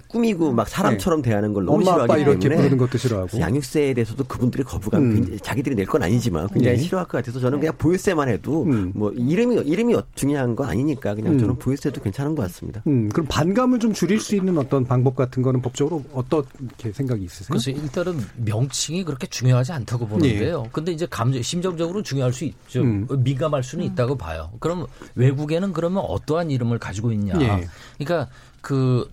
꾸미고 0.07 0.51
막 0.51 0.67
사람처럼 0.67 1.21
네. 1.21 1.29
대하는 1.29 1.53
걸 1.53 1.65
너무 1.65 1.83
싫어하기 1.83 2.25
때문에 2.25 2.55
부르는 2.55 2.77
것도 2.77 2.97
싫어하고 2.97 3.39
양육세에 3.39 3.93
대해서도 3.93 4.23
그분들이 4.25 4.63
거부감 4.63 5.01
음. 5.03 5.37
자기들이 5.41 5.75
낼 5.75 5.85
건 5.85 6.01
아니지만 6.01 6.47
굉장히 6.47 6.77
네. 6.77 6.83
싫어할 6.83 7.05
것 7.07 7.19
같아서 7.19 7.39
저는 7.39 7.59
그냥 7.59 7.75
보유세만 7.77 8.27
해도 8.27 8.63
음. 8.63 8.91
뭐 8.95 9.11
이름이 9.11 9.61
이름이 9.69 9.95
중요한 10.15 10.55
거 10.55 10.65
아니니까 10.65 11.13
그냥 11.13 11.33
음. 11.33 11.39
저는 11.39 11.55
보유세도 11.57 12.01
괜찮은 12.01 12.33
것 12.33 12.41
같습니다. 12.41 12.81
음. 12.87 13.07
그럼 13.09 13.27
반감을 13.29 13.77
좀 13.77 13.93
줄일 13.93 14.19
수 14.19 14.35
있는 14.35 14.57
어떤 14.57 14.83
방법 14.83 15.15
같은 15.15 15.43
거는 15.43 15.61
법적으로 15.61 16.03
어떻게 16.11 16.91
생각이 16.91 17.23
있으세요? 17.23 17.49
그래서 17.51 17.69
일단은 17.69 18.17
명칭이 18.37 19.03
그렇게 19.03 19.27
중요하지 19.27 19.73
않다고 19.73 20.07
보는데요. 20.07 20.63
네. 20.63 20.69
근데 20.71 20.91
이제 20.91 21.05
감정 21.07 21.39
심정적으로 21.43 22.01
중요할 22.01 22.33
수 22.33 22.45
있죠. 22.45 22.81
음. 22.81 23.07
민감할 23.23 23.63
수는 23.63 23.85
있다고 23.85 24.17
봐요. 24.17 24.51
그럼 24.59 24.87
외국에는 25.15 25.73
그러면 25.73 26.03
어떠한 26.05 26.51
이름을 26.51 26.79
가지고 26.79 27.11
있냐? 27.11 27.37
네. 27.37 27.67
그러니까 27.97 28.29
그 28.61 29.07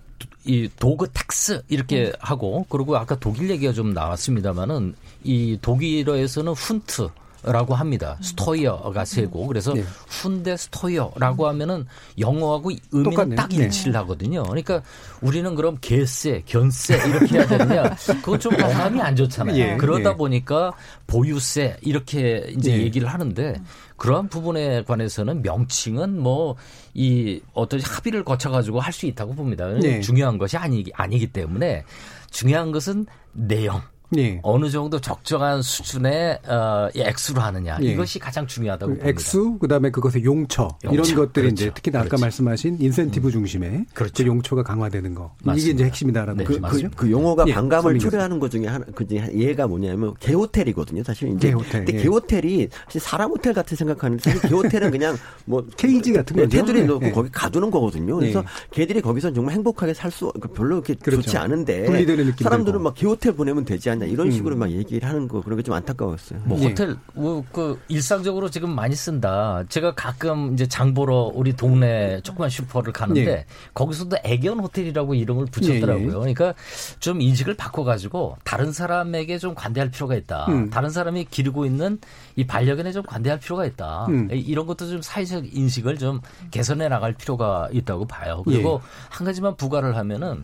이 0.45 0.69
dog 0.77 1.07
tax 1.13 1.63
이렇게 1.69 2.07
음. 2.07 2.11
하고 2.19 2.65
그리고 2.69 2.97
아까 2.97 3.17
독일 3.17 3.49
얘기가 3.49 3.71
좀 3.71 3.93
나왔습니다만은 3.93 4.95
이 5.23 5.57
독일어에서는 5.61 6.51
Hund 6.51 7.09
라고 7.43 7.75
합니다. 7.75 8.15
음. 8.19 8.23
Steuer가 8.23 9.05
세고 9.05 9.47
그래서 9.47 9.73
네. 9.73 9.83
Hundesteuer라고 10.07 11.47
하면은 11.47 11.85
영어하고 12.17 12.71
의미는 12.91 13.11
똑같네요. 13.11 13.35
딱 13.35 13.53
일치를 13.53 13.91
네. 13.91 13.97
하거든요. 13.99 14.43
그러니까 14.43 14.81
우리는 15.21 15.53
그럼 15.55 15.77
개세, 15.81 16.43
견세 16.45 16.95
이렇게 16.95 17.37
해야 17.37 17.47
되느냐? 17.47 17.95
그거 18.23 18.37
좀 18.37 18.55
마음이 18.57 19.01
안 19.01 19.15
좋잖아요. 19.15 19.57
예, 19.57 19.77
그러다 19.77 20.11
예. 20.11 20.15
보니까 20.15 20.73
보유세 21.07 21.77
이렇게 21.81 22.45
이제 22.57 22.71
예. 22.71 22.77
얘기를 22.83 23.07
하는데 23.07 23.61
그러한 23.97 24.29
부분에 24.29 24.83
관해서는 24.83 25.41
명칭은 25.41 26.19
뭐 26.19 26.55
이 26.93 27.41
어떤 27.53 27.79
합의를 27.81 28.23
거쳐 28.23 28.49
가지고 28.49 28.79
할 28.79 28.93
수 28.93 29.07
있다고 29.07 29.33
봅니다. 29.33 29.67
네. 29.81 30.01
중요한 30.01 30.37
것이 30.37 30.55
아니 30.55 30.85
아니기 30.93 31.25
때문에 31.25 31.83
중요한 32.29 32.71
것은 32.71 33.07
내용 33.31 33.81
예. 34.17 34.39
어느 34.43 34.69
정도 34.69 34.99
적정한 34.99 35.61
수준의 35.61 36.39
어, 36.47 36.89
액수로 36.95 37.41
하느냐 37.41 37.77
예. 37.81 37.87
이것이 37.91 38.19
가장 38.19 38.47
중요하다고 38.47 38.93
그 38.93 38.97
봅니다. 38.99 39.09
액수 39.09 39.57
그다음에 39.59 39.89
그것의 39.91 40.23
용처, 40.23 40.69
용처. 40.83 40.93
이런 40.93 41.15
것들이 41.15 41.45
그렇죠. 41.47 41.63
이제 41.63 41.71
특히 41.73 41.91
아까 41.91 42.05
그렇지. 42.05 42.21
말씀하신 42.21 42.77
인센티브 42.79 43.27
음. 43.27 43.31
중심의 43.31 43.85
그렇죠. 43.93 44.23
그 44.23 44.27
용처가 44.27 44.63
강화되는 44.63 45.13
거 45.13 45.33
맞습니다. 45.43 45.61
이게 45.61 45.73
이제 45.73 45.83
핵심이다라는 45.85 46.37
네, 46.37 46.43
그, 46.45 46.59
그, 46.61 46.89
그, 46.95 47.11
용어가 47.11 47.45
예. 47.47 47.53
반감을 47.53 47.99
초래하는 47.99 48.39
것 48.39 48.49
중에 48.49 48.67
하나 48.67 48.85
그 48.95 49.05
중에 49.05 49.29
예가 49.35 49.67
뭐냐면 49.67 50.13
개호텔이거든요. 50.19 51.03
사실 51.03 51.29
이제 51.35 51.49
개호텔. 51.49 51.85
근데 51.85 51.99
예. 51.99 52.03
개호텔이 52.03 52.69
사실 52.85 53.01
사람 53.01 53.31
호텔 53.31 53.53
같이 53.53 53.75
생각하는데 53.75 54.23
사실 54.23 54.49
개호텔은 54.49 54.91
그냥 54.91 55.17
뭐 55.45 55.65
케이지 55.75 56.13
같은 56.13 56.35
거 56.37 56.47
테두리 56.47 56.85
놓고 56.85 57.07
예. 57.07 57.11
거기 57.11 57.29
가두는 57.29 57.71
거거든요. 57.71 58.15
그래서 58.15 58.39
예. 58.39 58.43
개들이 58.71 59.01
거기서 59.01 59.33
정말 59.33 59.55
행복하게 59.55 59.93
살 59.93 60.13
수 60.13 60.31
별로 60.55 60.75
그렇게 60.81 60.93
그렇죠. 60.95 61.23
좋지 61.23 61.37
않은데 61.37 62.05
사람들은 62.35 62.81
막 62.81 62.93
개호텔 62.93 63.33
보내면 63.33 63.65
되지 63.65 63.89
않냐 63.89 64.02
이런 64.05 64.27
음. 64.27 64.31
식으로 64.31 64.55
음. 64.55 64.59
막 64.59 64.71
얘기를 64.71 65.07
하는 65.07 65.27
거 65.27 65.41
그런 65.41 65.57
게 65.57 65.63
좀 65.63 65.73
안타까웠어요. 65.75 66.41
뭐 66.43 66.59
예. 66.59 66.65
호텔 66.67 66.95
뭐그 67.13 67.79
일상적으로 67.87 68.49
지금 68.49 68.75
많이 68.75 68.95
쓴다. 68.95 69.63
제가 69.69 69.95
가끔 69.95 70.53
이제 70.53 70.67
장 70.67 70.93
보러 70.93 71.31
우리 71.33 71.55
동네 71.55 72.19
조그만 72.21 72.49
슈퍼를 72.49 72.91
가는데 72.91 73.21
예. 73.25 73.45
거기서도 73.73 74.17
애견 74.23 74.59
호텔이라고 74.59 75.13
이름을 75.15 75.45
붙였더라고요. 75.45 76.03
예, 76.03 76.07
예. 76.07 76.11
그러니까 76.11 76.53
좀 76.99 77.21
인식을 77.21 77.55
바꿔가지고 77.55 78.37
다른 78.43 78.73
사람에게 78.73 79.37
좀 79.37 79.55
관대할 79.55 79.89
필요가 79.89 80.15
있다. 80.15 80.47
음. 80.49 80.69
다른 80.69 80.89
사람이 80.89 81.25
기르고 81.31 81.65
있는 81.65 81.99
이 82.35 82.45
반려견에 82.45 82.91
좀 82.91 83.03
관대할 83.03 83.39
필요가 83.39 83.65
있다. 83.65 84.07
음. 84.09 84.27
이런 84.31 84.65
것도 84.65 84.89
좀 84.89 85.01
사회적 85.01 85.55
인식을 85.55 85.97
좀 85.97 86.19
개선해 86.51 86.89
나갈 86.89 87.13
필요가 87.13 87.69
있다고 87.71 88.05
봐요. 88.05 88.43
그리고 88.45 88.81
예. 88.83 88.87
한 89.09 89.25
가지만 89.25 89.55
부과를 89.55 89.95
하면은 89.95 90.43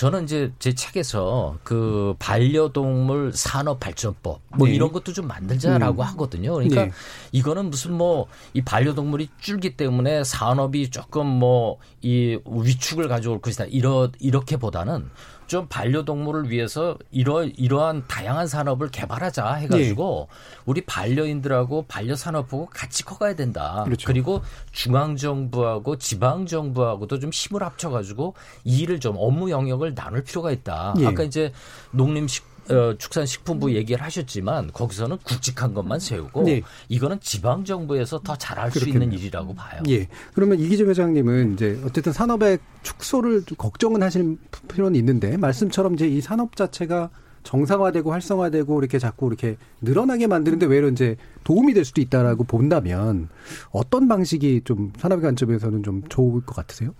저는 0.00 0.24
이제 0.24 0.50
제 0.58 0.74
책에서 0.74 1.58
그 1.62 2.14
반려동물 2.18 3.32
산업 3.34 3.80
발전법 3.80 4.40
뭐 4.56 4.66
네. 4.66 4.72
이런 4.72 4.92
것도 4.92 5.12
좀 5.12 5.26
만들자라고 5.28 6.00
음. 6.00 6.06
하거든요. 6.08 6.54
그러니까 6.54 6.86
네. 6.86 6.90
이거는 7.32 7.68
무슨 7.68 7.92
뭐 7.92 8.26
이 8.54 8.62
반려동물이 8.62 9.28
줄기 9.38 9.76
때문에 9.76 10.24
산업이 10.24 10.90
조금 10.90 11.26
뭐 11.26 11.78
이 12.02 12.38
위축을 12.46 13.08
가져올 13.08 13.42
것이다. 13.42 13.66
이러 13.66 14.10
이렇게보다는 14.20 15.10
좀 15.50 15.66
반려동물을 15.66 16.48
위해서 16.48 16.96
이러 17.10 17.42
이러한 17.42 18.04
다양한 18.06 18.46
산업을 18.46 18.88
개발하자 18.92 19.54
해가지고 19.54 20.28
네. 20.30 20.62
우리 20.64 20.80
반려인들하고 20.82 21.86
반려산업하고 21.88 22.66
같이 22.66 23.04
커가야 23.04 23.34
된다. 23.34 23.82
그렇죠. 23.84 24.06
그리고 24.06 24.42
중앙 24.70 25.16
정부하고 25.16 25.98
지방 25.98 26.46
정부하고도 26.46 27.18
좀 27.18 27.30
힘을 27.30 27.64
합쳐가지고 27.64 28.34
이 28.62 28.78
일을 28.82 29.00
좀 29.00 29.16
업무 29.18 29.50
영역을 29.50 29.96
나눌 29.96 30.22
필요가 30.22 30.52
있다. 30.52 30.94
네. 30.96 31.04
아까 31.04 31.24
이제 31.24 31.52
농림식 31.90 32.49
어, 32.68 32.94
축산식품부 32.96 33.74
얘기를 33.74 34.02
하셨지만 34.02 34.70
거기서는 34.72 35.18
굵직한 35.24 35.74
것만 35.74 36.00
세우고 36.00 36.44
네. 36.44 36.62
이거는 36.88 37.20
지방 37.20 37.64
정부에서 37.64 38.20
더 38.20 38.36
잘할 38.36 38.70
수 38.70 38.88
있는 38.88 39.12
일이라고 39.12 39.54
봐요. 39.54 39.82
예. 39.88 40.08
그러면 40.34 40.60
이기재 40.60 40.84
회장님은 40.84 41.54
이제 41.54 41.80
어쨌든 41.84 42.12
산업의 42.12 42.58
축소를 42.82 43.44
걱정은 43.56 44.02
하실 44.02 44.38
필요는 44.68 44.94
있는데 44.96 45.36
말씀처럼 45.36 45.94
이제 45.94 46.06
이 46.06 46.20
산업 46.20 46.56
자체가 46.56 47.10
정상화되고 47.42 48.12
활성화되고 48.12 48.80
이렇게 48.80 48.98
자꾸 48.98 49.26
이렇게 49.26 49.56
늘어나게 49.80 50.26
만드는데 50.26 50.66
외로 50.66 50.88
이제 50.88 51.16
도움이 51.44 51.74
될 51.74 51.84
수도 51.84 52.00
있다라고 52.00 52.44
본다면 52.44 53.28
어떤 53.70 54.08
방식이 54.08 54.62
좀 54.64 54.92
산업의 54.98 55.22
관점에서는 55.22 55.82
좀 55.82 56.02
좋을 56.08 56.42
것 56.42 56.54
같으세요? 56.54 56.94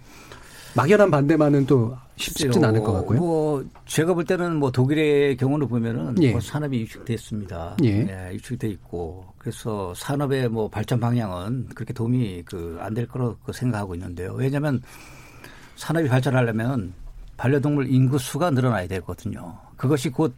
막연한 0.74 1.10
반대만은 1.10 1.66
또 1.66 1.96
쉽진 2.16 2.64
않을 2.64 2.80
것 2.82 2.92
같고요. 2.92 3.18
뭐 3.18 3.64
제가 3.86 4.14
볼 4.14 4.24
때는 4.24 4.56
뭐 4.56 4.70
독일의 4.70 5.36
경우를 5.36 5.66
보면은 5.66 6.14
예. 6.22 6.32
뭐 6.32 6.40
산업이 6.40 6.80
유축됐습니다. 6.80 7.76
예. 7.82 8.04
네, 8.04 8.30
유축돼 8.34 8.68
있고 8.68 9.26
그래서 9.38 9.92
산업의 9.94 10.48
뭐 10.48 10.68
발전 10.68 11.00
방향은 11.00 11.68
그렇게 11.74 11.92
도움이 11.92 12.42
그 12.44 12.78
안 12.80 12.94
될 12.94 13.06
거라고 13.08 13.52
생각하고 13.52 13.94
있는데요. 13.94 14.32
왜냐하면 14.34 14.80
산업이 15.76 16.08
발전하려면 16.08 16.92
반려동물 17.36 17.88
인구 17.88 18.18
수가 18.18 18.50
늘어나야 18.50 18.86
되거든요. 18.86 19.58
그것이 19.76 20.10
곧 20.10 20.34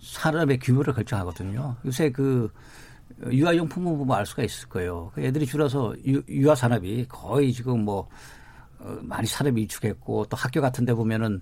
산업의 0.00 0.58
규모를 0.60 0.94
결정하거든요. 0.94 1.76
요새 1.84 2.10
그 2.10 2.50
유아용품을 3.30 3.96
보면 3.98 4.16
알 4.16 4.24
수가 4.24 4.42
있을 4.42 4.68
거예요. 4.68 5.10
그 5.14 5.20
애들이 5.22 5.44
줄어서 5.44 5.94
유, 6.06 6.22
유아 6.28 6.54
산업이 6.54 7.06
거의 7.08 7.52
지금 7.52 7.84
뭐 7.84 8.00
어, 8.00 8.08
많이 9.00 9.26
산업이 9.26 9.60
위축했고 9.62 10.26
또 10.26 10.36
학교 10.36 10.60
같은 10.60 10.84
데 10.84 10.94
보면은 10.94 11.40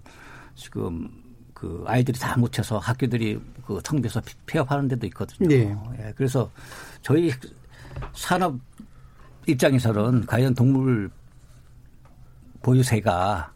지금 0.54 1.08
그 1.52 1.84
아이들이 1.86 2.18
다 2.18 2.36
묻혀서 2.38 2.78
학교들이 2.78 3.40
그 3.66 3.80
텅비어서 3.82 4.20
폐업하는 4.46 4.88
데도 4.88 5.06
있거든요. 5.06 5.48
네. 5.48 5.76
예, 5.98 6.12
그래서 6.16 6.50
저희 7.02 7.30
산업 8.12 8.56
입장에서는 9.46 10.26
과연 10.26 10.54
동물 10.54 11.10
보유세가 12.62 13.52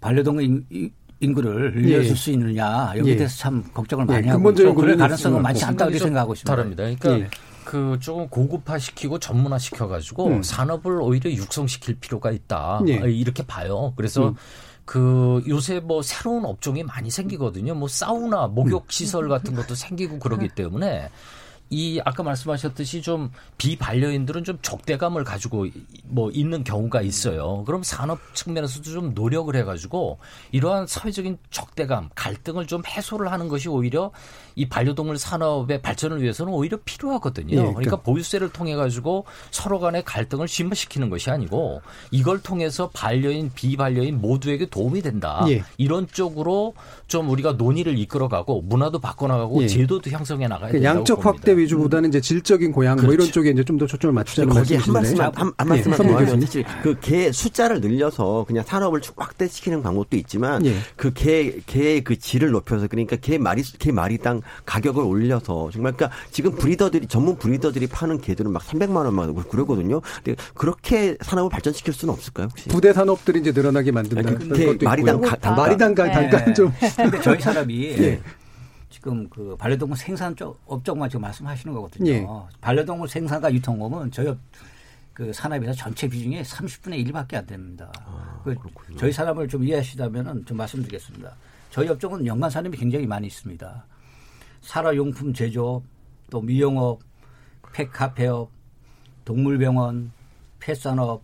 반려동물 0.00 0.42
인, 0.42 0.92
인구를 1.20 1.74
늘려줄 1.74 2.10
예. 2.10 2.14
수 2.14 2.30
있느냐 2.30 2.92
여기에 2.96 3.12
예. 3.12 3.16
대해서 3.16 3.36
참 3.38 3.62
걱정을 3.72 4.06
예, 4.08 4.12
많이 4.14 4.28
하고 4.28 4.38
근본적인 4.38 4.74
그럴 4.74 4.86
고민이 4.88 4.98
가능성은 4.98 5.42
많지 5.42 5.60
것 5.60 5.68
않다고. 5.68 5.98
생각하고 5.98 6.32
있습니다. 6.34 6.56
다릅니다. 6.56 6.82
그러니까 6.82 7.20
예. 7.20 7.30
그 7.64 7.98
조금 8.00 8.28
고급화 8.28 8.78
시키고 8.78 9.18
전문화 9.18 9.58
시켜가지고 9.58 10.26
음. 10.26 10.42
산업을 10.42 11.00
오히려 11.00 11.30
육성시킬 11.30 11.96
필요가 11.96 12.30
있다 12.30 12.80
예. 12.88 12.94
이렇게 13.10 13.44
봐요. 13.44 13.92
그래서 13.96 14.28
음. 14.28 14.34
그 14.84 15.42
요새 15.48 15.80
뭐 15.80 16.02
새로운 16.02 16.44
업종이 16.44 16.82
많이 16.82 17.10
생기거든요. 17.10 17.74
뭐 17.74 17.88
사우나, 17.88 18.46
목욕 18.46 18.90
시설 18.92 19.28
같은 19.28 19.54
것도 19.54 19.74
생기고 19.74 20.18
그러기 20.18 20.48
때문에 20.48 21.08
이 21.70 22.00
아까 22.04 22.22
말씀하셨듯이 22.22 23.00
좀 23.00 23.30
비반려인들은 23.56 24.44
좀 24.44 24.58
적대감을 24.60 25.24
가지고 25.24 25.66
뭐 26.04 26.30
있는 26.30 26.62
경우가 26.62 27.00
있어요. 27.00 27.64
그럼 27.64 27.82
산업 27.82 28.18
측면에서도 28.34 28.90
좀 28.90 29.14
노력을 29.14 29.54
해가지고 29.56 30.18
이러한 30.52 30.86
사회적인 30.86 31.38
적대감, 31.50 32.10
갈등을 32.14 32.66
좀 32.66 32.82
해소를 32.86 33.32
하는 33.32 33.48
것이 33.48 33.68
오히려 33.68 34.12
이 34.56 34.68
반려동물 34.68 35.18
산업의 35.18 35.82
발전을 35.82 36.22
위해서는 36.22 36.52
오히려 36.52 36.78
필요하거든요. 36.84 37.50
예, 37.50 37.56
그러니까 37.56 37.74
그러니까 37.74 37.96
보유세를 38.02 38.50
통해 38.50 38.74
가지고 38.76 39.24
서로 39.50 39.80
간의 39.80 40.04
갈등을 40.04 40.48
심화시키는 40.48 41.10
것이 41.10 41.30
아니고 41.30 41.82
이걸 42.10 42.40
통해서 42.40 42.90
반려인, 42.94 43.50
비반려인 43.54 44.20
모두에게 44.20 44.66
도움이 44.66 45.02
된다. 45.02 45.44
예. 45.48 45.62
이런 45.76 46.06
쪽으로 46.10 46.74
좀 47.06 47.28
우리가 47.30 47.52
논의를 47.52 47.98
이끌어가고 47.98 48.62
문화도 48.62 49.00
바꿔나가고 49.00 49.62
예. 49.62 49.66
제도도 49.68 50.10
형성해 50.10 50.48
나가야 50.48 50.68
그 50.68 50.74
된다고 50.74 50.98
양적 50.98 51.20
봅니다. 51.20 51.30
확대 51.30 51.56
위주보다는 51.56 52.08
이제 52.08 52.20
질적인 52.20 52.72
고양 52.72 52.96
뭐 52.96 53.04
이런 53.06 53.16
그렇죠. 53.18 53.32
쪽에 53.32 53.50
이제 53.50 53.62
좀 53.62 53.74
더 53.74 53.86
초점을 53.88 54.12
맞추자는 54.14 54.54
거기에 54.54 54.76
한. 54.76 54.92
말씀만 54.92 55.32
한, 55.34 55.52
한 55.58 55.66
예, 55.66 55.68
말씀만 55.68 55.98
더 55.98 56.04
하면. 56.16 56.40
사실 56.40 56.64
그개 56.82 57.32
숫자를 57.32 57.80
늘려서 57.80 58.44
그냥 58.46 58.62
산업을 58.64 59.00
쭉 59.00 59.14
확대시키는 59.20 59.82
방법도 59.82 60.16
있지만 60.18 60.64
예. 60.64 60.76
그개 60.94 61.58
개의 61.66 62.04
그 62.04 62.16
질을 62.16 62.50
높여서 62.52 62.86
그러니까 62.86 63.16
개 63.16 63.36
마리 63.36 63.62
개 63.64 63.90
마리당 63.90 64.42
가격을 64.66 65.02
올려서 65.02 65.70
정말 65.72 65.92
그러니까 65.92 66.16
지금 66.30 66.54
브리더들이 66.56 67.06
전문 67.06 67.36
브리더들이 67.36 67.86
파는 67.86 68.20
개들은 68.20 68.52
막 68.52 68.62
300만 68.62 68.96
원만 69.04 69.28
하고 69.28 69.42
그러거든요. 69.42 70.00
근데 70.22 70.36
그렇게 70.54 71.16
산업을 71.20 71.50
발전시킬 71.50 71.92
수는 71.94 72.12
없을까요? 72.14 72.46
혹시? 72.50 72.68
부대 72.68 72.92
산업들이 72.92 73.40
이제 73.40 73.52
늘어나게 73.52 73.92
만든다. 73.92 74.18
아니, 74.28 74.38
그런 74.38 74.48
그 74.58 74.66
것도 74.66 74.84
마리당 74.84 75.14
있고요. 75.16 75.30
가- 75.30 75.36
단가. 75.36 75.62
마리당 75.62 75.94
가- 75.94 76.10
단가 76.10 76.52
좀. 76.54 76.72
근데 76.96 77.20
저희 77.20 77.40
산업이 77.40 77.90
예. 77.98 78.20
지금 78.90 79.28
그 79.28 79.56
반려동물 79.58 79.96
생산 79.98 80.34
쪽 80.36 80.60
업종만 80.66 81.08
지금 81.10 81.22
말씀하시는 81.22 81.74
거거든요. 81.74 82.10
예. 82.10 82.26
반려동물 82.60 83.08
생산과 83.08 83.52
유통업은 83.52 84.10
저희 84.12 84.28
업- 84.28 84.38
그 85.12 85.32
산업에서 85.32 85.72
전체 85.74 86.08
비중의 86.08 86.42
30분의 86.44 87.06
1밖에 87.08 87.34
안 87.36 87.46
됩니다. 87.46 87.92
그 88.42 88.56
저희 88.98 89.12
산업을 89.12 89.46
좀 89.48 89.62
이해하시다면은 89.64 90.44
좀 90.44 90.56
말씀드리겠습니다. 90.56 91.30
저희 91.70 91.88
업종은 91.88 92.26
연간 92.26 92.50
산업이 92.50 92.76
굉장히 92.76 93.06
많이 93.06 93.26
있습니다. 93.28 93.84
산업용품 94.64 95.34
제조업, 95.34 95.84
또 96.30 96.40
미용업, 96.40 97.00
pet 97.72 97.90
카페업, 97.92 98.50
동물병원, 99.24 100.10
pet산업, 100.58 101.22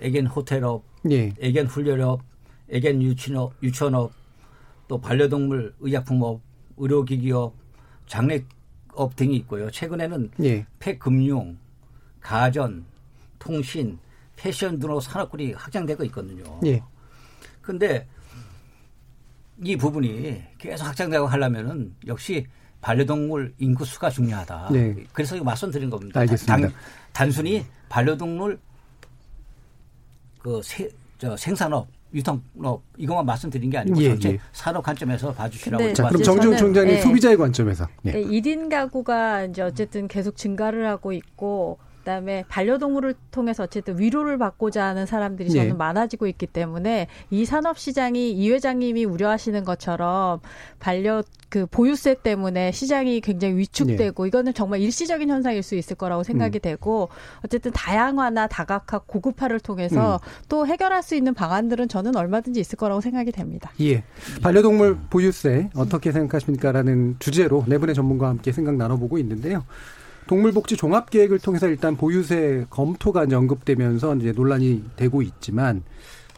애견 0.00 0.26
호텔업, 0.26 0.84
예. 1.10 1.34
애견 1.40 1.66
훈련업, 1.66 2.22
애견 2.70 3.02
유치업, 3.02 3.54
유치원업, 3.62 4.12
또 4.88 5.00
반려동물 5.00 5.74
의약품업, 5.80 6.40
의료기기업, 6.76 7.54
장례업 8.06 9.16
등이 9.16 9.36
있고요. 9.38 9.70
최근에는 9.70 10.30
예. 10.42 10.66
폐금융, 10.78 11.58
가전, 12.20 12.84
통신, 13.38 13.98
패션 14.36 14.78
등으로 14.78 15.00
산업군이 15.00 15.52
확장되고 15.52 16.04
있거든요. 16.04 16.60
예. 16.66 16.82
근데 17.62 18.06
이 19.62 19.76
부분이 19.76 20.42
계속 20.58 20.84
확장되고 20.84 21.26
하려면은 21.26 21.94
역시 22.06 22.46
반려동물 22.80 23.54
인구 23.58 23.84
수가 23.84 24.10
중요하다. 24.10 24.68
네. 24.72 24.96
그래서 25.12 25.36
이거 25.36 25.44
말씀드린 25.44 25.90
겁니다. 25.90 26.20
알겠습니다. 26.20 26.56
단, 26.56 26.72
단순히 27.12 27.64
반려동물 27.88 28.58
그 30.38 30.60
세, 30.62 30.88
저 31.18 31.36
생산업, 31.36 31.88
유통업 32.14 32.82
이것만 32.96 33.26
말씀드린 33.26 33.70
게 33.70 33.78
아니고 33.78 34.00
예, 34.02 34.08
전체 34.10 34.30
예. 34.30 34.38
산업 34.52 34.82
관점에서 34.82 35.32
봐주시라고. 35.32 35.84
근데 35.84 35.94
자, 35.94 36.08
그럼 36.08 36.22
저는, 36.22 36.56
총장님 36.56 36.94
예. 36.94 37.00
소비자의 37.00 37.36
관점에서. 37.36 37.86
예. 38.06 38.12
네, 38.12 38.24
1인 38.24 38.70
가구가 38.70 39.44
이제 39.44 39.62
어쨌든 39.62 40.08
계속 40.08 40.36
증가를 40.36 40.86
하고 40.86 41.12
있고 41.12 41.78
그다음에 42.00 42.44
반려동물을 42.48 43.14
통해서 43.30 43.62
어쨌든 43.62 43.98
위로를 43.98 44.38
받고자 44.38 44.84
하는 44.84 45.06
사람들이 45.06 45.50
저는 45.50 45.68
예. 45.68 45.72
많아지고 45.72 46.26
있기 46.26 46.46
때문에 46.46 47.06
이 47.30 47.44
산업 47.44 47.78
시장이 47.78 48.32
이 48.32 48.50
회장님이 48.50 49.04
우려하시는 49.04 49.64
것처럼 49.64 50.40
반려 50.78 51.22
그 51.48 51.66
보유세 51.66 52.14
때문에 52.22 52.70
시장이 52.72 53.20
굉장히 53.20 53.56
위축되고 53.56 54.26
이거는 54.26 54.54
정말 54.54 54.80
일시적인 54.80 55.28
현상일 55.28 55.62
수 55.62 55.74
있을 55.74 55.96
거라고 55.96 56.22
생각이 56.22 56.58
음. 56.58 56.60
되고 56.60 57.08
어쨌든 57.44 57.72
다양화나 57.72 58.46
다각화 58.46 59.00
고급화를 59.06 59.58
통해서 59.58 60.16
음. 60.22 60.46
또 60.48 60.66
해결할 60.66 61.02
수 61.02 61.16
있는 61.16 61.34
방안들은 61.34 61.88
저는 61.88 62.16
얼마든지 62.16 62.60
있을 62.60 62.76
거라고 62.76 63.00
생각이 63.00 63.32
됩니다. 63.32 63.72
예. 63.80 64.04
반려동물 64.42 64.96
보유세 65.10 65.70
어떻게 65.74 66.12
생각하십니까라는 66.12 67.16
주제로 67.18 67.64
네 67.66 67.78
분의 67.78 67.94
전문가와 67.94 68.30
함께 68.30 68.52
생각 68.52 68.76
나눠보고 68.76 69.18
있는데요. 69.18 69.64
동물복지 70.30 70.76
종합계획을 70.76 71.40
통해서 71.40 71.66
일단 71.66 71.96
보유세 71.96 72.64
검토가 72.70 73.22
언급되면서 73.22 74.14
이제 74.14 74.30
논란이 74.30 74.84
되고 74.94 75.22
있지만 75.22 75.82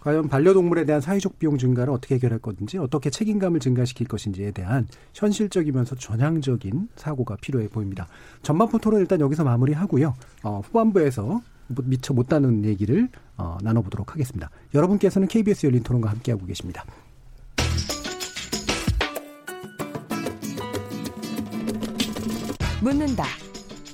과연 0.01 0.29
반려동물에 0.29 0.87
대한 0.87 1.03
사회적 1.03 1.39
비용 1.39 1.59
증가를 1.59 1.93
어떻게 1.93 2.15
해결할 2.15 2.39
건지 2.39 2.79
어떻게 2.79 3.11
책임감을 3.11 3.61
증가시킬 3.61 4.09
것인지에 4.09 4.53
대한 4.53 4.89
현실적이면서 5.13 5.97
전향적인 5.97 6.89
사고가 6.97 7.37
필요해 7.37 7.69
보입니다. 7.69 8.09
전반부 8.43 8.79
토론 8.79 9.03
일단 9.03 9.21
여기서 9.21 9.45
마무리하고요. 9.45 10.15
어, 10.43 10.63
후반부에서 10.65 11.43
뭐 11.67 11.85
미처 11.85 12.15
못다는 12.15 12.65
얘기를 12.65 13.11
어, 13.37 13.59
나눠보도록 13.61 14.13
하겠습니다. 14.13 14.49
여러분께서는 14.73 15.29
KBS 15.29 15.67
열린 15.67 15.83
토론과 15.83 16.09
함께하고 16.09 16.47
계십니다. 16.47 16.87
묻는다, 22.81 23.25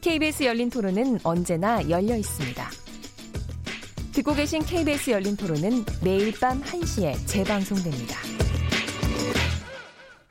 KBS 0.00 0.44
열린 0.44 0.70
토론은 0.70 1.18
언제나 1.24 1.88
열려 1.88 2.16
있습니다. 2.16 2.64
듣고 4.12 4.34
계신 4.34 4.62
KBS 4.62 5.10
열린 5.10 5.36
토론은 5.36 5.84
매일 6.02 6.32
밤 6.38 6.60
1시에 6.60 7.14
재방송됩니다. 7.26 8.16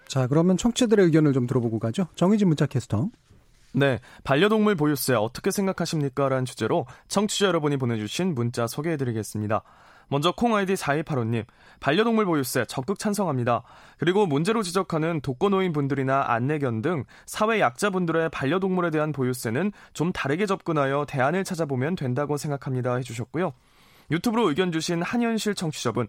자, 0.08 0.28
그러면 0.28 0.58
청취자들의 0.58 1.06
의견을 1.06 1.34
좀 1.34 1.48
들어보고 1.48 1.80
가죠. 1.80 2.08
정의진 2.16 2.48
문자 2.48 2.66
캐스터. 2.66 3.10
네, 3.74 4.00
반려동물 4.24 4.76
보유세 4.76 5.14
어떻게 5.14 5.52
생각하십니까? 5.52 6.30
라는 6.30 6.46
주제로 6.46 6.86
청취자 7.10 7.48
여러분이 7.48 7.78
보내주신 7.78 8.34
문자 8.34 8.68
소개해드리겠습니다. 8.68 9.64
먼저 10.10 10.32
콩 10.32 10.56
아이디 10.56 10.74
4285님, 10.74 11.46
반려동물 11.80 12.26
보유세 12.26 12.66
적극 12.66 12.98
찬성합니다. 13.00 13.64
그리고 13.98 14.26
문제로 14.26 14.64
지적하는 14.64 15.22
독거노인 15.22 15.74
분들이나 15.74 16.26
안내견 16.28 16.82
등 16.82 17.04
사회 17.26 17.60
약자분들의 17.60 18.30
반려동물에 18.30 18.90
대한 18.90 19.12
보유세는 19.12 19.72
좀 19.94 20.12
다르게 20.12 20.46
접근하여 20.46 21.06
대안을 21.08 21.44
찾아보면 21.44 21.96
된다고 21.96 22.38
생각합니다. 22.38 22.96
해주셨고요. 22.96 23.54
유튜브로 24.12 24.50
의견 24.50 24.72
주신 24.72 25.02
한현실 25.02 25.56
청취자분, 25.56 26.08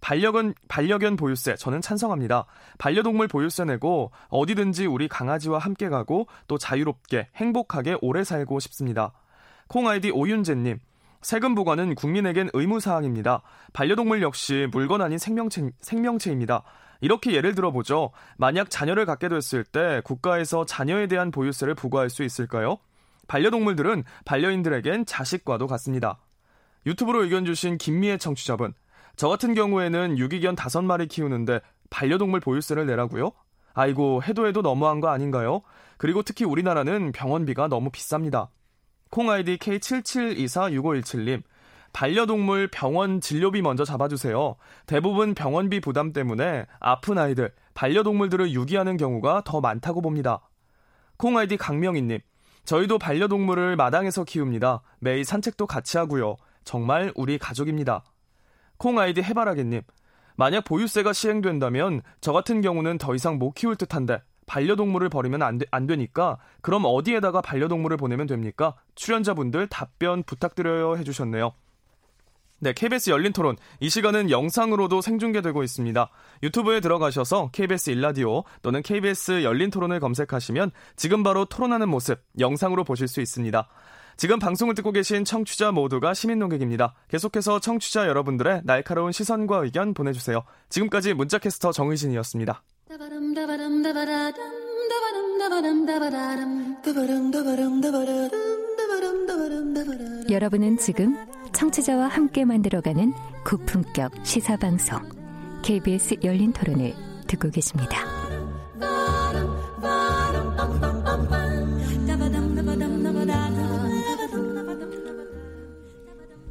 반려견, 0.00 0.54
반려견 0.68 1.16
보유세 1.16 1.56
저는 1.56 1.80
찬성합니다. 1.80 2.46
반려동물 2.78 3.28
보유세 3.28 3.64
내고 3.64 4.12
어디든지 4.28 4.86
우리 4.86 5.08
강아지와 5.08 5.58
함께 5.58 5.88
가고 5.88 6.26
또 6.46 6.58
자유롭게 6.58 7.28
행복하게 7.36 7.96
오래 8.00 8.24
살고 8.24 8.60
싶습니다. 8.60 9.12
콩 9.68 9.88
아이디 9.88 10.10
오윤재님, 10.10 10.78
세금 11.22 11.54
부과는 11.54 11.94
국민에겐 11.94 12.50
의무사항입니다. 12.54 13.42
반려동물 13.72 14.22
역시 14.22 14.66
물건 14.72 15.02
아닌 15.02 15.18
생명체, 15.18 15.70
생명체입니다. 15.80 16.62
이렇게 17.02 17.32
예를 17.34 17.54
들어보죠. 17.54 18.10
만약 18.38 18.70
자녀를 18.70 19.04
갖게 19.04 19.28
됐을 19.28 19.64
때 19.64 20.00
국가에서 20.04 20.64
자녀에 20.64 21.06
대한 21.08 21.30
보유세를 21.30 21.74
부과할 21.74 22.08
수 22.10 22.22
있을까요? 22.22 22.78
반려동물들은 23.28 24.04
반려인들에겐 24.24 25.06
자식과도 25.06 25.66
같습니다. 25.66 26.18
유튜브로 26.86 27.22
의견 27.24 27.44
주신 27.44 27.76
김미애 27.76 28.16
청취자분. 28.16 28.72
저 29.16 29.28
같은 29.28 29.54
경우에는 29.54 30.18
유기견 30.18 30.56
다섯 30.56 30.82
마리 30.82 31.06
키우는데 31.06 31.60
반려동물 31.90 32.40
보유세를 32.40 32.86
내라고요? 32.86 33.32
아이고, 33.74 34.22
해도 34.22 34.46
해도 34.46 34.62
너무한 34.62 35.00
거 35.00 35.08
아닌가요? 35.08 35.62
그리고 35.98 36.22
특히 36.22 36.44
우리나라는 36.44 37.12
병원비가 37.12 37.68
너무 37.68 37.90
비쌉니다. 37.90 38.48
콩 39.10 39.28
아이디 39.28 39.56
K77246517님. 39.56 41.42
반려동물 41.92 42.68
병원 42.68 43.20
진료비 43.20 43.62
먼저 43.62 43.84
잡아주세요. 43.84 44.54
대부분 44.86 45.34
병원비 45.34 45.80
부담 45.80 46.12
때문에 46.12 46.66
아픈 46.78 47.18
아이들, 47.18 47.52
반려동물들을 47.74 48.52
유기하는 48.52 48.96
경우가 48.96 49.42
더 49.44 49.60
많다고 49.60 50.00
봅니다. 50.00 50.48
콩 51.16 51.36
아이디 51.36 51.56
강명희님. 51.56 52.20
저희도 52.64 53.00
반려동물을 53.00 53.74
마당에서 53.74 54.22
키웁니다. 54.22 54.82
매일 55.00 55.24
산책도 55.24 55.66
같이 55.66 55.98
하고요. 55.98 56.36
정말 56.62 57.12
우리 57.16 57.36
가족입니다. 57.36 58.04
콩 58.76 59.00
아이디 59.00 59.22
해바라기님. 59.22 59.82
만약 60.36 60.62
보유세가 60.64 61.12
시행된다면 61.12 62.02
저 62.20 62.32
같은 62.32 62.60
경우는 62.60 62.98
더 62.98 63.16
이상 63.16 63.38
못 63.38 63.52
키울 63.54 63.74
듯한데 63.74 64.22
반려동물을 64.50 65.08
버리면 65.10 65.42
안, 65.42 65.58
되, 65.58 65.66
안 65.70 65.86
되니까 65.86 66.38
그럼 66.60 66.82
어디에다가 66.84 67.40
반려동물을 67.40 67.96
보내면 67.96 68.26
됩니까? 68.26 68.74
출연자분들 68.96 69.68
답변 69.68 70.24
부탁드려요 70.24 70.96
해주셨네요. 70.96 71.52
네, 72.58 72.72
KBS 72.74 73.10
열린 73.10 73.32
토론. 73.32 73.56
이 73.78 73.88
시간은 73.88 74.28
영상으로도 74.28 75.02
생중계되고 75.02 75.62
있습니다. 75.62 76.10
유튜브에 76.42 76.80
들어가셔서 76.80 77.50
KBS 77.52 77.90
일라디오 77.90 78.42
또는 78.60 78.82
KBS 78.82 79.44
열린 79.44 79.70
토론을 79.70 80.00
검색하시면 80.00 80.72
지금 80.96 81.22
바로 81.22 81.44
토론하는 81.44 81.88
모습 81.88 82.20
영상으로 82.38 82.82
보실 82.82 83.06
수 83.06 83.20
있습니다. 83.20 83.68
지금 84.16 84.40
방송을 84.40 84.74
듣고 84.74 84.90
계신 84.90 85.24
청취자 85.24 85.70
모두가 85.70 86.12
시민 86.12 86.40
농객입니다. 86.40 86.94
계속해서 87.08 87.60
청취자 87.60 88.08
여러분들의 88.08 88.62
날카로운 88.64 89.12
시선과 89.12 89.58
의견 89.58 89.94
보내주세요. 89.94 90.42
지금까지 90.68 91.14
문자캐스터 91.14 91.70
정의진이었습니다. 91.70 92.62
여러분은 100.28 100.76
지금 100.78 101.16
청취자와 101.52 102.08
함께 102.08 102.44
만들어가는 102.44 103.12
고품격 103.46 104.26
시사방송 104.26 105.02
KBS 105.62 106.16
열린 106.24 106.52
토론을 106.52 106.92
듣고 107.28 107.50
계십니다. 107.50 107.96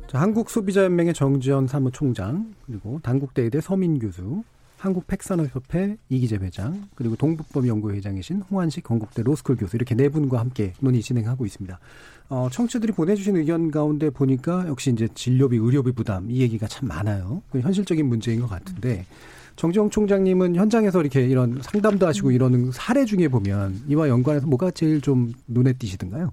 자, 0.07 0.21
한국소비자연맹의 0.21 1.13
정지현 1.13 1.67
사무총장 1.67 2.53
그리고 2.65 2.99
단국대의대 3.03 3.59
서민 3.59 3.99
교수 3.99 4.41
한국팩산업협회 4.79 5.97
이기재 6.09 6.37
회장 6.37 6.87
그리고 6.95 7.15
동북범연구회장이신 7.15 8.43
홍한식 8.49 8.83
건국대 8.83 9.23
로스쿨 9.23 9.57
교수 9.57 9.75
이렇게 9.75 9.93
네 9.93 10.09
분과 10.09 10.39
함께 10.39 10.73
논의 10.79 11.01
진행하고 11.01 11.45
있습니다. 11.45 11.79
어, 12.29 12.47
청취들이 12.51 12.93
보내주신 12.93 13.35
의견 13.35 13.71
가운데 13.71 14.09
보니까 14.09 14.67
역시 14.67 14.91
이제 14.91 15.07
진료비, 15.13 15.57
의료비 15.57 15.91
부담 15.91 16.29
이 16.31 16.41
얘기가 16.41 16.67
참 16.67 16.87
많아요. 16.87 17.41
현실적인 17.51 18.05
문제인 18.05 18.39
것 18.39 18.47
같은데 18.47 19.05
정지영 19.57 19.89
총장님은 19.89 20.55
현장에서 20.55 21.01
이렇게 21.01 21.25
이런 21.25 21.59
상담도 21.61 22.07
하시고 22.07 22.31
이러는 22.31 22.71
사례 22.71 23.03
중에 23.03 23.27
보면 23.27 23.81
이와 23.89 24.07
연관해서 24.07 24.47
뭐가 24.47 24.71
제일 24.71 25.01
좀 25.01 25.33
눈에 25.47 25.73
띄시던가요? 25.73 26.31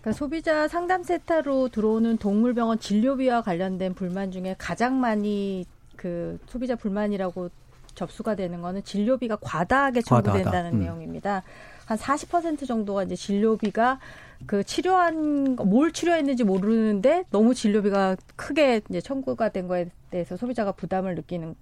그러니까 0.00 0.12
소비자 0.18 0.66
상담 0.66 1.04
센터로 1.04 1.68
들어오는 1.68 2.16
동물병원 2.16 2.80
진료비와 2.80 3.42
관련된 3.42 3.94
불만 3.94 4.32
중에 4.32 4.56
가장 4.58 4.98
많이 5.00 5.66
그 5.94 6.38
소비자 6.46 6.74
불만이라고 6.74 7.50
접수가 7.98 8.36
되는 8.36 8.62
거는 8.62 8.84
진료비가 8.84 9.36
과다하게 9.40 10.02
청구된다는 10.02 10.74
음. 10.74 10.80
내용입니다. 10.80 11.42
한 11.84 11.98
40% 11.98 12.66
정도가 12.66 13.02
이제 13.02 13.16
진료비가 13.16 13.98
그 14.46 14.62
치료한 14.62 15.56
뭘 15.56 15.92
치료했는지 15.92 16.44
모르는데 16.44 17.24
너무 17.30 17.54
진료비가 17.54 18.16
크게 18.36 18.82
이제 18.88 19.00
청구가 19.00 19.48
된 19.48 19.66
거에 19.66 19.90
대해서 20.10 20.36
소비자가 20.36 20.72
부담을 20.72 21.16
느끼는 21.16 21.56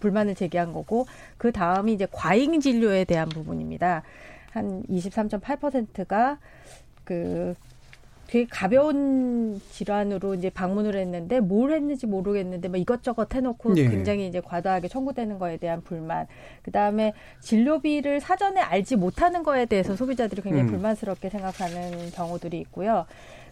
불만을 0.00 0.34
제기한 0.34 0.72
거고 0.72 1.06
그 1.36 1.52
다음이 1.52 1.92
이제 1.92 2.06
과잉 2.10 2.58
진료에 2.58 3.04
대한 3.04 3.28
부분입니다. 3.28 4.02
한 4.52 4.82
23.8%가 4.84 6.38
그 7.04 7.54
되게 8.26 8.46
가벼운 8.50 9.60
질환으로 9.70 10.34
이제 10.34 10.50
방문을 10.50 10.96
했는데 10.96 11.40
뭘 11.40 11.72
했는지 11.72 12.06
모르겠는데 12.06 12.68
뭐 12.68 12.76
이것저것 12.76 13.32
해놓고 13.32 13.74
네. 13.74 13.88
굉장히 13.88 14.26
이제 14.26 14.40
과다하게 14.40 14.88
청구되는 14.88 15.38
거에 15.38 15.56
대한 15.58 15.82
불만. 15.82 16.26
그 16.62 16.70
다음에 16.70 17.14
진료비를 17.40 18.20
사전에 18.20 18.60
알지 18.60 18.96
못하는 18.96 19.42
거에 19.42 19.66
대해서 19.66 19.94
소비자들이 19.94 20.42
굉장히 20.42 20.64
음. 20.64 20.70
불만스럽게 20.72 21.28
생각하는 21.30 22.10
경우들이 22.10 22.58
있고요. 22.60 23.06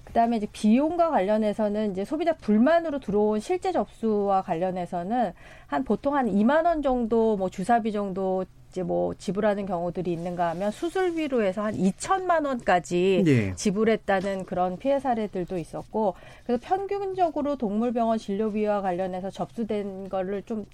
그다음에 0.04 0.36
이제 0.36 0.46
비용과 0.52 1.10
관련해서는 1.10 1.92
이제 1.92 2.04
소비자 2.04 2.34
불만으로 2.34 3.00
들어온 3.00 3.40
실제 3.40 3.72
접수와 3.72 4.42
관련해서는 4.42 5.32
한 5.66 5.84
보통 5.84 6.14
한 6.14 6.26
2만 6.26 6.66
원 6.66 6.82
정도 6.82 7.36
뭐 7.36 7.48
주사비 7.48 7.92
정도 7.92 8.44
이제 8.74 8.82
뭐 8.82 9.14
지불하는 9.14 9.66
경우들이 9.66 10.12
있는가 10.12 10.50
하면 10.50 10.72
수술비로 10.72 11.44
해서 11.44 11.62
한 11.62 11.74
2천만 11.76 12.44
원까지 12.44 13.22
네. 13.24 13.54
지불했다는 13.54 14.46
그런 14.46 14.78
피해 14.78 14.98
사례들도 14.98 15.58
있었고 15.58 16.16
그래서 16.44 16.60
평균적으로 16.60 17.54
동물병원 17.54 18.18
진료비와 18.18 18.82
관련해서 18.82 19.30
접수된 19.30 20.08
거를 20.08 20.42
좀 20.42 20.66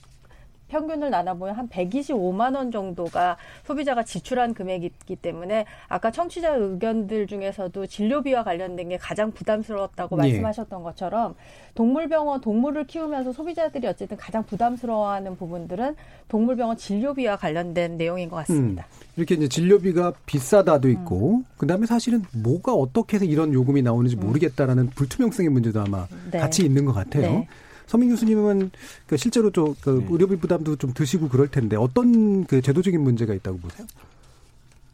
평균을 0.71 1.11
나눠보면 1.11 1.55
한 1.55 1.69
125만 1.69 2.55
원 2.55 2.71
정도가 2.71 3.37
소비자가 3.65 4.05
지출한 4.05 4.55
금액이기 4.55 5.17
때문에 5.17 5.67
아까 5.89 6.11
청취자 6.11 6.55
의견들 6.55 7.27
중에서도 7.27 7.87
진료비와 7.87 8.45
관련된 8.45 8.89
게 8.89 8.97
가장 8.97 9.33
부담스러웠다고 9.33 10.17
예. 10.17 10.23
말씀하셨던 10.23 10.83
것처럼 10.83 11.35
동물병원 11.75 12.41
동물을 12.41 12.87
키우면서 12.87 13.33
소비자들이 13.33 13.87
어쨌든 13.87 14.17
가장 14.17 14.45
부담스러워하는 14.45 15.37
부분들은 15.37 15.97
동물병원 16.29 16.77
진료비와 16.77 17.37
관련된 17.37 17.97
내용인 17.97 18.29
것 18.29 18.37
같습니다. 18.37 18.87
음, 18.87 19.07
이렇게 19.17 19.35
이제 19.35 19.49
진료비가 19.49 20.13
비싸다도 20.27 20.89
있고 20.89 21.39
음. 21.39 21.45
그다음에 21.59 21.87
사실은 21.87 22.23
뭐가 22.33 22.73
어떻게 22.73 23.17
해서 23.17 23.25
이런 23.25 23.53
요금이 23.53 23.83
나오는지 23.83 24.17
음. 24.17 24.21
모르겠다라는 24.21 24.91
불투명성의 24.91 25.51
문제도 25.51 25.81
아마 25.81 26.07
네. 26.31 26.39
같이 26.39 26.65
있는 26.65 26.85
것 26.85 26.93
같아요. 26.93 27.23
네. 27.23 27.49
서민 27.91 28.11
교수님은 28.11 28.71
그 29.09 29.17
실제로 29.17 29.51
좀그 29.51 29.91
네. 29.91 30.07
의료비 30.11 30.37
부담도 30.37 30.77
좀 30.77 30.95
드시고 30.95 31.29
그럴 31.29 31.49
텐데 31.49 31.75
어떤 31.75 32.45
그 32.45 32.63
제도적인 32.63 33.01
문제가 33.01 33.35
있다고 33.35 33.59
보세요? 33.59 33.85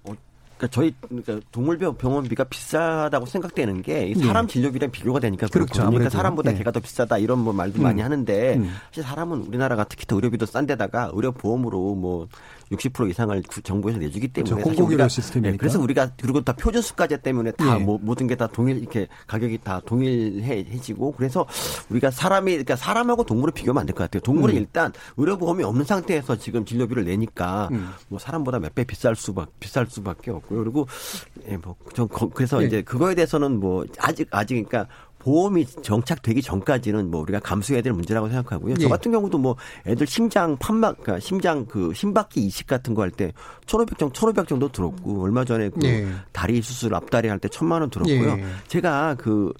어, 0.04 0.14
그러니까 0.56 0.68
저희 0.70 0.94
그러니까 1.02 1.38
동물병원비가 1.52 2.44
비싸다고 2.44 3.26
생각되는 3.26 3.82
게 3.82 4.14
사람 4.14 4.46
네. 4.46 4.52
진료비랑 4.54 4.92
비교가 4.92 5.20
되니까 5.20 5.46
그렇죠. 5.48 5.84
그러니까 5.84 6.08
사람보다 6.08 6.52
네. 6.52 6.56
걔가 6.56 6.70
더 6.70 6.80
비싸다 6.80 7.18
이런 7.18 7.40
뭐 7.40 7.52
말도 7.52 7.80
음. 7.80 7.82
많이 7.82 8.00
하는데 8.00 8.54
음. 8.56 8.74
사실 8.88 9.02
사람은 9.02 9.42
우리나라가 9.42 9.84
특히 9.84 10.06
더 10.06 10.16
의료비도 10.16 10.46
싼 10.46 10.64
데다가 10.64 11.10
의료 11.12 11.32
보험으로 11.32 11.94
뭐 11.96 12.28
60% 12.72 13.10
이상을 13.10 13.42
정부에서 13.62 13.98
내주기 13.98 14.28
때문에 14.28 14.54
그렇죠. 14.54 14.68
공공의료 14.68 15.06
시스템이니까. 15.08 15.52
네, 15.52 15.56
그래서 15.56 15.80
우리가 15.80 16.10
그리고 16.20 16.42
다 16.42 16.52
표준 16.52 16.82
수가제 16.82 17.18
때문에 17.22 17.52
다 17.52 17.78
예. 17.78 17.82
뭐, 17.84 17.98
모든 18.02 18.26
게 18.26 18.36
다 18.36 18.46
동일 18.48 18.78
이렇게 18.78 19.06
가격이 19.26 19.58
다 19.64 19.80
동일해지고 19.86 21.12
그래서 21.12 21.46
우리가 21.90 22.10
사람이 22.10 22.50
그러니까 22.52 22.76
사람하고 22.76 23.24
동물을 23.24 23.52
비교하면 23.54 23.80
안 23.80 23.86
될 23.86 23.94
것 23.94 24.04
같아요. 24.04 24.20
동물은 24.20 24.54
음. 24.56 24.58
일단 24.60 24.92
의료보험이 25.16 25.64
없는 25.64 25.84
상태에서 25.84 26.36
지금 26.36 26.64
진료비를 26.64 27.04
내니까 27.04 27.68
음. 27.72 27.90
뭐 28.08 28.18
사람보다 28.18 28.58
몇 28.58 28.74
배 28.74 28.84
비쌀 28.84 29.16
수밖 29.16 29.48
비쌀 29.58 29.86
수밖에 29.88 30.30
없고요. 30.30 30.62
그리고 30.64 30.86
예, 31.48 31.56
뭐전 31.56 32.08
그래서 32.34 32.62
예. 32.62 32.66
이제 32.66 32.82
그거에 32.82 33.14
대해서는 33.14 33.58
뭐 33.60 33.86
아직 33.98 34.28
아직 34.32 34.54
그러니까 34.68 34.86
보험이 35.26 35.66
정착되기 35.66 36.40
전까지는 36.40 37.10
뭐 37.10 37.20
우리가 37.22 37.40
감수해야 37.40 37.82
될 37.82 37.92
문제라고 37.92 38.28
생각하고요. 38.28 38.74
예. 38.78 38.80
저 38.80 38.88
같은 38.88 39.10
경우도 39.10 39.38
뭐 39.38 39.56
애들 39.84 40.06
심장 40.06 40.56
판막, 40.56 41.02
그러니까 41.02 41.18
심장 41.18 41.66
그 41.66 41.92
심박기 41.92 42.40
이식 42.46 42.68
같은 42.68 42.94
거 42.94 43.02
할 43.02 43.10
때 43.10 43.32
1,500 43.66 43.98
정도, 43.98 44.12
1,500 44.14 44.46
정도 44.46 44.70
들었고 44.70 45.22
얼마 45.24 45.44
전에 45.44 45.70
그 45.70 45.84
예. 45.84 46.06
다리 46.30 46.62
수술 46.62 46.94
앞다리 46.94 47.28
할 47.28 47.40
때 47.40 47.48
1,000만 47.48 47.80
원 47.80 47.90
들었고요. 47.90 48.36
예. 48.38 48.44
제가 48.68 49.16
그 49.18 49.52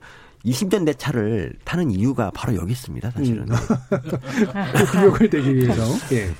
20년 0.44 0.84
내 0.84 0.94
차를 0.94 1.54
타는 1.64 1.90
이유가 1.90 2.30
바로 2.32 2.54
여기 2.54 2.70
있습니다, 2.70 3.10
사실은. 3.10 3.46
음. 3.50 3.56
굴욕을 4.92 5.28
대기 5.30 5.52
위해서. 5.56 5.82
예. 6.12 6.30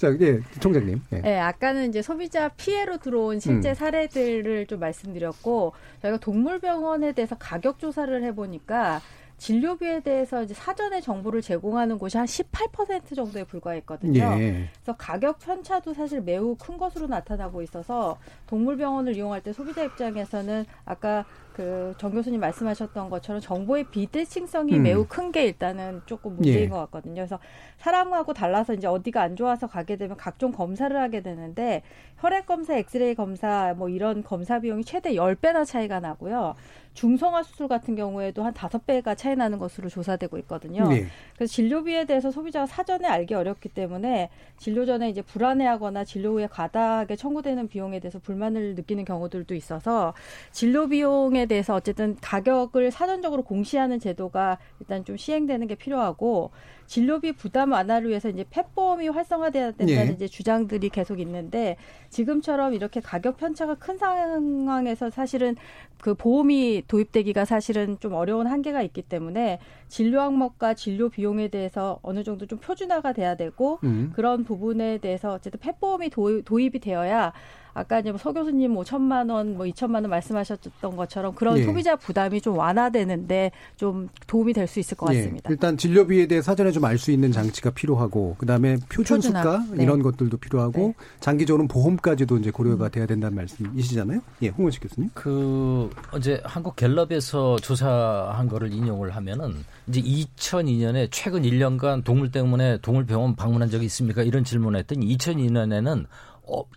자, 0.00 0.16
예, 0.22 0.40
총장님. 0.60 1.02
예. 1.12 1.20
네, 1.20 1.38
아까는 1.38 1.90
이제 1.90 2.00
소비자 2.00 2.48
피해로 2.48 2.96
들어온 2.96 3.38
실제 3.38 3.68
음. 3.68 3.74
사례들을 3.74 4.66
좀 4.66 4.80
말씀드렸고 4.80 5.74
저희가 6.00 6.16
동물병원에 6.16 7.12
대해서 7.12 7.36
가격 7.38 7.78
조사를 7.78 8.22
해보니까 8.22 9.02
진료비에 9.36 10.00
대해서 10.00 10.42
이제 10.42 10.54
사전에 10.54 11.02
정보를 11.02 11.42
제공하는 11.42 11.98
곳이 11.98 12.16
한 12.16 12.26
18% 12.26 13.14
정도에 13.14 13.44
불과했거든요. 13.44 14.22
예. 14.38 14.68
그래서 14.72 14.96
가격 14.96 15.38
편차도 15.38 15.92
사실 15.92 16.22
매우 16.22 16.56
큰 16.56 16.78
것으로 16.78 17.06
나타나고 17.06 17.60
있어서 17.60 18.16
동물병원을 18.46 19.16
이용할 19.16 19.42
때 19.42 19.52
소비자 19.52 19.84
입장에서는 19.84 20.64
아까 20.86 21.26
그 21.52 21.94
정 21.98 22.10
교수님 22.12 22.40
말씀하셨던 22.40 23.10
것처럼 23.10 23.40
정보의 23.40 23.84
비대칭성이 23.84 24.74
음. 24.74 24.82
매우 24.82 25.06
큰 25.06 25.30
게 25.30 25.44
일단은 25.44 26.02
조금 26.06 26.34
문제인 26.34 26.64
예. 26.64 26.68
것 26.68 26.76
같거든요. 26.78 27.14
그래서 27.16 27.38
사람하고 27.78 28.32
달라서 28.34 28.74
이제 28.74 28.86
어디가 28.88 29.22
안 29.22 29.36
좋아서 29.36 29.66
가게 29.66 29.96
되면 29.96 30.16
각종 30.16 30.50
검사를 30.50 30.94
하게 30.96 31.20
되는데 31.20 31.82
혈액 32.18 32.46
검사, 32.46 32.74
엑스레이 32.76 33.14
검사 33.14 33.74
뭐 33.76 33.88
이런 33.88 34.22
검사 34.24 34.58
비용이 34.58 34.84
최대 34.84 35.14
열배나 35.14 35.64
차이가 35.64 36.00
나고요. 36.00 36.54
중성화 36.94 37.44
수술 37.44 37.68
같은 37.68 37.94
경우에도 37.94 38.42
한 38.42 38.52
다섯 38.52 38.84
배가 38.84 39.14
차이 39.14 39.36
나는 39.36 39.58
것으로 39.58 39.88
조사되고 39.88 40.36
있거든요. 40.38 40.88
네. 40.88 41.06
그래서 41.36 41.52
진료비에 41.52 42.04
대해서 42.04 42.32
소비자가 42.32 42.66
사전에 42.66 43.06
알기 43.06 43.34
어렵기 43.34 43.68
때문에 43.68 44.28
진료 44.58 44.84
전에 44.84 45.08
이제 45.08 45.22
불안해하거나 45.22 46.04
진료 46.04 46.32
후에 46.32 46.48
과다하게 46.48 47.14
청구되는 47.14 47.68
비용에 47.68 48.00
대해서 48.00 48.18
불만을 48.18 48.74
느끼는 48.74 49.04
경우들도 49.04 49.54
있어서 49.54 50.14
진료 50.50 50.88
비용에 50.88 51.39
대해서 51.46 51.74
어쨌든 51.74 52.16
가격을 52.20 52.90
사전적으로 52.90 53.42
공시하는 53.42 53.98
제도가 53.98 54.58
일단 54.80 55.04
좀 55.04 55.16
시행되는 55.16 55.66
게 55.66 55.74
필요하고 55.74 56.50
진료비 56.86 57.32
부담 57.32 57.70
완화를 57.70 58.08
위해서 58.08 58.28
이제 58.28 58.44
펫보험이 58.50 59.08
활성화돼야 59.08 59.72
된다는 59.72 60.06
네. 60.06 60.12
이제 60.12 60.26
주장들이 60.26 60.88
계속 60.88 61.20
있는데 61.20 61.76
지금처럼 62.08 62.74
이렇게 62.74 63.00
가격 63.00 63.36
편차가 63.36 63.76
큰 63.76 63.96
상황에서 63.96 65.08
사실은 65.10 65.54
그 66.00 66.14
보험이 66.14 66.82
도입되기가 66.88 67.44
사실은 67.44 67.96
좀 68.00 68.14
어려운 68.14 68.48
한계가 68.48 68.82
있기 68.82 69.02
때문에 69.02 69.60
진료 69.86 70.20
항목과 70.20 70.74
진료 70.74 71.10
비용에 71.10 71.48
대해서 71.48 72.00
어느 72.02 72.24
정도 72.24 72.46
좀 72.46 72.58
표준화가 72.58 73.12
돼야 73.12 73.36
되고 73.36 73.78
음. 73.84 74.10
그런 74.14 74.42
부분에 74.42 74.98
대해서 74.98 75.34
어쨌든 75.34 75.60
펫보험이 75.60 76.10
도입이 76.10 76.80
되어야 76.80 77.32
아까 77.74 78.00
이제 78.00 78.10
뭐서 78.10 78.32
교수님 78.32 78.72
뭐 78.72 78.84
천만 78.84 79.28
원, 79.30 79.56
뭐 79.56 79.66
이천만 79.66 80.02
원 80.04 80.10
말씀하셨던 80.10 80.96
것처럼 80.96 81.34
그런 81.34 81.58
예. 81.58 81.62
소비자 81.64 81.96
부담이 81.96 82.40
좀 82.40 82.56
완화되는데 82.56 83.52
좀 83.76 84.08
도움이 84.26 84.52
될 84.52 84.66
수 84.66 84.78
있을 84.80 84.96
것 84.96 85.12
예. 85.14 85.18
같습니다. 85.18 85.50
예. 85.50 85.52
일단 85.52 85.76
진료비에 85.76 86.26
대해 86.26 86.42
사전에 86.42 86.70
좀 86.70 86.84
알 86.84 86.98
수 86.98 87.10
있는 87.10 87.32
장치가 87.32 87.70
필요하고 87.70 88.36
그다음에 88.38 88.76
표준 88.88 89.20
수가 89.20 89.64
네. 89.72 89.82
이런 89.84 90.02
것들도 90.02 90.36
필요하고 90.36 90.78
네. 90.80 90.94
장기적으로는 91.20 91.68
보험까지도 91.68 92.36
이제 92.38 92.50
고려가 92.50 92.88
돼야 92.88 93.06
된다는 93.06 93.36
말씀이시잖아요. 93.36 94.20
예, 94.42 94.48
홍원식 94.48 94.82
교수님. 94.82 95.10
그 95.14 95.90
어제 96.12 96.40
한국 96.44 96.76
갤럽에서 96.76 97.56
조사한 97.58 98.48
거를 98.48 98.72
인용을 98.72 99.10
하면은 99.16 99.64
이제 99.88 100.00
2002년에 100.02 101.08
최근 101.10 101.42
1년간 101.42 102.04
동물 102.04 102.30
때문에 102.30 102.78
동물 102.82 103.06
병원 103.06 103.34
방문한 103.36 103.70
적이 103.70 103.86
있습니까? 103.86 104.22
이런 104.22 104.44
질문을 104.44 104.78
했더니 104.80 105.16
2002년에는 105.16 106.04
어, 106.04 106.29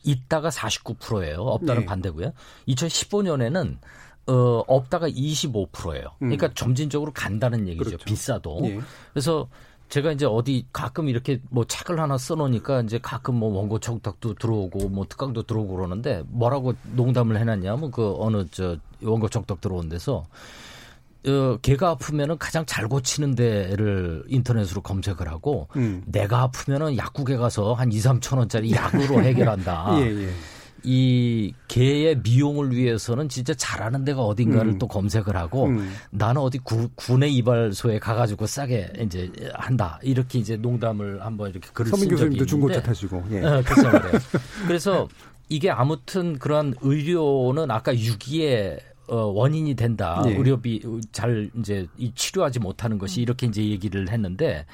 있다가 0.04 0.50
49%예요. 0.50 1.42
없다는 1.42 1.82
네. 1.82 1.86
반대고요. 1.86 2.34
2015년에는 2.68 3.78
어, 4.28 4.64
없다가 4.68 5.10
25%예요. 5.10 6.06
음. 6.22 6.30
그러니까 6.30 6.54
점진적으로 6.54 7.12
간다는 7.12 7.68
얘기죠. 7.68 7.84
그렇죠. 7.84 8.06
비싸도. 8.06 8.60
네. 8.62 8.80
그래서 9.14 9.48
제가 9.90 10.12
이제 10.12 10.26
어디 10.26 10.66
가끔 10.72 11.08
이렇게 11.10 11.40
뭐 11.50 11.66
책을 11.66 12.00
하나 12.00 12.18
써놓으니까 12.18 12.82
이제 12.82 13.00
가끔 13.00 13.36
뭐 13.36 13.56
원고 13.56 13.80
청탁도 13.80 14.36
들어오고 14.36 14.90
뭐 14.90 15.06
특강도 15.08 15.44
들어오고 15.44 15.76
그러는데 15.76 16.24
뭐라고 16.28 16.74
농담을 16.94 17.38
해놨냐면 17.38 17.92
그 17.92 18.16
어느 18.18 18.46
저 18.50 18.78
원고 19.04 19.30
청탁 19.30 19.62
들어온 19.62 19.90
데서 19.90 20.26
어, 21.26 21.58
개가 21.62 21.90
아프면은 21.90 22.38
가장 22.38 22.66
잘 22.66 22.88
고치는 22.88 23.36
데를 23.36 24.24
인터넷으로 24.28 24.82
검색을 24.82 25.28
하고 25.28 25.68
음. 25.76 26.04
내가 26.06 26.42
아프면은 26.42 26.98
약국에 26.98 27.38
가서 27.38 27.74
한 27.74 27.92
2, 27.92 27.98
3천 27.98 28.38
원짜리 28.38 28.72
약으로 28.74 29.22
해결한다. 29.24 29.96
예, 30.00 30.26
예. 30.26 30.30
이 30.86 31.54
개의 31.70 32.18
미용을 32.18 32.76
위해서는 32.76 33.30
진짜 33.30 33.54
잘하는 33.54 34.04
데가 34.04 34.22
어딘가를 34.22 34.74
음. 34.74 34.78
또 34.78 34.88
검색을 34.88 35.38
하고 35.38 35.68
음. 35.68 35.94
나는 36.12 36.42
어디 36.42 36.58
구, 36.58 36.90
군의 36.96 37.34
이발소에 37.36 38.00
가가지고 38.00 38.46
싸게 38.46 38.92
이제 39.00 39.32
한다 39.54 39.98
이렇게 40.04 40.40
이제 40.40 40.58
농담을 40.58 41.24
한번 41.24 41.52
이렇게 41.52 41.70
글을 41.72 41.92
쓴 41.92 42.10
적이 42.10 42.24
있는데 42.24 42.46
중고차 42.46 42.82
타시고 42.82 43.24
예. 43.32 43.46
어, 43.46 43.64
그래서 44.68 45.08
이게 45.48 45.70
아무튼 45.70 46.38
그러한 46.38 46.76
의료는 46.82 47.72
아까 47.72 47.94
6기에 47.94 48.78
어, 48.78 48.93
원인이 49.16 49.76
된다. 49.76 50.22
네. 50.26 50.36
의료비 50.36 50.84
잘 51.12 51.50
이제 51.60 51.88
치료하지 52.16 52.60
못하는 52.60 52.98
것이 52.98 53.22
이렇게 53.22 53.48
이제 53.48 53.64
얘기를 53.64 54.10
했는데 54.10 54.66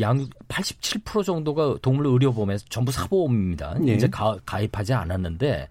양 0.00 0.26
87% 0.48 1.24
정도가 1.24 1.76
동물 1.82 2.06
의료보험에서 2.06 2.66
전부 2.68 2.90
사보험입니다. 2.90 3.74
네. 3.80 3.94
이제 3.94 4.08
가, 4.08 4.36
가입하지 4.44 4.94
않았는데 4.94 5.68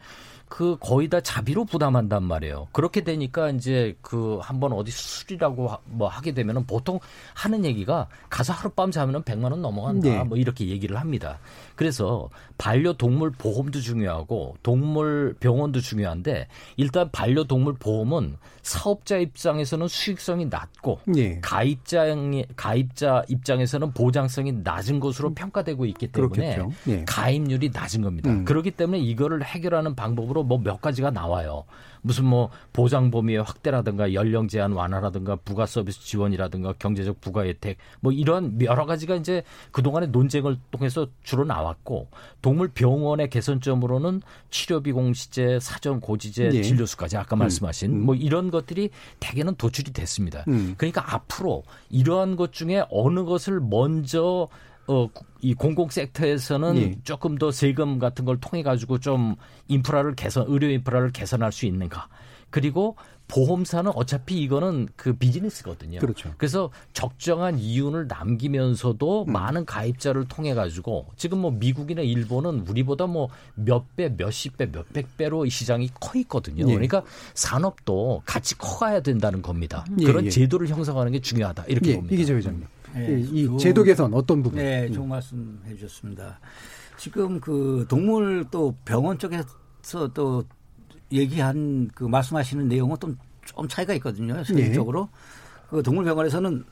그 0.48 0.78
거의 0.80 1.10
다 1.10 1.20
자비로 1.20 1.66
부담한단 1.66 2.24
말이에요. 2.24 2.68
그렇게 2.72 3.04
되니까 3.04 3.50
이제 3.50 3.98
그 4.02 4.40
한번 4.42 4.74
어디 4.74 4.92
수술이라고 4.92 5.70
뭐 5.86 6.08
하게 6.08 6.34
되면은 6.34 6.66
보통 6.66 7.00
하는 7.34 7.66
얘기가 7.66 8.08
가서 8.30 8.54
하룻밤 8.54 8.92
자면은 8.92 9.24
100만 9.24 9.52
원 9.52 9.62
넘어간다. 9.62 10.08
네. 10.08 10.24
뭐 10.24 10.38
이렇게 10.38 10.68
얘기를 10.68 10.98
합니다. 10.98 11.40
그래서 11.76 12.30
반려동물 12.58 13.32
보험도 13.32 13.80
중요하고 13.80 14.56
동물 14.64 15.36
병원도 15.40 15.80
중요한데 15.80 16.48
일단 16.78 17.10
반려동물 17.12 17.76
보험은 17.76 18.38
사업자 18.62 19.18
입장에서는 19.18 19.88
수익성이 19.88 20.46
낮고 20.46 21.00
네. 21.06 21.40
가입자 21.42 22.06
가입자 22.56 23.24
입장에서는 23.30 23.92
보장성이 23.94 24.52
낮은 24.52 25.00
것으로 25.00 25.34
평가되고 25.34 25.86
있기 25.86 26.08
때문에 26.08 26.58
네. 26.86 27.06
가입률이 27.06 27.70
낮은 27.74 28.02
겁니다. 28.02 28.30
음. 28.32 28.44
그렇기 28.46 28.72
때문에 28.72 29.00
이거를 29.00 29.44
해결하는 29.44 29.96
방법으로 29.96 30.44
뭐 30.44 30.66
몇 30.66 30.82
가지가 30.82 31.12
나와요. 31.12 31.64
무슨 32.06 32.26
뭐 32.26 32.52
보장 32.72 33.10
범위의 33.10 33.42
확대라든가 33.42 34.14
연령 34.14 34.48
제한 34.48 34.74
완화라든가 34.74 35.38
부가 35.38 35.66
서비스 35.66 36.02
지원이라든가 36.02 36.74
경제적 36.78 37.20
부가 37.20 37.42
혜택 37.42 37.78
뭐 38.00 38.12
이런 38.12 38.62
여러 38.62 38.86
가지가 38.86 39.16
이제 39.16 39.42
그동안의 39.72 40.10
논쟁을 40.10 40.58
통해서 40.70 41.08
주로 41.24 41.46
나왔고 41.46 42.08
동물 42.44 42.68
병원의 42.68 43.32
개선점으로는 43.32 44.22
치료비 44.52 44.92
공시제, 44.92 45.60
사전 45.60 46.00
고지제, 46.00 46.52
예. 46.54 46.62
진료수까지 46.62 47.18
아까 47.18 47.36
음. 47.36 47.40
말씀하신 47.40 47.92
음. 47.92 48.06
뭐 48.06 48.14
이런 48.14 48.52
것들이 48.52 48.92
대개는 49.20 49.56
도출이 49.56 49.92
됐습니다. 49.92 50.44
음. 50.48 50.76
그러니까 50.78 51.16
앞으로 51.16 51.64
이러한 51.90 52.36
것 52.36 52.54
중에 52.54 52.86
어느 52.92 53.24
것을 53.26 53.60
먼저 53.60 54.48
어, 54.88 55.10
이 55.42 55.54
공공 55.54 55.90
섹터에서는 55.90 56.78
예. 56.78 56.96
조금 57.04 57.38
더 57.38 57.52
세금 57.52 58.00
같은 58.00 58.26
걸 58.26 58.38
통해 58.40 58.64
가지고 58.64 59.00
좀 59.00 59.36
인프라를 59.68 60.16
개선, 60.16 60.46
의료 60.48 60.68
인프라를 60.70 61.12
개선할 61.12 61.52
수 61.52 61.66
있는가. 61.66 62.08
그리고 62.52 62.96
보험사는 63.28 63.92
어차피 63.96 64.40
이거는 64.42 64.88
그 64.96 65.14
비즈니스거든요. 65.14 66.00
그렇죠. 66.00 66.32
그래서 66.38 66.70
적정한 66.94 67.58
이윤을 67.58 68.08
남기면서도 68.08 69.24
음. 69.24 69.34
많은 69.34 69.66
가입자를 69.66 70.28
통해 70.28 70.54
가지고 70.54 71.08
지금 71.18 71.40
뭐 71.40 71.50
미국이나 71.52 72.02
일본은 72.02 72.66
우리보다 72.68 73.08
뭐 73.08 73.30
몇 73.56 73.96
배, 73.96 74.10
몇십 74.10 74.58
배, 74.58 74.68
몇백 74.68 75.18
배로 75.18 75.46
이 75.46 75.50
시장이 75.50 75.90
커 76.00 76.20
있거든요. 76.20 76.66
예. 76.68 76.74
그러니까 76.74 77.04
산업도 77.34 78.22
같이 78.26 78.58
커가야 78.58 79.02
된다는 79.02 79.42
겁니다. 79.42 79.86
예, 80.00 80.06
그런 80.06 80.26
예. 80.26 80.30
제도를 80.30 80.68
형성하는 80.68 81.12
게 81.12 81.20
중요하다. 81.20 81.66
이렇게 81.68 81.92
예, 81.92 81.96
봅니다. 81.96 82.14
이기재 82.14 82.34
회장님. 82.34 82.66
네, 82.96 83.20
이 83.20 83.46
좋은, 83.46 83.58
제도 83.58 83.84
개선 83.84 84.14
어떤 84.14 84.42
부분? 84.42 84.58
네, 84.58 84.90
좋은 84.90 85.10
말씀 85.10 85.62
해주셨습니다. 85.66 86.40
지금 86.98 87.40
그 87.42 87.86
동물 87.90 88.46
또 88.50 88.74
병원 88.86 89.20
쪽에서 89.20 90.08
또 90.14 90.44
얘기한 91.12 91.90
그 91.94 92.06
말씀하시는 92.06 92.68
내용은 92.68 92.98
좀, 93.00 93.18
좀 93.44 93.68
차이가 93.68 93.94
있거든요. 93.96 94.42
실질적으로 94.44 95.10
네. 95.12 95.68
그 95.70 95.84
동물병원에서는 95.84 96.64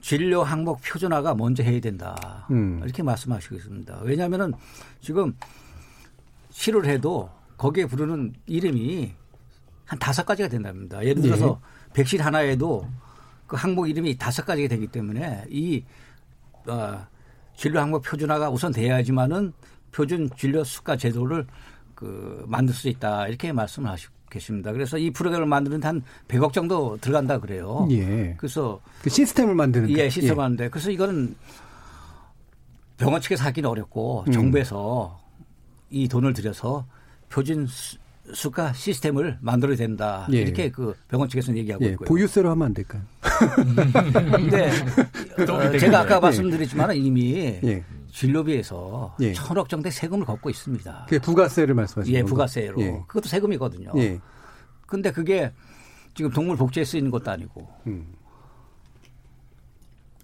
진료 0.00 0.44
항목 0.44 0.80
표준화가 0.82 1.34
먼저 1.34 1.64
해야 1.64 1.80
된다. 1.80 2.46
음. 2.52 2.80
이렇게 2.84 3.02
말씀하시고 3.02 3.56
있습니다. 3.56 4.00
왜냐하면은 4.04 4.52
지금 5.00 5.34
치료를 6.50 6.88
해도 6.90 7.28
거기에 7.56 7.86
부르는 7.86 8.34
이름이 8.46 9.12
한 9.84 9.98
다섯 9.98 10.24
가지가 10.24 10.48
된답니다. 10.48 11.04
예를 11.04 11.22
들어서 11.22 11.60
네. 11.86 11.92
백신 11.94 12.20
하나에도 12.20 12.88
그 13.46 13.56
항목 13.56 13.88
이름이 13.88 14.16
다섯 14.16 14.44
가지가 14.44 14.68
되기 14.68 14.86
때문에 14.86 15.44
이 15.48 15.82
어, 16.66 17.06
진료 17.56 17.80
항목 17.80 18.02
표준화가 18.02 18.50
우선 18.50 18.72
돼야지만은 18.72 19.52
표준 19.92 20.28
진료 20.36 20.62
수가 20.64 20.96
제도를 20.96 21.46
그 21.94 22.44
만들 22.46 22.74
수 22.74 22.88
있다 22.88 23.28
이렇게 23.28 23.52
말씀을 23.52 23.90
하시고 23.90 24.12
계십니다. 24.30 24.72
그래서 24.72 24.98
이 24.98 25.10
프로그램을 25.10 25.46
만드는 25.46 25.82
한 25.82 26.02
100억 26.28 26.52
정도 26.52 26.98
들어간다 27.00 27.38
그래요. 27.38 27.88
예. 27.90 28.34
그래서 28.36 28.80
그 29.02 29.08
시스템을 29.08 29.54
만드는 29.54 29.90
예, 29.90 30.08
시스템을 30.08 30.36
예. 30.36 30.36
만드는데 30.36 30.70
그래서 30.70 30.90
이거는 30.90 31.34
병원 32.98 33.20
측에서 33.20 33.44
하기는 33.44 33.68
어렵고 33.68 34.24
음. 34.26 34.32
정부에서 34.32 35.18
이 35.90 36.08
돈을 36.08 36.32
들여서 36.32 36.84
표준 37.28 37.66
수가 38.32 38.72
시스템을 38.72 39.38
만들어야 39.40 39.76
된다. 39.76 40.26
예. 40.32 40.38
이렇게 40.38 40.70
그 40.70 40.94
병원 41.08 41.28
측에서는 41.28 41.58
얘기하고 41.60 41.84
예. 41.84 41.90
있고요. 41.90 42.06
보유세로 42.08 42.50
하면 42.50 42.66
안 42.66 42.74
될까요? 42.74 43.02
근데 44.34 44.70
어, 45.50 45.78
제가 45.78 46.00
아까 46.00 46.20
말씀드렸지만 46.20 46.96
이미 46.96 47.34
예. 47.62 47.84
진료비에서 48.12 49.16
예. 49.20 49.32
천억 49.32 49.68
정도의 49.68 49.92
세금을 49.92 50.24
걷고 50.26 50.50
있습니다. 50.50 51.06
그 51.08 51.18
부가세를 51.20 51.74
말씀하시는 51.74 52.18
예, 52.18 52.22
부가세로. 52.22 52.80
예. 52.80 53.02
그것도 53.06 53.28
세금이거든요. 53.28 53.92
예. 53.96 54.18
근데 54.86 55.10
그게 55.12 55.52
지금 56.14 56.30
동물 56.30 56.56
복지에 56.56 56.84
쓰이는 56.84 57.10
것도 57.10 57.30
아니고 57.30 57.68
음. 57.86 58.06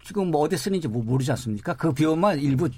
지금 0.05 0.31
뭐 0.31 0.41
어디 0.43 0.57
쓰는지 0.57 0.89
뭐 0.89 1.03
모르지 1.03 1.31
않습니까? 1.33 1.75
그 1.75 1.93
비용만 1.93 2.39
일부 2.41 2.69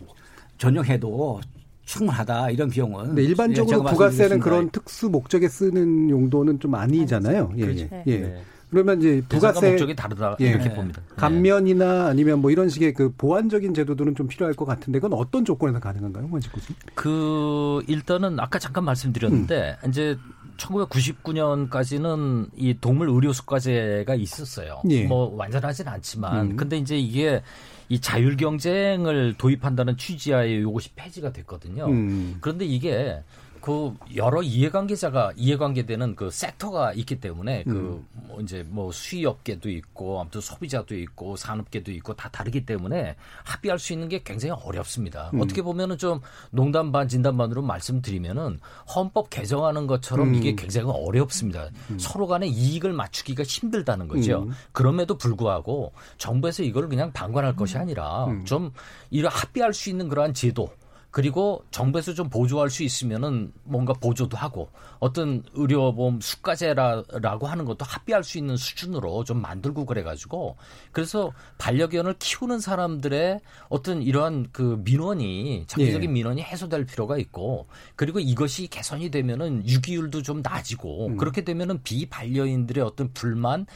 전용해도 0.58 1.40
충분하다 1.84 2.50
이런 2.50 2.70
비용은. 2.70 3.14
네, 3.14 3.22
일반적으로 3.22 3.84
예, 3.86 3.90
부가세는 3.90 4.40
그런 4.40 4.70
특수 4.70 5.08
목적에 5.08 5.48
쓰는 5.48 6.10
용도는 6.10 6.60
좀 6.60 6.74
아니잖아요. 6.74 7.52
예, 7.56 7.60
그렇죠. 7.60 7.88
예. 7.92 8.02
예. 8.06 8.18
네. 8.18 8.42
그러면 8.70 8.98
이제 8.98 9.22
부가세 9.28 9.70
목적이 9.70 9.94
다르다 9.94 10.36
예. 10.40 10.48
이렇게 10.48 10.72
봅니다. 10.74 11.00
네. 11.08 11.14
감면이나 11.16 12.06
아니면 12.06 12.40
뭐 12.40 12.50
이런 12.50 12.68
식의 12.68 12.94
그 12.94 13.12
보완적인 13.16 13.72
제도들은 13.72 14.16
좀 14.16 14.26
필요할 14.26 14.54
것 14.54 14.64
같은데 14.64 14.98
그건 14.98 15.16
어떤 15.18 15.44
조건에서 15.44 15.78
가능한가요, 15.78 16.28
원식 16.30 16.52
교수님? 16.52 16.76
그 16.94 17.82
일단은 17.86 18.40
아까 18.40 18.58
잠깐 18.58 18.84
말씀드렸는데 18.84 19.76
음. 19.84 19.88
이제 19.88 20.18
1999년까지는 20.56 22.48
이 22.56 22.76
동물 22.80 23.10
의료 23.10 23.32
수가제가 23.32 24.14
있었어요. 24.16 24.82
예. 24.90 25.04
뭐 25.04 25.32
완전하진 25.36 25.86
않지만 25.86 26.52
음. 26.52 26.56
근데 26.56 26.76
이제 26.76 26.98
이게 26.98 27.42
이 27.88 28.00
자율 28.00 28.36
경쟁을 28.36 29.34
도입한다는 29.36 29.96
취지하에 29.96 30.54
이것이 30.60 30.90
폐지가 30.94 31.32
됐거든요. 31.32 31.86
음. 31.86 32.38
그런데 32.40 32.64
이게 32.64 33.22
그 33.64 33.94
여러 34.14 34.42
이해관계자가 34.42 35.32
이해관계되는 35.36 36.16
그 36.16 36.30
섹터가 36.30 36.92
있기 36.92 37.18
때문에 37.18 37.64
그 37.64 37.70
음. 37.70 38.06
뭐 38.28 38.38
이제 38.42 38.62
뭐 38.68 38.92
수의업계도 38.92 39.70
있고 39.70 40.20
아무튼 40.20 40.42
소비자도 40.42 40.94
있고 40.94 41.34
산업계도 41.34 41.90
있고 41.92 42.14
다 42.14 42.28
다르기 42.28 42.66
때문에 42.66 43.16
합의할 43.42 43.78
수 43.78 43.94
있는 43.94 44.10
게 44.10 44.22
굉장히 44.22 44.54
어렵습니다. 44.62 45.30
음. 45.32 45.40
어떻게 45.40 45.62
보면은 45.62 45.96
좀 45.96 46.20
농담 46.50 46.92
반 46.92 47.08
진담 47.08 47.38
반으로 47.38 47.62
말씀드리면은 47.62 48.60
헌법 48.94 49.30
개정하는 49.30 49.86
것처럼 49.86 50.28
음. 50.28 50.34
이게 50.34 50.54
굉장히 50.54 50.90
어렵습니다. 50.92 51.70
음. 51.88 51.98
서로 51.98 52.26
간에 52.26 52.46
이익을 52.46 52.92
맞추기가 52.92 53.44
힘들다는 53.44 54.08
거죠. 54.08 54.42
음. 54.42 54.52
그럼에도 54.72 55.16
불구하고 55.16 55.94
정부에서 56.18 56.64
이걸 56.64 56.90
그냥 56.90 57.12
방관할 57.12 57.56
것이 57.56 57.78
아니라 57.78 58.26
음. 58.26 58.44
좀 58.44 58.72
이를 59.08 59.30
합의할 59.30 59.72
수 59.72 59.88
있는 59.88 60.10
그러한 60.10 60.34
제도 60.34 60.68
그리고 61.14 61.64
정부에서 61.70 62.12
좀 62.12 62.28
보조할 62.28 62.70
수 62.70 62.82
있으면은 62.82 63.52
뭔가 63.62 63.92
보조도 63.92 64.36
하고 64.36 64.70
어떤 64.98 65.44
의료보험 65.52 66.20
수가제라고 66.20 67.46
하는 67.46 67.64
것도 67.66 67.84
합의할 67.84 68.24
수 68.24 68.36
있는 68.36 68.56
수준으로 68.56 69.22
좀 69.22 69.40
만들고 69.40 69.86
그래가지고 69.86 70.56
그래서 70.90 71.30
반려견을 71.58 72.16
키우는 72.18 72.58
사람들의 72.58 73.38
어떤 73.68 74.02
이러한 74.02 74.48
그 74.50 74.82
민원이 74.84 75.66
장기적인 75.68 76.10
예. 76.10 76.12
민원이 76.12 76.42
해소될 76.42 76.84
필요가 76.84 77.16
있고 77.18 77.68
그리고 77.94 78.18
이것이 78.18 78.66
개선이 78.66 79.12
되면은 79.12 79.68
유기율도 79.68 80.22
좀 80.22 80.42
낮아지고 80.42 81.06
음. 81.06 81.16
그렇게 81.16 81.44
되면은 81.44 81.84
비반려인들의 81.84 82.82
어떤 82.82 83.12
불만 83.12 83.66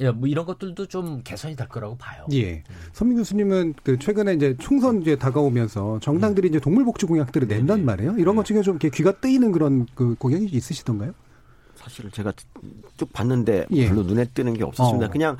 음. 0.00 0.18
뭐 0.18 0.28
이런 0.28 0.46
것들도 0.46 0.86
좀 0.86 1.20
개선이 1.24 1.56
될 1.56 1.68
거라고 1.68 1.98
봐요. 1.98 2.24
예. 2.32 2.64
선민 2.94 3.18
교수님은 3.18 3.74
그 3.82 3.98
최근에 3.98 4.32
이제 4.32 4.56
총선 4.58 5.02
이제 5.02 5.14
다가오면서 5.14 5.98
정당들이 6.00 6.48
음. 6.48 6.52
이제 6.52 6.58
동물 6.58 6.85
복지 6.86 7.04
공약들을 7.04 7.46
낸단 7.48 7.84
말이에요. 7.84 8.16
이런 8.16 8.36
것 8.36 8.46
중에 8.46 8.62
좀 8.62 8.78
귀가 8.78 9.12
뜨이는 9.12 9.52
그런 9.52 9.86
그 9.94 10.14
공약이 10.18 10.46
있으시던가요? 10.46 11.12
사실 11.74 12.10
제가 12.10 12.32
쭉 12.96 13.12
봤는데 13.12 13.66
예. 13.72 13.88
별로 13.88 14.02
눈에 14.02 14.24
뜨는 14.24 14.54
게 14.54 14.64
없었습니다. 14.64 15.06
어. 15.06 15.10
그냥 15.10 15.36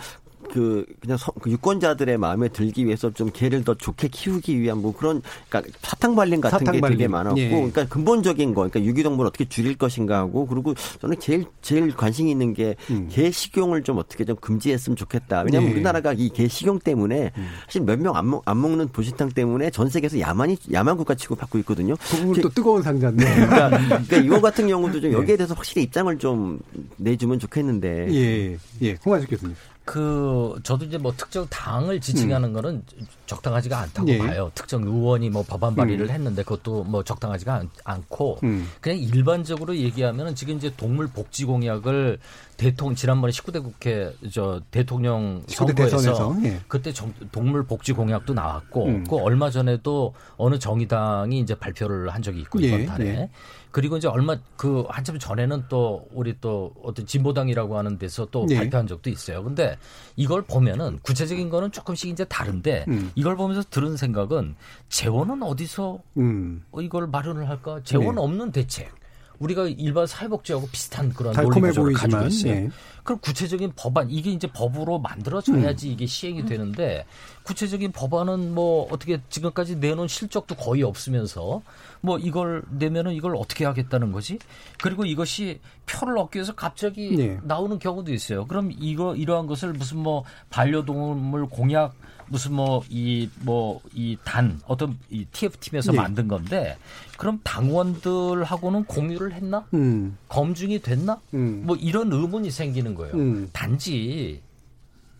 그 0.53 0.85
그냥 1.01 1.17
서, 1.17 1.33
그 1.41 1.51
유권자들의 1.51 2.17
마음에 2.19 2.49
들기 2.49 2.87
위해서 2.87 3.11
좀 3.13 3.31
개를 3.33 3.65
더 3.65 3.75
좋게 3.75 4.09
키우기 4.09 4.61
위한 4.61 4.79
뭐 4.83 4.95
그런 4.97 5.23
그러니까 5.49 5.73
사탕 5.83 6.15
발림 6.15 6.41
같은 6.41 6.59
사탕 6.59 6.75
게 6.75 6.81
발림. 6.81 6.99
되게 6.99 7.09
많았고 7.09 7.39
예. 7.41 7.49
그러니까 7.51 7.87
근본적인 7.87 8.55
거 8.55 8.63
그러니까 8.69 8.83
유기동물 8.85 9.27
어떻게 9.27 9.45
줄일 9.49 9.77
것인가 9.77 10.19
하고 10.19 10.47
그리고 10.47 10.75
저는 11.01 11.19
제일 11.21 11.45
제일 11.63 11.95
관심 11.95 12.29
있는 12.29 12.55
게개 12.55 12.77
음. 12.91 13.09
식용을 13.33 13.83
좀 13.83 13.99
어떻게 13.99 14.25
좀 14.25 14.37
금지했으면 14.37 14.97
좋겠다. 14.97 15.43
왜냐하면 15.43 15.71
예. 15.71 15.75
우리나라가 15.75 16.13
이 16.13 16.29
개 16.31 16.49
식용 16.49 16.79
때문에 16.79 17.33
음. 17.37 17.49
사실 17.67 17.83
몇 17.83 17.99
명 17.99 18.15
안 18.17 18.27
안 18.45 18.61
먹는 18.61 18.89
도시탕 18.93 19.31
때문에 19.31 19.71
전 19.71 19.89
세계에서 19.89 20.19
야만이 20.21 20.57
야만 20.73 20.97
국가 20.97 21.15
취급받고 21.15 21.59
있거든요. 21.61 21.95
그 21.97 22.17
부분 22.19 22.41
또 22.43 22.49
뜨거운 22.49 22.83
상자인데. 22.83 23.25
그러니까, 23.47 23.71
그러니까 23.71 24.17
이거 24.19 24.41
같은 24.41 24.67
경우도 24.69 25.01
좀 25.01 25.13
여기에 25.17 25.37
대해서 25.37 25.55
확실히 25.55 25.83
입장을 25.85 26.17
좀 26.19 26.59
내주면 26.97 27.39
좋겠는데. 27.39 28.09
예, 28.15 28.59
예, 28.83 28.97
홍한식 29.05 29.31
교수님. 29.31 29.55
그 29.87 30.59
저도 30.64 30.84
이제 30.84 30.99
뭐 30.99 31.14
특정 31.16 31.47
당을 31.49 32.01
지칭하는 32.01 32.49
음. 32.49 32.53
거는 32.55 32.82
적당하지가 33.26 33.78
않다고 33.78 34.09
예. 34.09 34.18
봐요. 34.18 34.51
특정 34.53 34.82
의원이 34.82 35.30
뭐 35.30 35.45
법안 35.45 35.76
발의를 35.76 36.07
음. 36.07 36.11
했는데 36.11 36.43
그것도 36.43 36.82
뭐 36.82 37.05
적당하지가 37.05 37.62
않, 37.84 38.03
고 38.09 38.37
음. 38.43 38.68
그냥 38.80 38.99
일반적으로 38.99 39.76
얘기하면은 39.76 40.34
지금 40.34 40.57
이제 40.57 40.72
동물 40.76 41.07
복지 41.07 41.45
공약을 41.45 42.18
대통령 42.57 42.97
지난번에 42.97 43.30
19대 43.30 43.62
국회 43.62 44.12
저 44.32 44.61
대통령 44.72 45.45
19대 45.47 45.89
선거에서 45.89 46.37
예. 46.43 46.61
그때 46.66 46.93
정, 46.93 47.14
동물 47.30 47.64
복지 47.64 47.93
공약도 47.93 48.34
나왔고 48.34 48.87
음. 48.87 49.05
그 49.09 49.16
얼마 49.16 49.51
전에도 49.51 50.14
어느 50.37 50.59
정의당이 50.59 51.39
이제 51.39 51.55
발표를 51.55 52.11
한 52.11 52.22
적이 52.22 52.41
있고 52.41 52.59
이번 52.59 52.80
예. 52.80 52.87
달에 52.87 53.07
예. 53.07 53.30
그리고 53.77 53.99
이제 53.99 54.09
얼마 54.09 54.39
그 54.57 54.87
한참 54.89 55.18
전에는 55.18 55.64
또 55.68 56.09
우리 56.11 56.35
또 56.41 56.72
어떤 56.83 57.05
진보당이라고 57.05 57.77
하는 57.77 57.99
데서 57.99 58.24
또 58.31 58.47
네. 58.47 58.57
발표한 58.57 58.87
적도 58.87 59.11
있어요. 59.11 59.45
근데 59.45 59.77
이걸 60.16 60.41
보면은 60.41 60.99
구체적인 61.03 61.51
거는 61.51 61.72
조금씩 61.72 62.09
이제 62.09 62.24
다른데 62.24 62.87
음. 62.89 63.12
이걸 63.14 63.37
보면서 63.37 63.62
들은 63.68 63.99
생각은 63.99 64.57
재원은 64.89 65.43
어디서 65.43 65.99
음. 66.16 66.64
이걸 66.81 67.07
마련을 67.09 67.51
할까? 67.51 67.83
재원 67.85 68.14
네. 68.14 68.22
없는 68.22 68.51
대책. 68.51 68.91
우리가 69.39 69.66
일반 69.66 70.07
사회복지하고 70.07 70.68
비슷한 70.68 71.12
그런 71.12 71.34
논리 71.34 71.61
구조를 71.61 71.93
가지고 71.95 72.24
있어요. 72.26 72.53
예. 72.53 72.70
그럼 73.03 73.20
구체적인 73.20 73.72
법안 73.76 74.11
이게 74.11 74.32
이제 74.32 74.49
법으로 74.49 74.99
만들어져야지 74.99 75.89
음. 75.89 75.93
이게 75.93 76.07
시행이 76.07 76.45
되는데 76.45 77.07
구체적인 77.45 77.93
법안은 77.93 78.53
뭐 78.53 78.89
어떻게 78.91 79.20
지금까지 79.28 79.76
내놓은 79.76 80.09
실적도 80.09 80.57
거의 80.57 80.82
없으면서 80.82 81.62
뭐 82.01 82.18
이걸 82.18 82.64
내면은 82.68 83.12
이걸 83.12 83.37
어떻게 83.37 83.64
하겠다는 83.64 84.11
거지? 84.11 84.41
그리고 84.82 85.05
이것이 85.05 85.61
표를 85.87 86.18
얻기 86.18 86.39
위해서 86.39 86.55
갑자기 86.55 87.16
네. 87.16 87.39
나오는 87.45 87.78
경우도 87.78 88.12
있어요. 88.12 88.45
그럼 88.47 88.72
이거 88.76 89.14
이러한 89.14 89.47
것을 89.47 89.72
무슨 89.72 89.99
뭐 89.99 90.24
반려동물 90.51 91.47
공약 91.47 91.95
무슨 92.29 92.53
뭐 92.55 92.83
이 92.91 93.29
뭐 93.45 93.81
이 93.95 94.16
단 94.24 94.61
어떤 94.66 94.99
이 95.11 95.24
TF팀에서 95.27 95.93
네. 95.93 95.99
만든 95.99 96.29
건데 96.29 96.77
그럼 97.18 97.41
당원들하고는 97.45 98.85
공유를 98.85 99.33
했나? 99.33 99.64
음. 99.74 100.16
검증이 100.29 100.81
됐나? 100.81 101.20
음. 101.35 101.62
뭐 101.64 101.77
이런 101.77 102.12
의문이 102.12 102.51
생기는 102.51 102.95
거예요. 102.95 103.14
음. 103.14 103.49
단지 103.53 104.43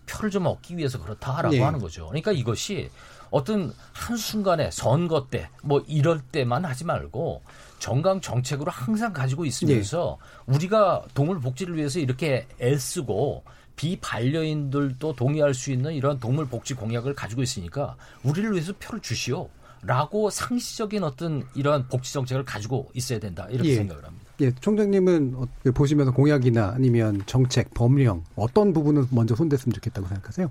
표를 0.07 0.31
좀 0.31 0.47
얻기 0.47 0.77
위해서 0.77 1.01
그렇다라고 1.03 1.51
네. 1.55 1.61
하는 1.61 1.79
거죠. 1.81 2.07
그러니까 2.09 2.33
이것이 2.33 2.91
어떤 3.31 3.73
한순간에 3.93 4.71
선거 4.71 5.27
때 5.29 5.49
뭐 5.63 5.83
이럴 5.89 6.21
때만 6.21 6.65
하지 6.65 6.85
말고 6.85 7.43
정강 7.81 8.21
정책으로 8.21 8.71
항상 8.71 9.13
가지고 9.13 9.45
있으면서 9.45 10.17
네. 10.47 10.55
우리가 10.55 11.05
동물 11.13 11.41
복지를 11.41 11.77
위해서 11.77 11.99
이렇게 11.99 12.47
애쓰고 12.61 13.43
비반려인들도 13.77 15.15
동의할 15.15 15.55
수 15.55 15.71
있는 15.71 15.93
이런 15.93 16.19
동물 16.19 16.47
복지 16.47 16.75
공약을 16.75 17.15
가지고 17.15 17.43
있으니까 17.43 17.97
우리를 18.23 18.51
위해서 18.53 18.73
표를 18.79 19.01
주시오. 19.01 19.49
라고 19.83 20.31
상시적인 20.31 21.05
어떤 21.05 21.45
이러한 21.55 21.87
복지 21.87 22.13
정책을 22.13 22.45
가지고 22.45 22.91
있어야 22.95 23.21
된다. 23.21 23.47
이렇게 23.51 23.69
예. 23.69 23.75
생각을 23.77 24.05
합니다. 24.05 24.27
예, 24.41 24.51
총장님은 24.51 25.35
어, 25.37 25.47
보시면서 25.73 26.13
공약이나 26.13 26.73
아니면 26.75 27.23
정책, 27.27 27.73
법령 27.73 28.25
어떤 28.35 28.73
부분을 28.73 29.05
먼저 29.11 29.37
손댔으면 29.37 29.75
좋겠다고 29.75 30.09
생각하세요? 30.09 30.51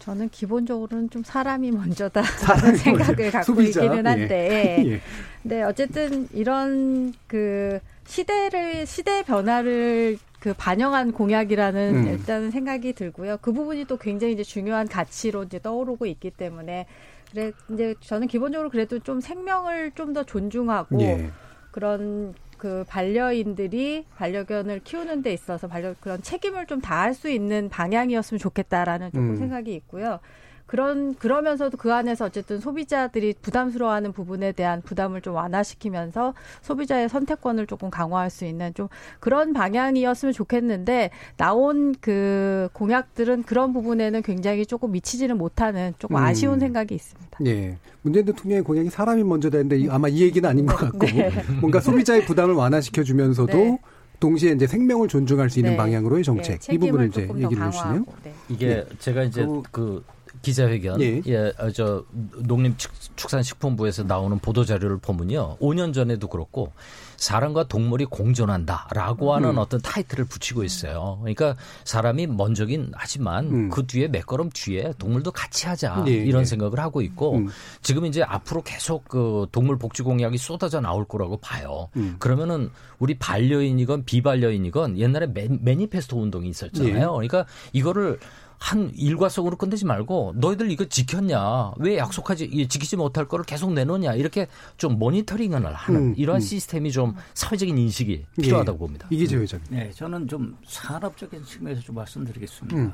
저는 0.00 0.28
기본적으로는 0.28 1.08
좀 1.08 1.22
사람이 1.24 1.70
먼저다라는 1.70 2.76
생각을 2.76 3.30
갖고 3.30 3.54
소비자. 3.54 3.82
있기는 3.84 4.06
한데, 4.06 4.84
예. 4.86 5.00
네 5.42 5.62
어쨌든 5.62 6.28
이런 6.34 7.14
그 7.26 7.78
시대를 8.06 8.86
시대 8.86 9.22
변화를 9.22 10.18
그 10.44 10.52
반영한 10.52 11.12
공약이라는 11.12 11.94
음. 11.94 12.06
일단은 12.06 12.50
생각이 12.50 12.92
들고요. 12.92 13.38
그 13.40 13.50
부분이 13.54 13.86
또 13.86 13.96
굉장히 13.96 14.34
이제 14.34 14.42
중요한 14.42 14.86
가치로 14.86 15.44
이제 15.44 15.58
떠오르고 15.58 16.04
있기 16.04 16.32
때문에 16.32 16.84
그래 17.30 17.52
이제 17.70 17.94
저는 18.00 18.28
기본적으로 18.28 18.68
그래도 18.68 18.98
좀 18.98 19.22
생명을 19.22 19.92
좀 19.92 20.12
더 20.12 20.22
존중하고 20.22 21.00
예. 21.00 21.30
그런 21.70 22.34
그 22.58 22.84
반려인들이 22.86 24.04
반려견을 24.16 24.80
키우는 24.80 25.22
데 25.22 25.32
있어서 25.32 25.66
반려 25.66 25.94
그런 25.98 26.20
책임을 26.20 26.66
좀 26.66 26.82
다할 26.82 27.14
수 27.14 27.30
있는 27.30 27.70
방향이었으면 27.70 28.38
좋겠다라는 28.38 29.12
조금 29.12 29.30
음. 29.30 29.36
생각이 29.36 29.74
있고요. 29.74 30.20
그런 30.66 31.14
그러면서도 31.14 31.76
그 31.76 31.92
안에서 31.92 32.24
어쨌든 32.24 32.58
소비자들이 32.58 33.34
부담스러워하는 33.42 34.12
부분에 34.12 34.52
대한 34.52 34.80
부담을 34.82 35.20
좀 35.20 35.34
완화시키면서 35.34 36.34
소비자의 36.62 37.08
선택권을 37.08 37.66
조금 37.66 37.90
강화할 37.90 38.30
수 38.30 38.44
있는 38.46 38.72
좀 38.74 38.88
그런 39.20 39.52
방향이었으면 39.52 40.32
좋겠는데 40.32 41.10
나온 41.36 41.94
그 42.00 42.68
공약들은 42.72 43.42
그런 43.42 43.72
부분에는 43.72 44.22
굉장히 44.22 44.64
조금 44.64 44.92
미치지는 44.92 45.36
못하는 45.36 45.92
조금 45.98 46.16
음. 46.16 46.22
아쉬운 46.22 46.58
생각이 46.58 46.94
있습니다. 46.94 47.38
예. 47.46 47.76
문재인 48.02 48.24
대통령의 48.24 48.64
공약이 48.64 48.90
사람이 48.90 49.22
먼저 49.24 49.50
되는데 49.50 49.78
이- 49.78 49.88
아마 49.88 50.08
이 50.08 50.22
얘기는 50.22 50.48
아닌 50.48 50.66
것 50.66 50.76
같고 50.76 50.98
네. 51.06 51.30
뭔가 51.60 51.80
소비자의 51.80 52.24
부담을 52.24 52.54
완화시켜 52.54 53.02
주면서도 53.02 53.52
네. 53.56 53.78
동시에 54.20 54.52
이제 54.52 54.66
생명을 54.66 55.08
존중할 55.08 55.50
수 55.50 55.58
있는 55.58 55.72
네. 55.72 55.76
방향으로의 55.76 56.24
정책 56.24 56.58
네, 56.60 56.74
이 56.74 56.78
부분을 56.78 57.08
이제 57.08 57.28
얘기를 57.36 57.66
해주시네요. 57.66 58.04
네. 58.22 58.34
이게 58.48 58.66
네. 58.68 58.84
제가 58.98 59.22
이제 59.24 59.46
그, 59.70 60.02
기자회견 60.44 61.00
예. 61.00 61.22
예, 61.26 61.52
어, 61.58 61.70
저 61.70 62.04
농림축산식품부에서 62.38 64.04
나오는 64.04 64.38
보도 64.38 64.64
자료를 64.64 64.98
보면요. 64.98 65.56
5년 65.58 65.92
전에도 65.92 66.28
그렇고 66.28 66.72
사람과 67.16 67.64
동물이 67.64 68.06
공존한다라고 68.06 69.34
하는 69.34 69.50
음. 69.50 69.58
어떤 69.58 69.80
타이틀을 69.80 70.26
붙이고 70.26 70.62
있어요. 70.64 71.18
그러니까 71.20 71.56
사람이 71.84 72.26
먼저긴 72.26 72.92
하지만 72.94 73.46
음. 73.46 73.70
그 73.70 73.86
뒤에 73.86 74.08
몇 74.08 74.26
걸음 74.26 74.50
뒤에 74.50 74.92
동물도 74.98 75.32
같이 75.32 75.66
하자 75.66 76.04
예, 76.08 76.12
이런 76.12 76.42
예. 76.42 76.44
생각을 76.44 76.78
하고 76.78 77.00
있고 77.00 77.36
음. 77.36 77.48
지금 77.82 78.04
이제 78.06 78.22
앞으로 78.22 78.62
계속 78.62 79.08
그 79.08 79.46
동물 79.52 79.78
복지 79.78 80.02
공약이 80.02 80.36
쏟아져 80.38 80.80
나올 80.80 81.04
거라고 81.06 81.38
봐요. 81.38 81.88
음. 81.96 82.16
그러면은 82.18 82.70
우리 82.98 83.18
반려인이건 83.18 84.04
비반려인이건 84.04 84.98
옛날에 84.98 85.26
매, 85.26 85.48
매니페스토 85.48 86.20
운동이 86.20 86.48
있었잖아요. 86.48 86.94
예. 86.94 87.00
그러니까 87.00 87.46
이거를 87.72 88.18
한 88.58 88.90
일과성으로 88.94 89.56
끝내지 89.56 89.84
말고 89.84 90.34
너희들 90.36 90.70
이거 90.70 90.84
지켰냐 90.84 91.72
왜 91.78 91.98
약속하지 91.98 92.44
이 92.44 92.66
지키지 92.66 92.96
못할 92.96 93.26
거를 93.26 93.44
계속 93.44 93.72
내놓냐 93.72 94.14
이렇게 94.14 94.48
좀 94.76 94.98
모니터링을 94.98 95.74
하는 95.74 96.00
음, 96.00 96.14
이러한 96.16 96.40
음. 96.40 96.44
시스템이 96.44 96.92
좀 96.92 97.14
사회적인 97.34 97.76
인식이 97.76 98.24
필요하다고 98.40 98.78
봅니다. 98.78 99.08
이기재 99.10 99.36
회장님. 99.36 99.66
네, 99.70 99.90
저는 99.92 100.28
좀 100.28 100.56
산업적인 100.66 101.44
측면에서 101.44 101.82
좀 101.82 101.96
말씀드리겠습니다. 101.96 102.76
음. 102.76 102.92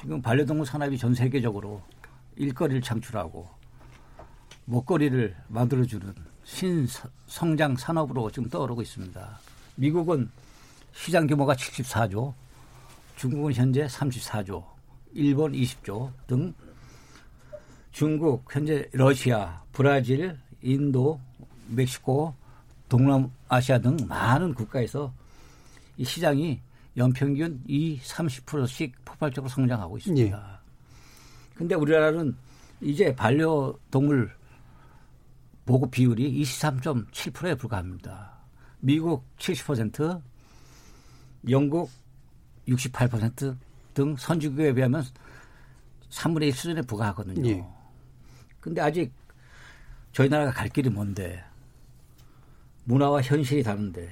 지금 0.00 0.22
반려동물 0.22 0.66
산업이 0.66 0.96
전 0.96 1.14
세계적으로 1.14 1.82
일거리를 2.36 2.82
창출하고 2.82 3.48
먹거리를 4.64 5.34
만들어주는 5.48 6.14
신성장 6.44 7.76
산업으로 7.76 8.30
지금 8.30 8.48
떠오르고 8.48 8.82
있습니다. 8.82 9.38
미국은 9.76 10.30
시장 10.92 11.26
규모가 11.26 11.54
74조, 11.54 12.32
중국은 13.16 13.52
현재 13.54 13.86
34조, 13.86 14.64
일본 15.12 15.52
20조 15.52 16.12
등 16.26 16.52
중국, 17.92 18.44
현재 18.54 18.88
러시아, 18.92 19.62
브라질, 19.72 20.38
인도, 20.62 21.20
멕시코, 21.68 22.34
동남아시아 22.88 23.78
등 23.80 23.96
많은 24.08 24.54
국가에서 24.54 25.12
이 25.96 26.04
시장이 26.04 26.60
연평균 26.96 27.62
2, 27.66 27.98
30%씩 28.00 29.04
폭발적으로 29.04 29.48
성장하고 29.48 29.98
있습니다. 29.98 30.60
근데 31.54 31.74
우리나라는 31.74 32.36
이제 32.80 33.14
반려동물 33.14 34.30
보급 35.66 35.90
비율이 35.90 36.40
23.7%에 36.42 37.54
불과합니다. 37.56 38.38
미국 38.80 39.24
70%, 39.38 40.22
영국 41.50 41.90
68% 42.68 43.56
등 43.98 44.14
선진국에 44.16 44.72
비하면 44.74 45.02
3분의 46.10 46.44
1 46.44 46.52
수준에 46.52 46.82
불과하거든요. 46.82 47.50
예. 47.50 47.64
근데 48.60 48.80
아직 48.80 49.12
저희 50.12 50.28
나라가 50.28 50.52
갈 50.52 50.68
길이 50.68 50.88
먼데 50.88 51.42
문화와 52.84 53.22
현실이 53.22 53.64
다른데 53.64 54.08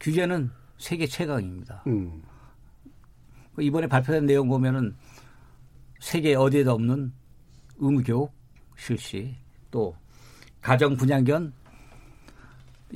규제는 0.00 0.50
세계 0.76 1.06
최강입니다. 1.06 1.84
음. 1.86 2.22
그 3.54 3.62
이번에 3.62 3.86
발표된 3.86 4.26
내용 4.26 4.48
보면은 4.48 4.94
세계 5.98 6.34
어디에도 6.34 6.72
없는 6.72 7.10
의무교육 7.78 8.30
실시 8.76 9.34
또 9.70 9.96
가정 10.60 10.94
분양견 10.94 11.54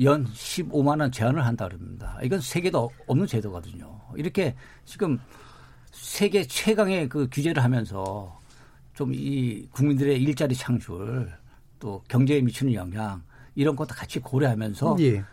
연 0.02 0.26
15만 0.26 1.00
원 1.00 1.10
제한을 1.10 1.46
한다 1.46 1.66
그럽니다. 1.66 2.18
이건 2.22 2.42
세계도 2.42 2.90
없는 3.06 3.26
제도거든요. 3.26 3.98
이렇게 4.16 4.54
지금 4.84 5.18
세계 6.00 6.44
최강의 6.46 7.08
그 7.08 7.28
규제를 7.30 7.62
하면서 7.62 8.38
좀 8.94 9.12
이 9.14 9.66
국민들의 9.70 10.20
일자리 10.20 10.54
창출 10.54 11.30
또 11.78 12.02
경제에 12.08 12.40
미치는 12.42 12.74
영향 12.74 13.22
이런 13.54 13.74
것도 13.76 13.94
같이 13.94 14.18
고려하면서 14.20 14.96
예. 15.00 15.24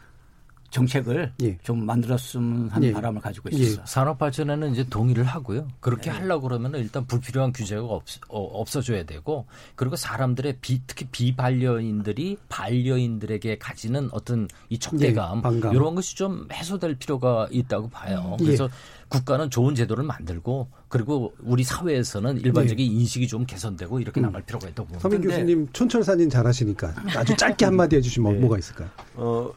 정책을 0.77 1.33
좀 1.63 1.85
만들었으면 1.85 2.69
하는 2.69 2.89
예. 2.89 2.93
바람을 2.93 3.21
가지고 3.21 3.49
있습니다. 3.49 3.85
산업 3.85 4.19
발전에는 4.19 4.71
이제 4.73 4.85
동의를 4.87 5.23
하고요. 5.23 5.67
그렇게 5.79 6.09
하려고 6.09 6.47
그러면은 6.47 6.79
일단 6.79 7.05
불필요한 7.05 7.51
규제가 7.51 7.83
없, 7.83 8.03
어, 8.29 8.39
없어져야 8.39 9.03
되고 9.03 9.45
그리고 9.75 9.95
사람들의 9.95 10.57
비, 10.61 10.81
특히 10.85 11.05
비반려인들이 11.11 12.37
반려인들에게 12.49 13.57
가지는 13.57 14.09
어떤 14.11 14.47
이 14.69 14.77
척대감 14.77 15.39
예, 15.39 15.41
반감. 15.41 15.73
이런 15.73 15.95
것이 15.95 16.15
좀 16.15 16.47
해소될 16.51 16.95
필요가 16.95 17.47
있다고 17.51 17.89
봐요. 17.89 18.37
예. 18.41 18.45
그래서 18.45 18.69
국가는 19.09 19.49
좋은 19.49 19.73
제도를 19.73 20.03
만들고 20.03 20.67
그리고 20.89 21.33
우리 21.41 21.63
사회에서는 21.63 22.41
일반적인 22.41 22.85
인식이 22.91 23.27
좀 23.27 23.45
개선되고 23.45 23.99
이렇게 23.99 24.19
나갈 24.19 24.41
필요가 24.43 24.67
있다고 24.67 24.87
봅니다. 24.89 25.01
서민 25.01 25.21
교수님 25.21 25.69
촌철사진 25.71 26.29
잘하시니까 26.29 26.93
아주 27.15 27.35
짧게 27.35 27.65
한마디 27.65 27.95
해주시면 27.95 28.33
네. 28.33 28.39
뭐가 28.39 28.57
있을까요? 28.57 28.89
어, 29.15 29.49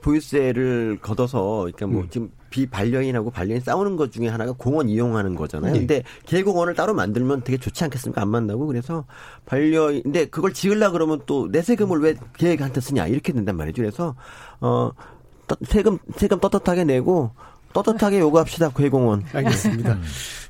보유세를 0.00 0.98
걷어서, 1.02 1.60
그러니까 1.72 1.86
음. 1.86 1.92
뭐 1.92 2.04
지금 2.10 2.30
비반려인하고 2.50 3.30
반려인 3.30 3.60
싸우는 3.60 3.96
것 3.96 4.12
중에 4.12 4.28
하나가 4.28 4.52
공원 4.52 4.88
이용하는 4.88 5.34
거잖아요. 5.34 5.72
네. 5.72 5.78
근데 5.80 6.02
개공원을 6.26 6.74
따로 6.74 6.94
만들면 6.94 7.42
되게 7.42 7.58
좋지 7.58 7.82
않겠습니까? 7.84 8.22
안 8.22 8.28
만나고. 8.28 8.66
그래서 8.66 9.04
반려인, 9.44 10.02
근데 10.02 10.26
그걸 10.26 10.52
지으려 10.52 10.90
그러면 10.92 11.20
또 11.26 11.48
내 11.50 11.62
세금을 11.62 12.00
왜 12.00 12.14
계획한테 12.36 12.80
쓰냐 12.80 13.06
이렇게 13.08 13.32
된단 13.32 13.56
말이죠. 13.56 13.82
그래서, 13.82 14.14
어, 14.60 14.90
떠- 15.46 15.56
세금, 15.64 15.98
세금 16.16 16.38
떳떳하게 16.40 16.84
내고 16.84 17.32
떳떳하게 17.72 18.20
요구합시다. 18.20 18.70
괴공원. 18.70 19.24
알겠습니다. 19.32 19.98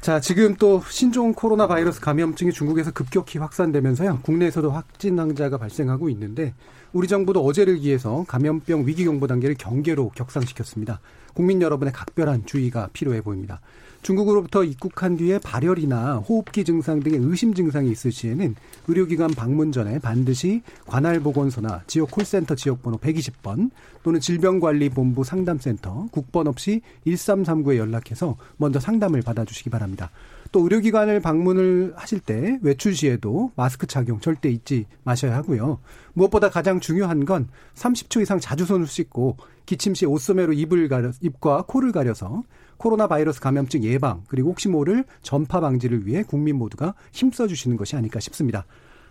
자, 0.03 0.21
지금 0.21 0.55
또 0.57 0.83
신종 0.91 1.33
코로나 1.33 1.67
바이러스 1.67 1.99
감염증이 2.01 2.53
중국에서 2.53 2.91
급격히 2.91 3.39
확산되면서요. 3.39 4.21
국내에서도 4.23 4.71
확진 4.71 5.19
환자가 5.19 5.57
발생하고 5.57 6.11
있는데 6.11 6.53
우리 6.95 7.09
정부도 7.09 7.45
어제를 7.45 7.79
기해서 7.79 8.25
감염병 8.29 8.87
위기 8.87 9.05
경보 9.05 9.27
단계를 9.27 9.57
경계로 9.57 10.11
격상시켰습니다. 10.11 11.01
국민 11.35 11.61
여러분의 11.61 11.93
각별한 11.93 12.47
주의가 12.47 12.89
필요해 12.93 13.21
보입니다. 13.21 13.61
중국으로부터 14.03 14.63
입국한 14.63 15.17
뒤에 15.17 15.41
발열이나 15.41 16.19
호흡기 16.19 16.63
증상 16.63 17.01
등의 17.01 17.19
의심 17.19 17.53
증상이 17.53 17.91
있을 17.91 18.13
시에는 18.13 18.55
의료기관 18.87 19.31
방문 19.31 19.73
전에 19.73 19.99
반드시 19.99 20.63
관할 20.87 21.19
보건소나 21.19 21.83
지역 21.89 22.13
콜센터 22.13 22.55
지역번호 22.55 22.99
120번 22.99 23.71
또는 24.05 24.21
질병관리본부 24.21 25.25
상담센터 25.25 26.07
국번 26.13 26.47
없이 26.47 26.81
1339에 27.09 27.77
연락해서 27.77 28.37
먼저 28.57 28.79
상담을 28.79 29.23
받아주시기 29.23 29.69
바랍니다. 29.69 30.11
또 30.55 30.61
의료기관을 30.61 31.19
방문을 31.19 31.95
하실 31.97 32.21
때 32.21 32.61
외출 32.63 32.95
시에도 32.95 33.51
마스크 33.57 33.89
착용 33.89 34.21
절대 34.21 34.49
잊지 34.49 34.87
마셔야 35.03 35.35
하고요. 35.35 35.81
무엇보다 36.13 36.49
가장 36.49 36.79
중요한 36.79 37.25
건 37.25 37.49
30초 37.75 38.23
이상 38.23 38.39
자주 38.39 38.65
손을 38.65 38.87
씻고 38.87 39.37
기침 39.67 39.97
시 39.97 40.07
옷소매로 40.07 40.53
입을 40.53 40.89
가려 40.89 41.11
입과 41.21 41.65
코를 41.67 41.91
가려서 41.91 42.45
코로나 42.77 43.09
바이러스 43.09 43.41
감염증 43.41 43.83
예방 43.83 44.23
그리고 44.29 44.51
혹시 44.51 44.69
모를 44.69 45.05
전파 45.23 45.59
방지를 45.59 46.07
위해 46.07 46.23
국민 46.23 46.55
모두가 46.55 46.95
힘써 47.11 47.49
주시는 47.49 47.77
것이 47.77 47.97
아닐까 47.97 48.21
싶습니다. 48.21 48.65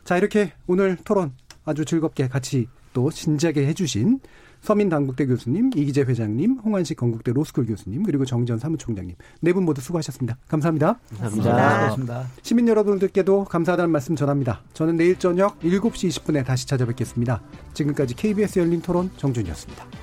자, 0.06 0.16
이렇게 0.18 0.54
오늘 0.66 0.96
토론 1.04 1.34
아주 1.66 1.84
즐겁게 1.84 2.30
같이 2.30 2.68
또 2.94 3.12
진지하게 3.12 3.68
해주신 3.68 4.22
서민 4.64 4.88
당국대 4.88 5.26
교수님, 5.26 5.72
이기재 5.76 6.04
회장님, 6.04 6.60
홍한식 6.64 6.96
건국대 6.98 7.34
로스쿨 7.34 7.66
교수님, 7.66 8.04
그리고 8.04 8.24
정전 8.24 8.58
사무총장님 8.58 9.16
네 9.42 9.52
분 9.52 9.66
모두 9.66 9.82
수고하셨습니다. 9.82 10.38
감사합니다. 10.48 11.00
감사합니다. 11.20 11.80
고맙습니다. 11.80 12.28
시민 12.42 12.68
여러분들께도 12.70 13.44
감사하다는 13.44 13.92
말씀 13.92 14.16
전합니다. 14.16 14.62
저는 14.74 14.96
내일 14.96 15.20
저녁 15.20 15.60
7시 15.60 16.08
20분에 16.10 16.46
다시 16.46 16.66
찾아뵙겠습니다. 16.66 17.42
지금까지 17.74 18.16
KBS 18.16 18.60
열린 18.60 18.82
토론 18.82 19.12
정준이었습니다. 19.18 20.03